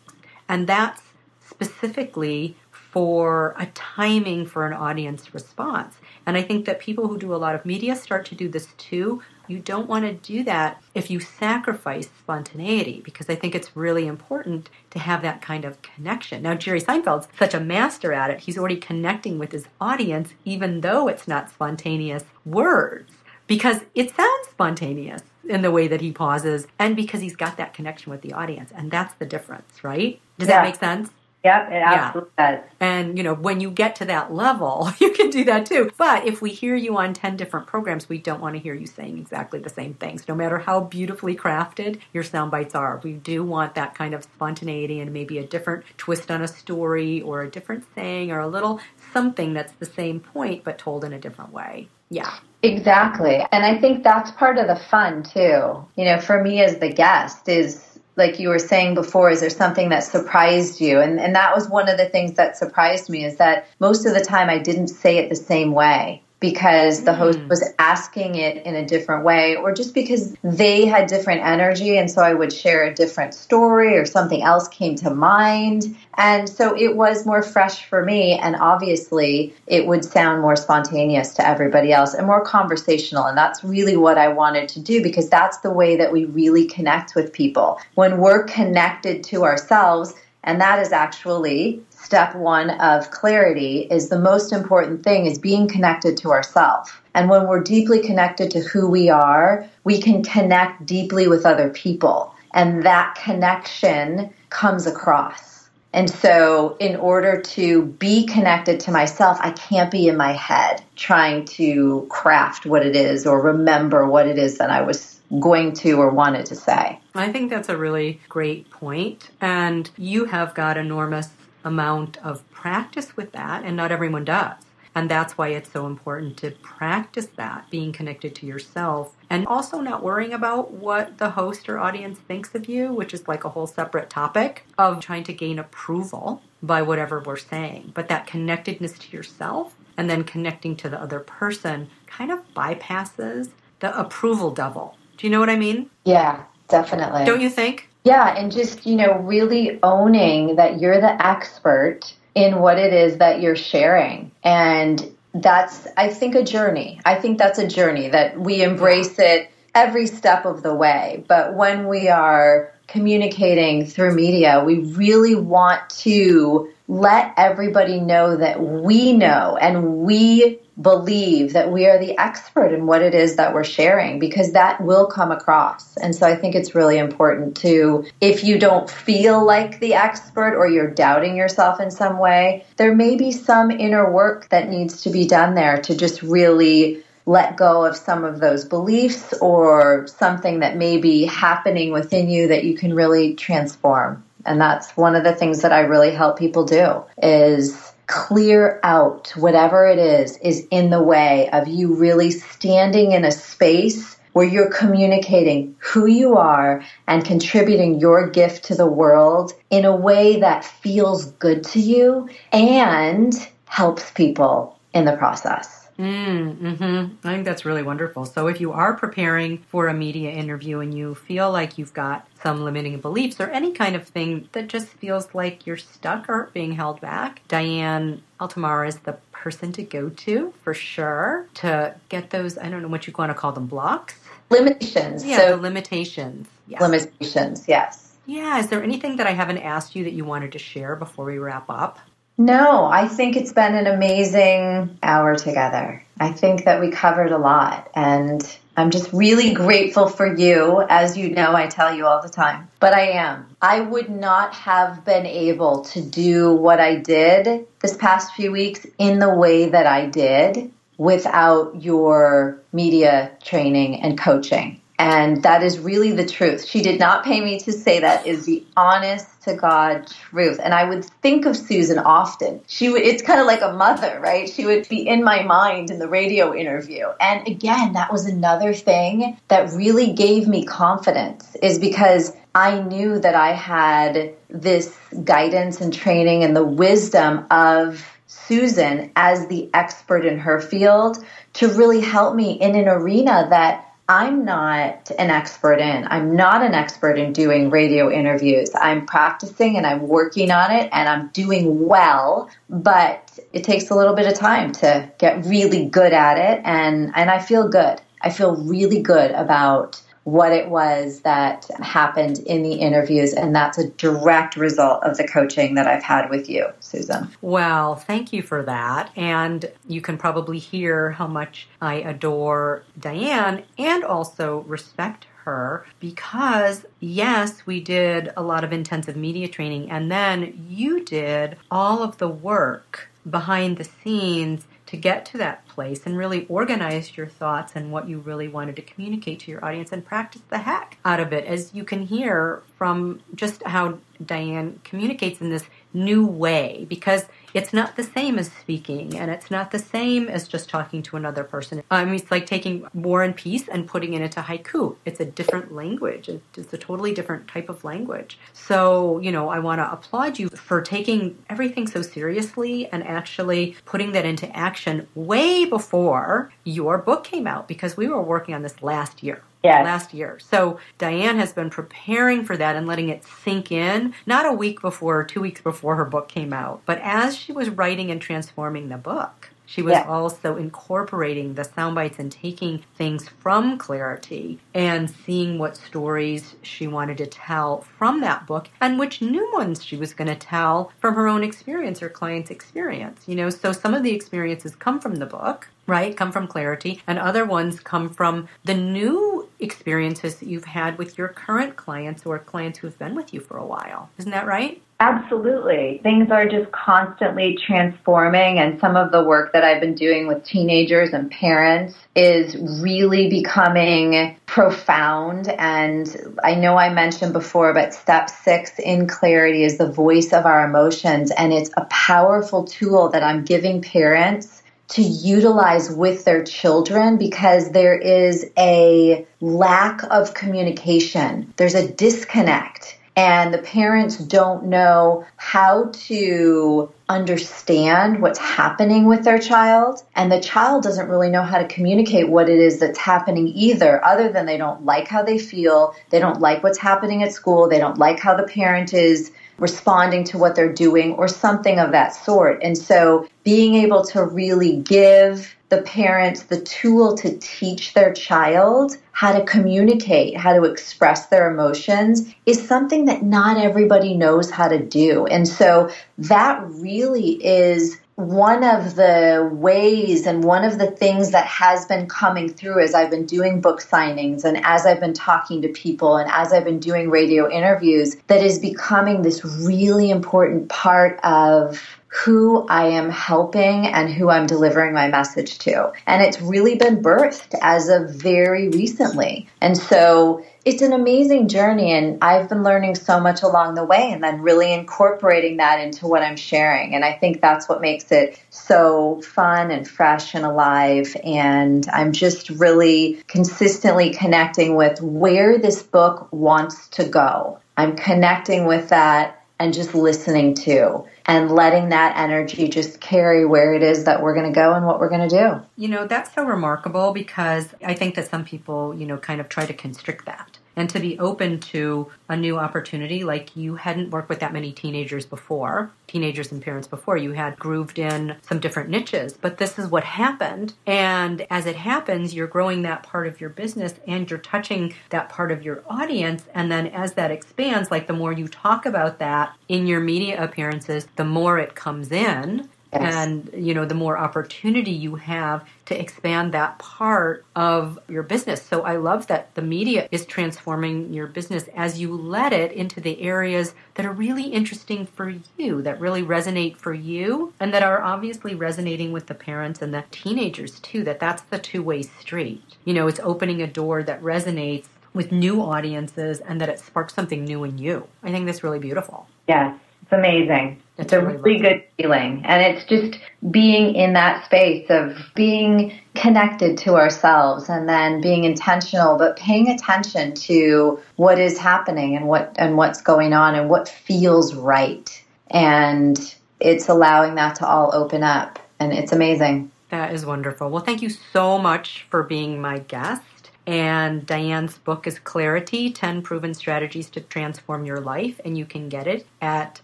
And 0.47 0.68
that's 0.68 1.01
specifically 1.45 2.55
for 2.72 3.55
a 3.58 3.66
timing 3.74 4.45
for 4.45 4.66
an 4.66 4.72
audience 4.72 5.34
response. 5.34 5.95
And 6.26 6.38
I 6.38 6.43
think 6.43 6.66
that 6.66 6.80
people 6.80 7.10
who 7.10 7.18
do 7.18 7.36
a 7.36 7.36
lot 7.36 7.55
of 7.55 7.66
media 7.66 7.97
start 7.97 8.26
to 8.28 8.36
do 8.36 8.47
this 8.47 8.68
too 8.78 9.22
you 9.47 9.59
don't 9.59 9.87
want 9.87 10.05
to 10.05 10.13
do 10.13 10.43
that 10.43 10.81
if 10.93 11.09
you 11.09 11.19
sacrifice 11.19 12.09
spontaneity 12.19 13.01
because 13.03 13.29
I 13.29 13.35
think 13.35 13.55
it's 13.55 13.75
really 13.75 14.07
important 14.07 14.69
to 14.91 14.99
have 14.99 15.21
that 15.21 15.41
kind 15.41 15.65
of 15.65 15.81
connection. 15.81 16.43
Now, 16.43 16.55
Jerry 16.55 16.81
Seinfeld's 16.81 17.27
such 17.37 17.53
a 17.53 17.59
master 17.59 18.13
at 18.13 18.29
it. 18.29 18.41
He's 18.41 18.57
already 18.57 18.77
connecting 18.77 19.39
with 19.39 19.51
his 19.51 19.67
audience, 19.79 20.33
even 20.45 20.81
though 20.81 21.07
it's 21.07 21.27
not 21.27 21.49
spontaneous 21.49 22.23
words, 22.45 23.11
because 23.47 23.81
it 23.95 24.15
sounds 24.15 24.47
spontaneous 24.49 25.21
in 25.47 25.61
the 25.61 25.71
way 25.71 25.87
that 25.87 26.01
he 26.01 26.11
pauses 26.11 26.67
and 26.77 26.95
because 26.95 27.21
he's 27.21 27.35
got 27.35 27.57
that 27.57 27.73
connection 27.73 28.11
with 28.11 28.21
the 28.21 28.33
audience. 28.33 28.71
And 28.75 28.91
that's 28.91 29.13
the 29.15 29.25
difference, 29.25 29.83
right? 29.83 30.19
Does 30.37 30.49
yeah. 30.49 30.57
that 30.57 30.67
make 30.67 30.75
sense? 30.75 31.09
Yep, 31.47 31.71
it 31.71 31.75
absolutely 31.75 32.31
yeah. 32.37 32.51
does. 32.55 32.63
And, 32.81 33.17
you 33.17 33.23
know, 33.23 33.33
when 33.33 33.61
you 33.61 33.71
get 33.71 33.95
to 33.97 34.05
that 34.05 34.33
level, 34.33 34.91
you 34.99 35.11
can 35.11 35.29
do 35.29 35.45
that 35.45 35.65
too. 35.65 35.91
But 35.97 36.27
if 36.27 36.41
we 36.41 36.51
hear 36.51 36.75
you 36.75 36.97
on 36.97 37.13
10 37.13 37.37
different 37.37 37.67
programs, 37.67 38.09
we 38.09 38.17
don't 38.17 38.41
want 38.41 38.55
to 38.55 38.59
hear 38.59 38.73
you 38.73 38.85
saying 38.85 39.17
exactly 39.17 39.59
the 39.59 39.69
same 39.69 39.93
things, 39.93 40.27
no 40.27 40.35
matter 40.35 40.59
how 40.59 40.81
beautifully 40.81 41.35
crafted 41.37 42.01
your 42.11 42.23
sound 42.23 42.51
bites 42.51 42.75
are. 42.75 42.99
We 43.01 43.13
do 43.13 43.43
want 43.45 43.75
that 43.75 43.95
kind 43.95 44.13
of 44.13 44.23
spontaneity 44.23 44.99
and 44.99 45.13
maybe 45.13 45.37
a 45.37 45.47
different 45.47 45.85
twist 45.97 46.29
on 46.29 46.41
a 46.41 46.47
story 46.47 47.21
or 47.21 47.43
a 47.43 47.49
different 47.49 47.85
saying 47.95 48.29
or 48.31 48.41
a 48.41 48.47
little 48.47 48.81
something 49.13 49.53
that's 49.53 49.73
the 49.73 49.85
same 49.85 50.19
point 50.19 50.65
but 50.65 50.77
told 50.77 51.05
in 51.05 51.13
a 51.13 51.19
different 51.19 51.53
way. 51.53 51.87
Yeah. 52.09 52.39
Exactly. 52.63 53.45
And 53.51 53.63
I 53.63 53.79
think 53.79 54.03
that's 54.03 54.31
part 54.31 54.57
of 54.57 54.67
the 54.67 54.75
fun 54.75 55.23
too. 55.23 55.85
You 55.95 56.05
know, 56.05 56.19
for 56.19 56.43
me 56.43 56.61
as 56.61 56.79
the 56.79 56.91
guest 56.91 57.47
is 57.47 57.96
like 58.18 58.39
you 58.39 58.49
were 58.49 58.59
saying 58.59 58.95
before, 58.95 59.30
is 59.30 59.39
there 59.41 59.49
something 59.49 59.89
that 59.89 60.03
surprised 60.03 60.82
you? 60.82 60.99
And, 60.99 61.20
and 61.20 61.36
that 61.36 61.55
was 61.55 61.70
one 61.70 61.88
of 61.88 61.97
the 61.97 62.09
things 62.09 62.34
that 62.34 62.57
surprised 62.57 63.09
me 63.09 63.24
is 63.24 63.38
that 63.38 63.68
most 63.80 64.05
of 64.05 64.13
the 64.13 64.22
time 64.22 64.49
I 64.49 64.57
didn't 64.57 64.88
say 64.88 65.18
it 65.18 65.30
the 65.30 65.36
same 65.36 65.72
way 65.72 66.24
because 66.39 67.03
the 67.03 67.13
host 67.13 67.39
hmm. 67.39 67.47
was 67.47 67.63
asking 67.79 68.35
it 68.35 68.63
in 68.65 68.75
a 68.75 68.85
different 68.85 69.23
way 69.23 69.55
or 69.55 69.73
just 69.73 69.93
because 69.93 70.35
they 70.43 70.85
had 70.85 71.07
different 71.07 71.41
energy 71.41 71.97
and 71.97 72.11
so 72.11 72.21
I 72.21 72.33
would 72.33 72.53
share 72.53 72.83
a 72.83 72.93
different 72.93 73.33
story 73.33 73.97
or 73.97 74.05
something 74.05 74.43
else 74.43 74.67
came 74.67 74.95
to 74.97 75.09
mind. 75.09 75.95
And 76.15 76.47
so 76.47 76.77
it 76.77 76.95
was 76.95 77.25
more 77.25 77.41
fresh 77.41 77.85
for 77.85 78.03
me 78.03 78.33
and 78.33 78.55
obviously 78.55 79.55
it 79.65 79.88
would 79.88 80.05
sound 80.05 80.41
more 80.41 80.55
spontaneous 80.55 81.33
to 81.35 81.47
everybody 81.47 81.91
else 81.91 82.13
and 82.13 82.27
more 82.27 82.43
conversational. 82.43 83.25
And 83.25 83.38
that's 83.38 83.63
really 83.63 83.97
what 83.97 84.19
I 84.19 84.27
wanted 84.27 84.69
to 84.69 84.79
do 84.79 85.01
because 85.01 85.29
that's 85.29 85.57
the 85.59 85.71
way 85.71 85.95
that 85.95 86.11
we 86.11 86.25
really 86.25 86.67
connect 86.67 87.15
with 87.15 87.33
people. 87.33 87.79
When 87.95 88.19
we're 88.19 88.43
connected 88.43 89.23
to 89.25 89.43
ourselves 89.43 90.13
and 90.43 90.61
that 90.61 90.79
is 90.79 90.93
actually 90.93 91.83
step 92.08 92.34
one 92.36 92.70
of 92.70 93.12
clarity 93.12 93.86
is 93.91 94.08
the 94.08 94.18
most 94.18 94.53
important 94.53 95.03
thing 95.03 95.26
is 95.26 95.38
being 95.38 95.68
connected 95.68 96.16
to 96.16 96.32
ourselves. 96.32 96.89
And 97.14 97.30
when 97.30 97.49
we're 97.49 97.62
deeply 97.62 97.99
connected 97.99 98.49
to 98.51 98.62
who 98.62 98.89
we 98.89 99.10
are, 99.10 99.68
we 99.84 99.99
can 99.99 100.24
connect 100.24 100.86
deeply 100.86 101.28
with 101.28 101.45
other 101.45 101.70
people. 101.70 102.34
And 102.53 102.84
that 102.84 103.16
connection 103.16 104.34
comes 104.49 104.88
across. 104.88 105.68
And 105.91 106.10
so, 106.10 106.78
in 106.80 106.95
order 106.95 107.41
to 107.41 107.86
be 107.99 108.26
connected 108.26 108.80
to 108.82 108.91
myself, 108.91 109.38
I 109.41 109.51
can't 109.51 109.91
be 109.91 110.08
in 110.08 110.16
my 110.16 110.32
head 110.32 110.84
trying 110.95 111.43
to 111.60 112.08
craft 112.10 112.66
what 112.66 112.86
it 112.86 112.95
is 112.95 113.28
or 113.28 113.41
remember 113.41 114.08
what 114.08 114.28
it 114.28 114.38
is 114.38 114.60
that 114.60 114.70
I 114.70 114.82
was 114.82 115.20
going 115.41 115.74
to 115.74 115.93
or 115.93 116.10
wanted 116.10 116.45
to 116.45 116.55
say. 116.55 116.99
I 117.16 117.32
think 117.34 117.49
that's 117.49 117.68
a 117.68 117.78
really 117.78 118.22
great 118.30 118.70
point. 118.70 119.30
And 119.41 119.89
you 119.97 120.26
have 120.26 120.53
got 120.53 120.78
enormous 120.78 121.30
amount 121.68 122.18
of 122.18 122.49
practice 122.49 123.15
with 123.15 123.32
that, 123.34 123.63
and 123.63 123.78
not 123.78 123.91
everyone 123.91 124.26
does. 124.26 124.55
And 124.95 125.11
that's 125.11 125.38
why 125.38 125.49
it's 125.49 125.72
so 125.72 125.86
important 125.86 126.38
to 126.38 126.49
practice 126.49 127.28
that, 127.36 127.70
being 127.70 127.91
connected 127.91 128.34
to 128.36 128.47
yourself, 128.47 129.15
and 129.30 129.45
also 129.45 129.80
not 129.80 130.01
worrying 130.01 130.34
about 130.34 130.72
what 130.72 131.20
the 131.20 131.30
host 131.30 131.70
or 131.70 131.78
audience 131.78 132.18
thinks 132.18 132.55
of 132.55 132.68
you, 132.68 132.91
which 132.91 133.13
is 133.13 133.28
like 133.28 133.43
a 133.43 133.49
whole 133.49 133.68
separate 133.68 134.09
topic 134.09 134.65
of 134.80 134.99
trying 134.99 135.24
to 135.26 135.34
gain 135.34 135.59
approval 135.59 136.41
by 136.63 136.82
whatever 136.82 137.20
we're 137.20 137.38
saying. 137.38 137.91
But 137.93 138.07
that 138.07 138.26
connectedness 138.26 138.97
to 138.97 139.15
yourself 139.15 139.76
and 139.97 140.09
then 140.09 140.24
connecting 140.24 140.76
to 140.78 140.89
the 140.89 140.99
other 140.99 141.20
person 141.20 141.89
kind 142.07 142.32
of 142.32 142.39
bypasses 142.55 143.51
the 143.80 143.95
approval 143.99 144.49
devil. 144.49 144.97
Do 145.18 145.28
you 145.28 145.32
know 145.32 145.39
what 145.39 145.49
I 145.49 145.57
mean? 145.57 145.91
Yeah, 146.05 146.43
definitely. 146.70 147.26
Don't 147.26 147.41
you 147.41 147.51
think? 147.51 147.86
Yeah, 148.08 148.36
and 148.38 148.53
just, 148.53 148.86
you 148.86 148.95
know, 148.95 149.20
really 149.20 149.80
owning 149.84 150.55
that 150.55 150.80
you're 150.80 151.01
the 151.01 151.26
expert 151.26 152.14
in 152.36 152.60
what 152.60 152.80
it 152.80 152.93
is 152.93 153.18
that 153.18 153.41
you're 153.41 153.58
sharing. 153.58 154.32
And 154.45 155.14
that's, 155.34 155.88
I 155.97 156.08
think, 156.08 156.36
a 156.36 156.43
journey. 156.43 157.01
I 157.03 157.16
think 157.16 157.38
that's 157.38 157.60
a 157.60 157.68
journey 157.68 158.08
that 158.08 158.39
we 158.39 158.64
embrace 158.64 159.20
it 159.20 159.51
every 159.76 160.08
step 160.08 160.45
of 160.45 160.64
the 160.64 160.74
way. 160.74 161.26
But 161.28 161.55
when 161.55 161.89
we 161.89 162.08
are 162.08 162.72
communicating 162.88 163.86
through 163.86 164.16
media, 164.16 164.64
we 164.64 164.80
really 164.93 165.36
want 165.36 165.89
to 165.89 166.72
let 166.88 167.33
everybody 167.35 167.99
know 167.99 168.38
that 168.38 168.61
we 168.61 169.13
know 169.13 169.57
and 169.59 169.97
we 169.97 170.59
believe 170.79 171.53
that 171.53 171.71
we 171.71 171.88
are 171.88 171.97
the 171.97 172.17
expert 172.17 172.73
in 172.73 172.85
what 172.85 173.01
it 173.01 173.15
is 173.15 173.35
that 173.35 173.53
we're 173.53 173.63
sharing 173.63 174.19
because 174.19 174.53
that 174.53 174.79
will 174.79 175.07
come 175.07 175.31
across. 175.31 175.97
And 175.97 176.15
so 176.15 176.27
I 176.27 176.35
think 176.35 176.55
it's 176.55 176.75
really 176.75 176.97
important 176.97 177.57
to, 177.57 178.05
if 178.21 178.43
you 178.43 178.59
don't 178.59 178.89
feel 178.89 179.43
like 179.43 179.79
the 179.79 179.95
expert 179.95 180.55
or 180.55 180.67
you're 180.67 180.91
doubting 180.91 181.35
yourself 181.35 181.81
in 181.81 181.91
some 181.91 182.19
way, 182.19 182.65
there 182.77 182.95
may 182.95 183.15
be 183.15 183.31
some 183.31 183.71
inner 183.71 184.11
work 184.11 184.49
that 184.49 184.69
needs 184.69 185.01
to 185.01 185.09
be 185.09 185.27
done 185.27 185.55
there 185.55 185.81
to 185.81 185.95
just 185.95 186.21
really 186.21 187.03
let 187.25 187.57
go 187.57 187.83
of 187.83 187.97
some 187.97 188.23
of 188.23 188.39
those 188.39 188.63
beliefs 188.63 189.33
or 189.41 190.07
something 190.07 190.59
that 190.59 190.77
may 190.77 190.97
be 190.97 191.25
happening 191.25 191.91
within 191.91 192.29
you 192.29 192.47
that 192.47 192.63
you 192.63 192.77
can 192.77 192.93
really 192.93 193.35
transform. 193.35 194.23
And 194.47 194.59
that's 194.59 194.95
one 194.95 195.15
of 195.15 195.23
the 195.23 195.35
things 195.35 195.61
that 195.61 195.73
I 195.73 195.81
really 195.81 196.11
help 196.11 196.39
people 196.39 196.65
do 196.65 197.03
is 197.21 197.93
clear 198.07 198.79
out 198.83 199.33
whatever 199.35 199.85
it 199.85 199.99
is 199.99 200.37
is 200.37 200.65
in 200.71 200.89
the 200.89 201.03
way 201.03 201.49
of 201.51 201.67
you 201.67 201.93
really 201.93 202.31
standing 202.31 203.11
in 203.11 203.25
a 203.25 203.31
space 203.31 204.17
where 204.31 204.47
you're 204.47 204.69
communicating 204.69 205.75
who 205.79 206.05
you 206.05 206.37
are 206.37 206.83
and 207.07 207.25
contributing 207.25 207.99
your 207.99 208.29
gift 208.29 208.63
to 208.63 208.75
the 208.75 208.87
world 208.87 209.51
in 209.69 209.83
a 209.83 209.95
way 209.95 210.39
that 210.39 210.63
feels 210.63 211.25
good 211.31 211.63
to 211.63 211.79
you 211.79 212.29
and 212.53 213.49
helps 213.65 214.11
people 214.11 214.79
in 214.93 215.05
the 215.05 215.17
process. 215.17 215.86
Mm, 215.99 216.57
mm-hmm. 216.57 217.27
I 217.27 217.33
think 217.33 217.45
that's 217.45 217.65
really 217.65 217.81
wonderful. 217.81 218.25
So, 218.25 218.47
if 218.47 218.61
you 218.61 218.71
are 218.71 218.93
preparing 218.93 219.59
for 219.69 219.87
a 219.87 219.93
media 219.93 220.31
interview 220.31 220.79
and 220.79 220.95
you 220.95 221.15
feel 221.15 221.51
like 221.51 221.77
you've 221.77 221.93
got 221.93 222.27
some 222.43 222.63
limiting 222.63 222.99
beliefs 222.99 223.39
or 223.39 223.49
any 223.49 223.71
kind 223.71 223.95
of 223.95 224.07
thing 224.07 224.47
that 224.51 224.67
just 224.67 224.87
feels 224.87 225.33
like 225.33 225.65
you're 225.65 225.77
stuck 225.77 226.29
or 226.29 226.51
being 226.53 226.73
held 226.73 227.01
back, 227.01 227.41
Diane 227.47 228.21
Altomare 228.39 228.87
is 228.87 228.97
the 228.99 229.13
person 229.31 229.71
to 229.71 229.83
go 229.83 230.09
to 230.09 230.53
for 230.63 230.73
sure 230.73 231.47
to 231.55 231.95
get 232.09 232.29
those, 232.29 232.57
I 232.57 232.69
don't 232.69 232.81
know 232.81 232.87
what 232.87 233.07
you 233.07 233.13
want 233.17 233.31
to 233.31 233.33
call 233.33 233.51
them, 233.51 233.65
blocks? 233.65 234.15
Limitations. 234.49 235.25
Yeah, 235.25 235.37
so, 235.37 235.55
limitations. 235.55 236.47
Yes. 236.67 236.81
Limitations, 236.81 237.65
yes. 237.67 238.13
Yeah, 238.25 238.59
is 238.59 238.67
there 238.67 238.83
anything 238.83 239.15
that 239.17 239.25
I 239.25 239.31
haven't 239.31 239.59
asked 239.59 239.95
you 239.95 240.03
that 240.03 240.13
you 240.13 240.25
wanted 240.25 240.51
to 240.51 240.59
share 240.59 240.95
before 240.95 241.25
we 241.25 241.37
wrap 241.37 241.69
up? 241.69 241.99
No, 242.38 242.85
I 242.85 243.07
think 243.07 243.35
it's 243.35 243.51
been 243.51 243.73
an 243.73 243.88
amazing 243.88 244.99
hour 245.01 245.35
together. 245.35 246.03
I 246.19 246.31
think 246.31 246.65
that 246.65 246.79
we 246.79 246.91
covered 246.91 247.31
a 247.31 247.38
lot 247.38 247.89
and 247.95 248.43
I'm 248.75 248.91
just 248.91 249.11
really 249.11 249.53
grateful 249.55 250.07
for 250.07 250.35
you. 250.35 250.85
As 250.88 251.17
you 251.17 251.31
know, 251.31 251.55
I 251.55 251.65
tell 251.65 251.95
you 251.95 252.05
all 252.05 252.21
the 252.21 252.29
time, 252.29 252.67
but 252.79 252.93
I 252.93 253.09
am. 253.13 253.47
I 253.59 253.81
would 253.81 254.09
not 254.09 254.53
have 254.53 255.03
been 255.03 255.25
able 255.25 255.83
to 255.85 256.01
do 256.01 256.53
what 256.53 256.79
I 256.79 256.95
did 256.95 257.65
this 257.79 257.97
past 257.97 258.35
few 258.35 258.51
weeks 258.51 258.85
in 258.99 259.17
the 259.17 259.33
way 259.33 259.69
that 259.69 259.88
I 259.88 260.05
did 260.05 260.71
without 260.97 261.81
your 261.81 262.61
media 262.71 263.31
training 263.43 264.01
and 264.01 264.15
coaching. 264.17 264.79
And 264.99 265.43
that 265.43 265.61
is 265.61 265.77
really 265.77 266.11
the 266.11 266.25
truth. 266.25 266.65
She 266.65 266.81
did 266.81 266.99
not 266.99 267.23
pay 267.23 267.39
me 267.39 267.59
to 267.59 267.71
say 267.71 267.99
that 267.99 268.25
is 268.25 268.45
the 268.45 268.65
honest 268.75 269.43
to 269.43 269.55
God 269.55 270.07
truth. 270.07 270.59
And 270.61 270.73
I 270.73 270.89
would 270.89 271.05
think 271.05 271.45
of 271.45 271.55
Susan 271.55 271.99
often. 271.99 272.61
She 272.67 272.89
would, 272.89 273.03
it's 273.03 273.21
kind 273.21 273.39
of 273.39 273.45
like 273.45 273.61
a 273.61 273.73
mother, 273.73 274.19
right? 274.21 274.49
She 274.49 274.65
would 274.65 274.89
be 274.89 275.07
in 275.07 275.23
my 275.23 275.43
mind 275.43 275.91
in 275.91 275.99
the 275.99 276.07
radio 276.07 276.53
interview. 276.53 277.07
And 277.19 277.47
again, 277.47 277.93
that 277.93 278.11
was 278.11 278.25
another 278.25 278.73
thing 278.73 279.37
that 279.49 279.71
really 279.73 280.13
gave 280.13 280.47
me 280.47 280.65
confidence 280.65 281.55
is 281.61 281.77
because 281.77 282.35
I 282.55 282.81
knew 282.81 283.19
that 283.19 283.35
I 283.35 283.51
had 283.51 284.33
this 284.49 284.97
guidance 285.23 285.79
and 285.79 285.93
training 285.93 286.43
and 286.43 286.55
the 286.55 286.65
wisdom 286.65 287.45
of 287.51 288.03
Susan 288.25 289.11
as 289.15 289.47
the 289.47 289.69
expert 289.73 290.25
in 290.25 290.39
her 290.39 290.59
field 290.59 291.23
to 291.53 291.67
really 291.69 292.01
help 292.01 292.35
me 292.35 292.53
in 292.53 292.75
an 292.75 292.87
arena 292.87 293.47
that 293.49 293.86
I'm 294.10 294.45
not 294.45 295.12
an 295.20 295.30
expert 295.30 295.80
in. 295.80 296.08
I'm 296.08 296.34
not 296.36 296.64
an 296.64 296.74
expert 296.74 297.20
in 297.20 297.34
doing 297.34 297.70
radio 297.70 298.10
interviews. 298.10 298.72
I'm 298.74 299.05
practicing 299.05 299.76
and 299.76 299.86
I'm 299.86 300.08
working 300.08 300.49
on 300.49 300.72
it 300.72 300.89
and 300.93 301.10
I'm 301.10 301.28
doing 301.30 301.86
well, 301.86 302.49
but 302.70 303.38
it 303.51 303.66
takes 303.66 303.89
a 303.89 303.95
little 303.95 304.16
bit 304.16 304.26
of 304.26 304.34
time 304.34 304.72
to 304.74 305.12
get 305.18 305.45
really 305.45 305.86
good 305.86 306.14
at 306.14 306.38
it 306.38 306.62
and 306.64 307.12
and 307.16 307.30
I 307.30 307.39
feel 307.39 307.68
good. 307.68 307.99
I 308.22 308.30
feel 308.30 308.55
really 308.55 309.01
good 309.01 309.32
about 309.32 310.01
what 310.28 310.51
it 310.51 310.69
was 310.69 311.21
that 311.21 311.65
happened 311.80 312.39
in 312.39 312.61
the 312.61 312.73
interviews. 312.73 313.32
And 313.32 313.55
that's 313.55 313.78
a 313.78 313.88
direct 313.91 314.57
result 314.57 315.01
of 315.05 315.15
the 315.15 315.25
coaching 315.25 315.75
that 315.75 315.88
I've 315.88 316.03
had 316.03 316.30
with 316.30 316.49
you, 316.49 316.67
Susan. 316.82 317.30
Well, 317.41 317.95
thank 317.95 318.34
you 318.34 318.41
for 318.41 318.61
that. 318.63 319.09
And 319.15 319.71
you 319.88 320.01
can 320.01 320.17
probably 320.17 320.59
hear 320.59 321.11
how 321.11 321.28
much 321.28 321.69
I 321.82 321.93
adore 321.95 322.84
Diane 322.99 323.63
and 323.78 324.03
also 324.03 324.63
respect 324.67 325.28
her 325.45 325.86
because 326.01 326.86
yes, 326.99 327.65
we 327.65 327.80
did 327.80 328.34
a 328.36 328.43
lot 328.43 328.65
of 328.65 328.73
intensive 328.73 329.15
media 329.15 329.47
training 329.47 329.89
and 329.89 330.11
then 330.11 330.67
you 330.67 331.05
did 331.05 331.55
all 331.71 332.03
of 332.03 332.17
the 332.17 332.28
work 332.28 333.07
behind 333.30 333.78
the 333.78 333.86
scenes 333.86 334.67
to 334.88 334.97
get 334.97 335.25
to 335.25 335.38
that 335.38 335.67
place 335.67 336.05
and 336.05 336.17
really 336.17 336.45
organize 336.47 337.15
your 337.15 337.27
thoughts 337.27 337.73
and 337.75 337.91
what 337.91 338.09
you 338.09 338.19
really 338.19 338.47
wanted 338.47 338.75
to 338.75 338.81
communicate 338.81 339.39
to 339.41 339.51
your 339.51 339.63
audience 339.63 339.91
and 339.91 340.05
practice 340.05 340.41
the 340.49 340.57
heck 340.57 340.97
out 341.05 341.19
of 341.19 341.31
it. 341.33 341.45
As 341.45 341.73
you 341.73 341.83
can 341.83 342.03
hear 342.03 342.63
from 342.77 343.21
just 343.35 343.61
how 343.63 343.99
Diane 344.25 344.79
communicates 344.83 345.41
in 345.41 345.49
this 345.49 345.65
new 345.93 346.25
way, 346.25 346.85
because 346.89 347.25
it's 347.58 347.74
not 347.74 347.95
the 347.95 348.03
same 348.03 348.38
as 348.38 348.51
speaking 348.51 349.18
and 349.18 349.32
it's 349.32 349.49
not 349.49 349.72
the 349.72 349.80
same 349.80 350.28
as 350.28 350.47
just 350.47 350.70
talking 350.70 351.01
to 351.01 351.18
another 351.18 351.43
person. 351.43 351.82
I 351.89 352.05
mean, 352.05 352.14
it's 352.14 352.30
like 352.30 352.45
taking 352.45 352.86
War 352.93 353.24
and 353.24 353.36
Peace 353.36 353.68
and 353.68 353.88
putting 353.88 354.14
it 354.14 354.22
into 354.22 354.41
haiku. 354.41 354.95
It's 355.05 355.20
a 355.20 355.26
different 355.26 355.74
language. 355.74 356.30
It's 356.30 356.72
a 356.72 356.78
totally 356.78 357.16
different 357.16 357.47
type 357.47 357.68
of 357.68 357.84
language. 357.84 358.38
So, 358.53 359.18
you 359.20 359.32
know, 359.32 359.49
I 359.49 359.58
want 359.58 359.80
to 359.80 359.91
applaud 359.91 360.38
you 360.38 360.49
for 360.49 360.82
taking 360.82 361.36
everything 361.49 361.88
so 361.88 362.03
seriously 362.03 362.86
and 362.89 363.03
actually 363.03 363.76
putting 363.86 364.12
that 364.12 364.24
into 364.24 364.55
action 364.55 365.08
way 365.16 365.66
before 365.66 366.53
your 366.64 366.99
book 366.99 367.24
came 367.24 367.47
out 367.47 367.68
because 367.68 367.97
we 367.97 368.08
were 368.08 368.22
working 368.22 368.53
on 368.53 368.62
this 368.62 368.84
last 368.84 369.24
year 369.24 369.41
yes. 369.64 369.84
last 369.84 370.14
year. 370.14 370.39
So 370.39 370.80
Diane 370.97 371.38
has 371.38 371.53
been 371.53 371.70
preparing 371.70 372.43
for 372.45 372.58
that 372.58 372.76
and 372.76 372.88
letting 372.88 373.10
it 373.10 373.24
sink 373.24 373.72
in, 373.72 374.14
not 374.26 374.45
a 374.45 374.53
week 374.53 374.82
before, 374.82 375.24
two 375.24 375.41
weeks 375.41 375.62
before 375.62 375.95
her 375.95 376.05
book 376.05 376.28
came 376.28 376.53
out, 376.53 376.82
but 376.86 376.99
as 377.01 377.36
she 377.36 377.51
was 377.51 377.70
writing 377.70 378.12
and 378.12 378.22
transforming 378.22 378.89
the 378.89 378.97
book. 378.97 379.49
She 379.70 379.82
was 379.82 379.91
yeah. 379.91 380.08
also 380.08 380.55
incorporating 380.55 381.53
the 381.53 381.66
sound 381.66 381.93
bites 381.93 382.20
and 382.20 382.32
taking 382.32 382.86
things 382.95 383.28
from 383.28 383.78
Clarity 383.78 384.60
and 384.74 385.10
seeing 385.10 385.60
what 385.60 385.76
stories 385.76 386.55
she 386.62 386.88
wanted 386.88 387.18
to 387.18 387.28
tell 387.28 387.82
from 387.97 388.22
that 388.22 388.47
book 388.47 388.70
and 388.80 388.97
which 388.97 389.22
new 389.22 389.51
ones 389.53 389.84
she 389.84 389.97
was 389.97 390.14
going 390.14 390.30
to 390.30 390.36
tell 390.36 390.93
from 390.99 391.16
her 391.16 391.28
own 391.28 391.43
experience 391.43 392.01
or 392.01 392.08
client's 392.08 392.49
experience. 392.49 393.24
You 393.28 393.36
know, 393.36 393.49
so 393.49 393.74
some 393.74 393.93
of 393.93 394.03
the 394.03 394.16
experiences 394.16 394.74
come 394.74 395.01
from 395.01 395.16
the 395.16 395.26
book, 395.26 395.68
right? 395.86 396.16
Come 396.16 396.32
from 396.32 396.47
Clarity, 396.47 397.01
and 397.05 397.20
other 397.20 397.43
ones 397.43 397.82
come 397.82 398.10
from 398.10 398.47
the 398.64 398.74
new 398.74 399.36
experiences 399.60 400.36
that 400.36 400.47
you've 400.47 400.66
had 400.66 400.97
with 400.97 401.18
your 401.18 401.30
current 401.30 401.76
clients 401.76 402.26
or 402.26 402.38
clients 402.39 402.80
who've 402.80 402.97
been 402.99 403.16
with 403.16 403.34
you 403.34 403.39
for 403.39 403.58
a 403.58 403.66
while. 403.66 404.10
Isn't 404.18 404.32
that 404.32 404.45
right? 404.45 404.82
Absolutely. 404.99 405.99
Things 406.01 406.32
are 406.32 406.47
just 406.47 406.72
constantly 406.72 407.55
transforming, 407.68 408.58
and 408.58 408.80
some 408.80 408.95
of 408.95 409.12
the 409.12 409.24
work 409.24 409.53
that 409.53 409.64
I've 409.64 409.80
been 409.80 409.93
doing 409.93 410.28
with 410.28 410.43
teenagers 410.43 411.14
and 411.14 411.30
parents 411.30 411.95
is 412.16 412.55
really 412.82 413.30
becoming 413.30 414.36
profound. 414.47 415.49
And 415.49 416.36
I 416.43 416.55
know 416.55 416.78
I 416.78 416.91
mentioned 416.91 417.34
before, 417.34 417.76
but 417.76 417.93
step 417.93 418.28
six 418.28 418.80
in 418.80 419.08
clarity 419.08 419.64
is 419.64 419.78
the 419.78 419.91
voice 419.91 420.34
of 420.34 420.47
our 420.47 420.68
emotions, 420.68 421.30
and 421.30 421.53
it's 421.53 421.70
a 421.78 421.86
powerful 421.91 422.64
tool 422.64 423.10
that 423.10 423.22
I'm 423.22 423.43
giving 423.43 423.84
parents 423.84 424.64
to 424.89 425.01
utilize 425.01 425.91
with 425.91 426.23
their 426.25 426.43
children 426.43 427.17
because 427.17 427.71
there 427.71 427.97
is 427.97 428.49
a 428.57 429.25
lack 429.41 430.03
of 430.03 430.33
communication. 430.33 431.53
There's 431.57 431.75
a 431.75 431.88
disconnect. 431.88 432.97
And 433.17 433.51
the 433.51 433.57
parents 433.57 434.15
don't 434.15 434.65
know 434.65 435.25
how 435.38 435.89
to 436.05 436.91
understand 437.09 438.21
what's 438.21 438.38
happening 438.38 439.05
with 439.05 439.23
their 439.23 439.39
child. 439.39 440.03
And 440.15 440.31
the 440.31 440.39
child 440.39 440.83
doesn't 440.83 441.09
really 441.09 441.31
know 441.31 441.41
how 441.41 441.57
to 441.57 441.67
communicate 441.67 442.29
what 442.29 442.47
it 442.47 442.59
is 442.59 442.79
that's 442.79 442.99
happening 442.99 443.47
either 443.47 444.05
other 444.05 444.31
than 444.31 444.45
they 444.45 444.57
don't 444.57 444.85
like 444.85 445.07
how 445.07 445.23
they 445.23 445.39
feel. 445.39 445.95
They 446.11 446.19
don't 446.19 446.39
like 446.39 446.61
what's 446.63 446.77
happening 446.77 447.23
at 447.23 447.33
school. 447.33 447.67
They 447.67 447.79
don't 447.79 447.97
like 447.97 448.19
how 448.19 448.35
the 448.35 448.43
parent 448.43 448.93
is 448.93 449.31
responding 449.60 450.24
to 450.24 450.38
what 450.38 450.55
they're 450.55 450.74
doing 450.74 451.14
or 451.14 451.28
something 451.28 451.80
of 451.80 451.91
that 451.91 452.16
sort 452.16 452.60
and 452.62 452.78
so 452.78 453.28
being 453.43 453.76
able 453.76 454.03
to 454.03 454.24
really 454.24 454.78
give 454.78 455.55
the 455.70 455.82
parents 455.82 456.43
the 456.43 456.62
tool 456.62 457.16
to 457.18 457.38
teach 457.39 457.93
their 457.93 458.14
child 458.14 458.97
how 459.12 459.38
to 459.38 459.43
communicate, 459.45 460.38
how 460.38 460.53
to 460.53 460.64
express 460.64 461.28
their 461.28 461.51
emotions 461.51 462.34
is 462.45 462.66
something 462.66 463.05
that 463.05 463.24
not 463.24 463.58
everybody 463.58 464.14
knows 464.14 464.49
how 464.49 464.68
to 464.68 464.80
do. 464.80 465.26
And 465.26 465.47
so 465.47 465.89
that 466.20 466.64
really 466.68 467.43
is 467.43 467.99
one 468.18 468.63
of 468.63 468.95
the 468.95 469.47
ways 469.53 470.26
and 470.26 470.43
one 470.43 470.63
of 470.63 470.80
the 470.80 470.89
things 470.89 471.30
that 471.32 471.45
has 471.45 471.86
been 471.86 472.07
coming 472.07 472.49
through 472.51 472.84
as 472.84 472.95
I've 472.95 473.11
been 473.11 473.28
doing 473.28 473.61
book 473.61 473.80
signings 473.80 474.43
and 474.43 474.59
as 474.65 474.88
I've 474.88 474.99
been 474.99 475.13
talking 475.13 475.61
to 475.61 475.68
people 475.68 476.18
and 476.18 476.28
as 476.32 476.51
I've 476.51 476.63
been 476.63 476.80
doing 476.80 477.11
radio 477.11 477.47
interviews 477.47 478.18
that 478.26 478.41
is 478.41 478.57
becoming 478.57 479.22
this 479.22 479.45
really 479.45 480.09
important 480.09 480.68
part 480.68 481.20
of 481.24 481.96
who 482.10 482.66
I 482.68 482.88
am 482.88 483.10
helping 483.10 483.88
and 483.88 484.10
who 484.10 484.30
I'm 484.30 484.47
delivering 484.47 484.93
my 484.93 485.08
message 485.10 485.58
to. 485.60 485.91
And 486.05 486.24
it's 486.24 486.41
really 486.41 486.76
been 486.76 487.01
birthed 487.01 487.53
as 487.62 487.89
of 487.89 488.10
very 488.10 488.70
recently. 488.70 489.47
And 489.62 489.78
so 489.78 490.43
it's 490.64 490.82
an 490.82 490.93
amazing 490.93 491.47
journey 491.47 491.91
and 491.91 492.22
I've 492.22 492.49
been 492.49 492.64
learning 492.64 492.95
so 492.95 493.20
much 493.20 493.41
along 493.41 493.76
the 493.76 493.86
way 493.86 494.12
and 494.12 494.24
then 494.24 494.41
really 494.41 494.74
incorporating 494.74 495.58
that 495.58 495.80
into 495.80 496.08
what 496.08 496.22
I'm 496.22 496.36
sharing. 496.36 496.95
And 496.95 497.05
I 497.05 497.14
think 497.14 497.41
that's 497.41 497.70
what 497.70 497.82
makes 497.82 498.12
it 498.12 498.41
so 498.49 499.22
fun 499.22 499.72
and 499.72 499.88
fresh 499.88 500.34
and 500.34 500.45
alive. 500.45 501.16
And 501.24 501.88
I'm 501.93 502.12
just 502.12 502.49
really 502.49 503.22
consistently 503.28 504.12
connecting 504.12 504.76
with 504.76 505.01
where 505.01 505.58
this 505.58 505.84
book 505.84 506.28
wants 506.32 506.88
to 506.89 507.05
go. 507.05 507.60
I'm 507.78 507.95
connecting 507.95 508.66
with 508.66 508.89
that 508.89 509.36
and 509.60 509.74
just 509.74 509.95
listening 509.95 510.53
to 510.53 511.03
and 511.26 511.51
letting 511.51 511.89
that 511.89 512.16
energy 512.18 512.68
just 512.68 513.01
carry 513.01 513.45
where 513.45 513.74
it 513.74 513.84
is 513.84 514.03
that 514.03 514.22
we're 514.22 514.34
going 514.34 514.45
to 514.45 514.55
go 514.55 514.74
and 514.74 514.86
what 514.86 514.99
we're 514.99 515.10
going 515.10 515.28
to 515.28 515.36
do. 515.36 515.66
You 515.76 515.88
know, 515.89 516.08
that's 516.08 516.34
so 516.34 516.43
remarkable 516.43 517.12
because 517.12 517.68
I 517.84 517.93
think 517.93 518.16
that 518.16 518.30
some 518.30 518.45
people, 518.45 518.93
you 518.95 519.05
know, 519.05 519.18
kind 519.18 519.41
of 519.41 519.49
try 519.49 519.66
to 519.66 519.74
constrict 519.74 520.26
that 520.26 520.58
and 520.78 520.89
to 520.91 520.99
be 520.99 521.19
open 521.19 521.59
to 521.59 522.09
a 522.30 522.38
new 522.38 522.57
opportunity. 522.57 523.25
Like 523.25 523.57
you 523.57 523.75
hadn't 523.75 524.11
worked 524.11 524.30
with 524.30 524.39
that 524.39 524.53
many 524.53 524.71
teenagers 524.71 525.25
before 525.25 525.91
teenagers 526.07 526.51
and 526.51 526.61
parents 526.61 526.88
before. 526.88 527.17
You 527.17 527.34
had 527.34 527.59
grooved 527.59 527.99
in 527.99 528.38
some 528.41 528.59
different 528.59 528.89
niches. 528.89 529.34
But 529.34 529.57
this 529.57 529.78
is 529.78 529.88
what 529.89 530.05
happened. 530.05 530.73
And 530.86 531.45
as 531.49 531.65
it 531.65 531.75
happens 531.75 532.34
you're 532.34 532.47
growing 532.47 532.84
that 532.84 533.03
part 533.03 533.28
of 533.28 533.41
your 533.41 533.49
business 533.49 533.95
and 534.07 534.30
you're 534.30 534.39
touching 534.39 534.93
that 535.09 535.28
part 535.30 535.51
of 535.51 535.63
your 535.63 535.84
audience. 535.89 536.45
And 536.53 536.71
then 536.71 536.88
as 536.88 537.13
that 537.13 537.32
expands 537.32 537.91
like 537.91 538.07
the 538.07 538.13
more 538.13 538.32
you 538.32 538.47
talk 538.47 538.86
about 538.86 539.19
that 539.19 539.55
in 539.67 539.88
your 539.88 539.99
media 539.99 540.41
appearances 540.41 541.07
the 541.15 541.25
more 541.25 541.57
it 541.57 541.75
comes 541.75 542.11
in 542.11 542.69
Yes. 542.93 543.15
And, 543.15 543.49
you 543.53 543.73
know, 543.73 543.85
the 543.85 543.95
more 543.95 544.17
opportunity 544.17 544.91
you 544.91 545.15
have 545.15 545.67
to 545.85 545.99
expand 545.99 546.53
that 546.53 546.79
part 546.79 547.45
of 547.55 547.99
your 548.07 548.23
business. 548.23 548.61
So 548.61 548.83
I 548.83 548.95
love 548.95 549.27
that 549.27 549.53
the 549.55 549.61
media 549.61 550.07
is 550.11 550.25
transforming 550.25 551.13
your 551.13 551.27
business 551.27 551.65
as 551.75 551.99
you 551.99 552.15
let 552.15 552.53
it 552.53 552.71
into 552.71 553.01
the 553.01 553.21
areas 553.21 553.73
that 553.95 554.05
are 554.05 554.13
really 554.13 554.43
interesting 554.43 555.05
for 555.05 555.33
you, 555.57 555.81
that 555.81 555.99
really 555.99 556.23
resonate 556.23 556.77
for 556.77 556.93
you, 556.93 557.53
and 557.59 557.73
that 557.73 557.83
are 557.83 558.01
obviously 558.01 558.55
resonating 558.55 559.11
with 559.11 559.27
the 559.27 559.35
parents 559.35 559.81
and 559.81 559.93
the 559.93 560.05
teenagers 560.11 560.79
too, 560.79 561.03
that 561.03 561.19
that's 561.19 561.43
the 561.43 561.59
two 561.59 561.83
way 561.83 562.03
street. 562.03 562.77
You 562.85 562.93
know, 562.93 563.07
it's 563.07 563.19
opening 563.21 563.61
a 563.61 563.67
door 563.67 564.01
that 564.03 564.21
resonates 564.21 564.85
with 565.13 565.31
new 565.31 565.61
audiences 565.61 566.39
and 566.39 566.61
that 566.61 566.69
it 566.69 566.79
sparks 566.79 567.13
something 567.13 567.43
new 567.43 567.63
in 567.63 567.77
you. 567.77 568.07
I 568.23 568.31
think 568.31 568.45
that's 568.45 568.63
really 568.63 568.79
beautiful. 568.79 569.27
Yes. 569.47 569.75
It's 570.08 570.14
amazing. 570.14 570.82
It's 570.97 571.12
a 571.12 571.22
really 571.22 571.60
good 571.60 571.84
feeling. 571.97 572.41
And 572.45 572.64
it's 572.64 572.86
just 572.86 573.20
being 573.51 573.93
in 573.93 574.14
that 574.14 574.45
space 574.45 574.86
of 574.89 575.18
being 575.36 575.99
connected 576.16 576.78
to 576.80 576.95
ourselves 576.95 577.68
and 577.68 577.89
then 577.89 578.22
being 578.22 578.45
intentional, 578.45 579.18
but 579.18 579.36
paying 579.36 579.68
attention 579.68 580.34
to 580.36 580.97
what 581.18 581.39
is 581.39 581.58
happening 581.58 582.16
and 582.16 582.26
what 582.30 582.55
and 582.58 582.78
what's 582.78 583.01
going 583.01 583.34
on 583.34 583.53
and 583.53 583.70
what 583.70 583.89
feels 583.89 584.55
right. 584.55 585.24
And 585.51 586.36
it's 586.62 586.88
allowing 586.88 587.36
that 587.36 587.55
to 587.55 587.68
all 587.68 587.93
open 587.93 588.24
up. 588.24 588.58
And 588.80 588.93
it's 588.93 589.12
amazing. 589.12 589.70
That 589.89 590.14
is 590.14 590.26
wonderful. 590.26 590.70
Well, 590.70 590.84
thank 590.84 591.01
you 591.01 591.10
so 591.10 591.58
much 591.58 592.08
for 592.10 592.24
being 592.24 592.62
my 592.62 592.80
guest. 592.80 593.51
And 593.68 594.26
Diane's 594.26 594.78
book 594.78 595.05
is 595.05 595.20
Clarity 595.20 595.91
10 595.91 596.22
Proven 596.22 596.53
Strategies 596.53 597.10
to 597.10 597.20
Transform 597.20 597.84
Your 597.84 597.99
Life. 597.99 598.39
And 598.45 598.58
you 598.58 598.66
can 598.66 598.88
get 598.88 599.08
it 599.08 599.28
at 599.41 599.82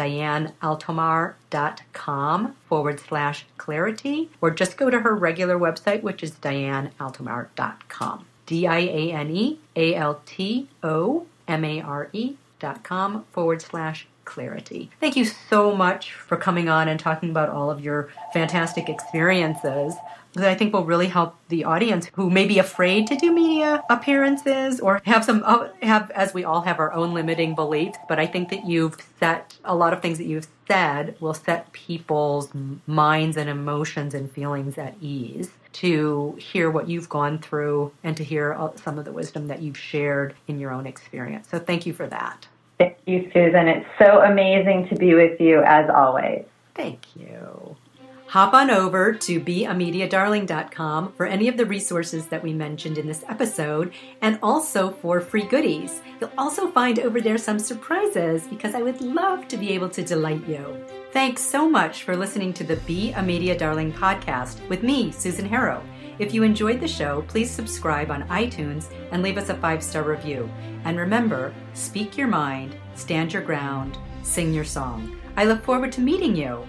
dianealtomare.com 0.00 2.56
forward 2.66 3.00
slash 3.00 3.44
clarity, 3.58 4.30
or 4.40 4.50
just 4.50 4.78
go 4.78 4.88
to 4.88 5.00
her 5.00 5.14
regular 5.14 5.58
website, 5.58 6.02
which 6.02 6.22
is 6.22 6.30
dianealtomare.com. 6.32 8.24
D 8.46 8.66
I 8.66 8.78
A 8.78 9.12
N 9.12 9.30
E 9.30 9.58
A 9.76 9.94
L 9.94 10.22
T 10.24 10.68
O 10.82 11.26
M 11.46 11.62
A 11.64 11.82
R 11.82 12.08
E 12.12 12.36
dot 12.58 12.82
com 12.82 13.24
forward 13.32 13.62
slash 13.62 14.06
clarity. 14.24 14.90
Thank 15.00 15.16
you 15.16 15.24
so 15.24 15.74
much 15.74 16.12
for 16.12 16.36
coming 16.36 16.68
on 16.68 16.88
and 16.88 17.00
talking 17.00 17.30
about 17.30 17.48
all 17.48 17.70
of 17.70 17.80
your 17.80 18.10
fantastic 18.32 18.88
experiences 18.88 19.94
that 20.34 20.48
I 20.48 20.54
think 20.54 20.72
will 20.72 20.84
really 20.84 21.08
help 21.08 21.36
the 21.48 21.64
audience 21.64 22.08
who 22.14 22.30
may 22.30 22.46
be 22.46 22.58
afraid 22.58 23.06
to 23.08 23.16
do 23.16 23.32
media 23.60 23.84
appearances 23.90 24.80
or 24.80 25.00
have 25.04 25.24
some 25.24 25.42
uh, 25.44 25.68
have 25.82 26.10
as 26.12 26.32
we 26.34 26.44
all 26.44 26.62
have 26.62 26.78
our 26.78 26.92
own 26.92 27.12
limiting 27.12 27.54
beliefs. 27.54 27.98
But 28.08 28.18
I 28.18 28.26
think 28.26 28.48
that 28.50 28.66
you've 28.66 28.96
set 29.18 29.56
a 29.64 29.74
lot 29.74 29.92
of 29.92 30.00
things 30.02 30.18
that 30.18 30.24
you've 30.24 30.48
said 30.68 31.16
will 31.20 31.34
set 31.34 31.72
people's 31.72 32.50
minds 32.86 33.36
and 33.36 33.48
emotions 33.48 34.14
and 34.14 34.30
feelings 34.30 34.78
at 34.78 34.94
ease 35.00 35.50
to 35.72 36.36
hear 36.40 36.70
what 36.70 36.88
you've 36.88 37.08
gone 37.08 37.38
through 37.38 37.92
and 38.02 38.16
to 38.16 38.24
hear 38.24 38.56
some 38.76 38.98
of 38.98 39.04
the 39.04 39.12
wisdom 39.12 39.46
that 39.48 39.62
you've 39.62 39.78
shared 39.78 40.34
in 40.48 40.58
your 40.58 40.72
own 40.72 40.86
experience. 40.86 41.48
So 41.48 41.58
thank 41.58 41.86
you 41.86 41.92
for 41.92 42.06
that. 42.08 42.46
Thank 42.78 42.96
you, 43.06 43.30
Susan. 43.34 43.68
It's 43.68 43.86
so 43.98 44.22
amazing 44.22 44.88
to 44.88 44.96
be 44.96 45.14
with 45.14 45.40
you 45.40 45.62
as 45.62 45.88
always. 45.90 46.44
Thank 46.74 47.14
you. 47.14 47.76
Hop 48.30 48.54
on 48.54 48.70
over 48.70 49.12
to 49.12 49.40
beamediadarling.com 49.40 51.14
for 51.14 51.26
any 51.26 51.48
of 51.48 51.56
the 51.56 51.66
resources 51.66 52.26
that 52.26 52.44
we 52.44 52.52
mentioned 52.52 52.96
in 52.96 53.08
this 53.08 53.24
episode 53.28 53.92
and 54.22 54.38
also 54.40 54.92
for 54.92 55.20
free 55.20 55.42
goodies. 55.42 56.00
You'll 56.20 56.30
also 56.38 56.70
find 56.70 57.00
over 57.00 57.20
there 57.20 57.38
some 57.38 57.58
surprises 57.58 58.46
because 58.46 58.76
I 58.76 58.82
would 58.82 59.00
love 59.00 59.48
to 59.48 59.56
be 59.56 59.72
able 59.72 59.88
to 59.88 60.04
delight 60.04 60.46
you. 60.46 60.80
Thanks 61.12 61.42
so 61.42 61.68
much 61.68 62.04
for 62.04 62.16
listening 62.16 62.52
to 62.52 62.62
the 62.62 62.76
Be 62.76 63.10
a 63.14 63.20
Media 63.20 63.58
Darling 63.58 63.92
podcast 63.92 64.64
with 64.68 64.84
me, 64.84 65.10
Susan 65.10 65.46
Harrow. 65.46 65.82
If 66.20 66.32
you 66.32 66.44
enjoyed 66.44 66.78
the 66.78 66.86
show, 66.86 67.24
please 67.26 67.50
subscribe 67.50 68.12
on 68.12 68.28
iTunes 68.28 68.92
and 69.10 69.24
leave 69.24 69.38
us 69.38 69.48
a 69.48 69.56
five 69.56 69.82
star 69.82 70.04
review. 70.04 70.48
And 70.84 70.98
remember, 70.98 71.52
speak 71.74 72.16
your 72.16 72.28
mind, 72.28 72.76
stand 72.94 73.32
your 73.32 73.42
ground, 73.42 73.98
sing 74.22 74.54
your 74.54 74.62
song. 74.62 75.18
I 75.36 75.46
look 75.46 75.64
forward 75.64 75.90
to 75.92 76.00
meeting 76.00 76.36
you. 76.36 76.64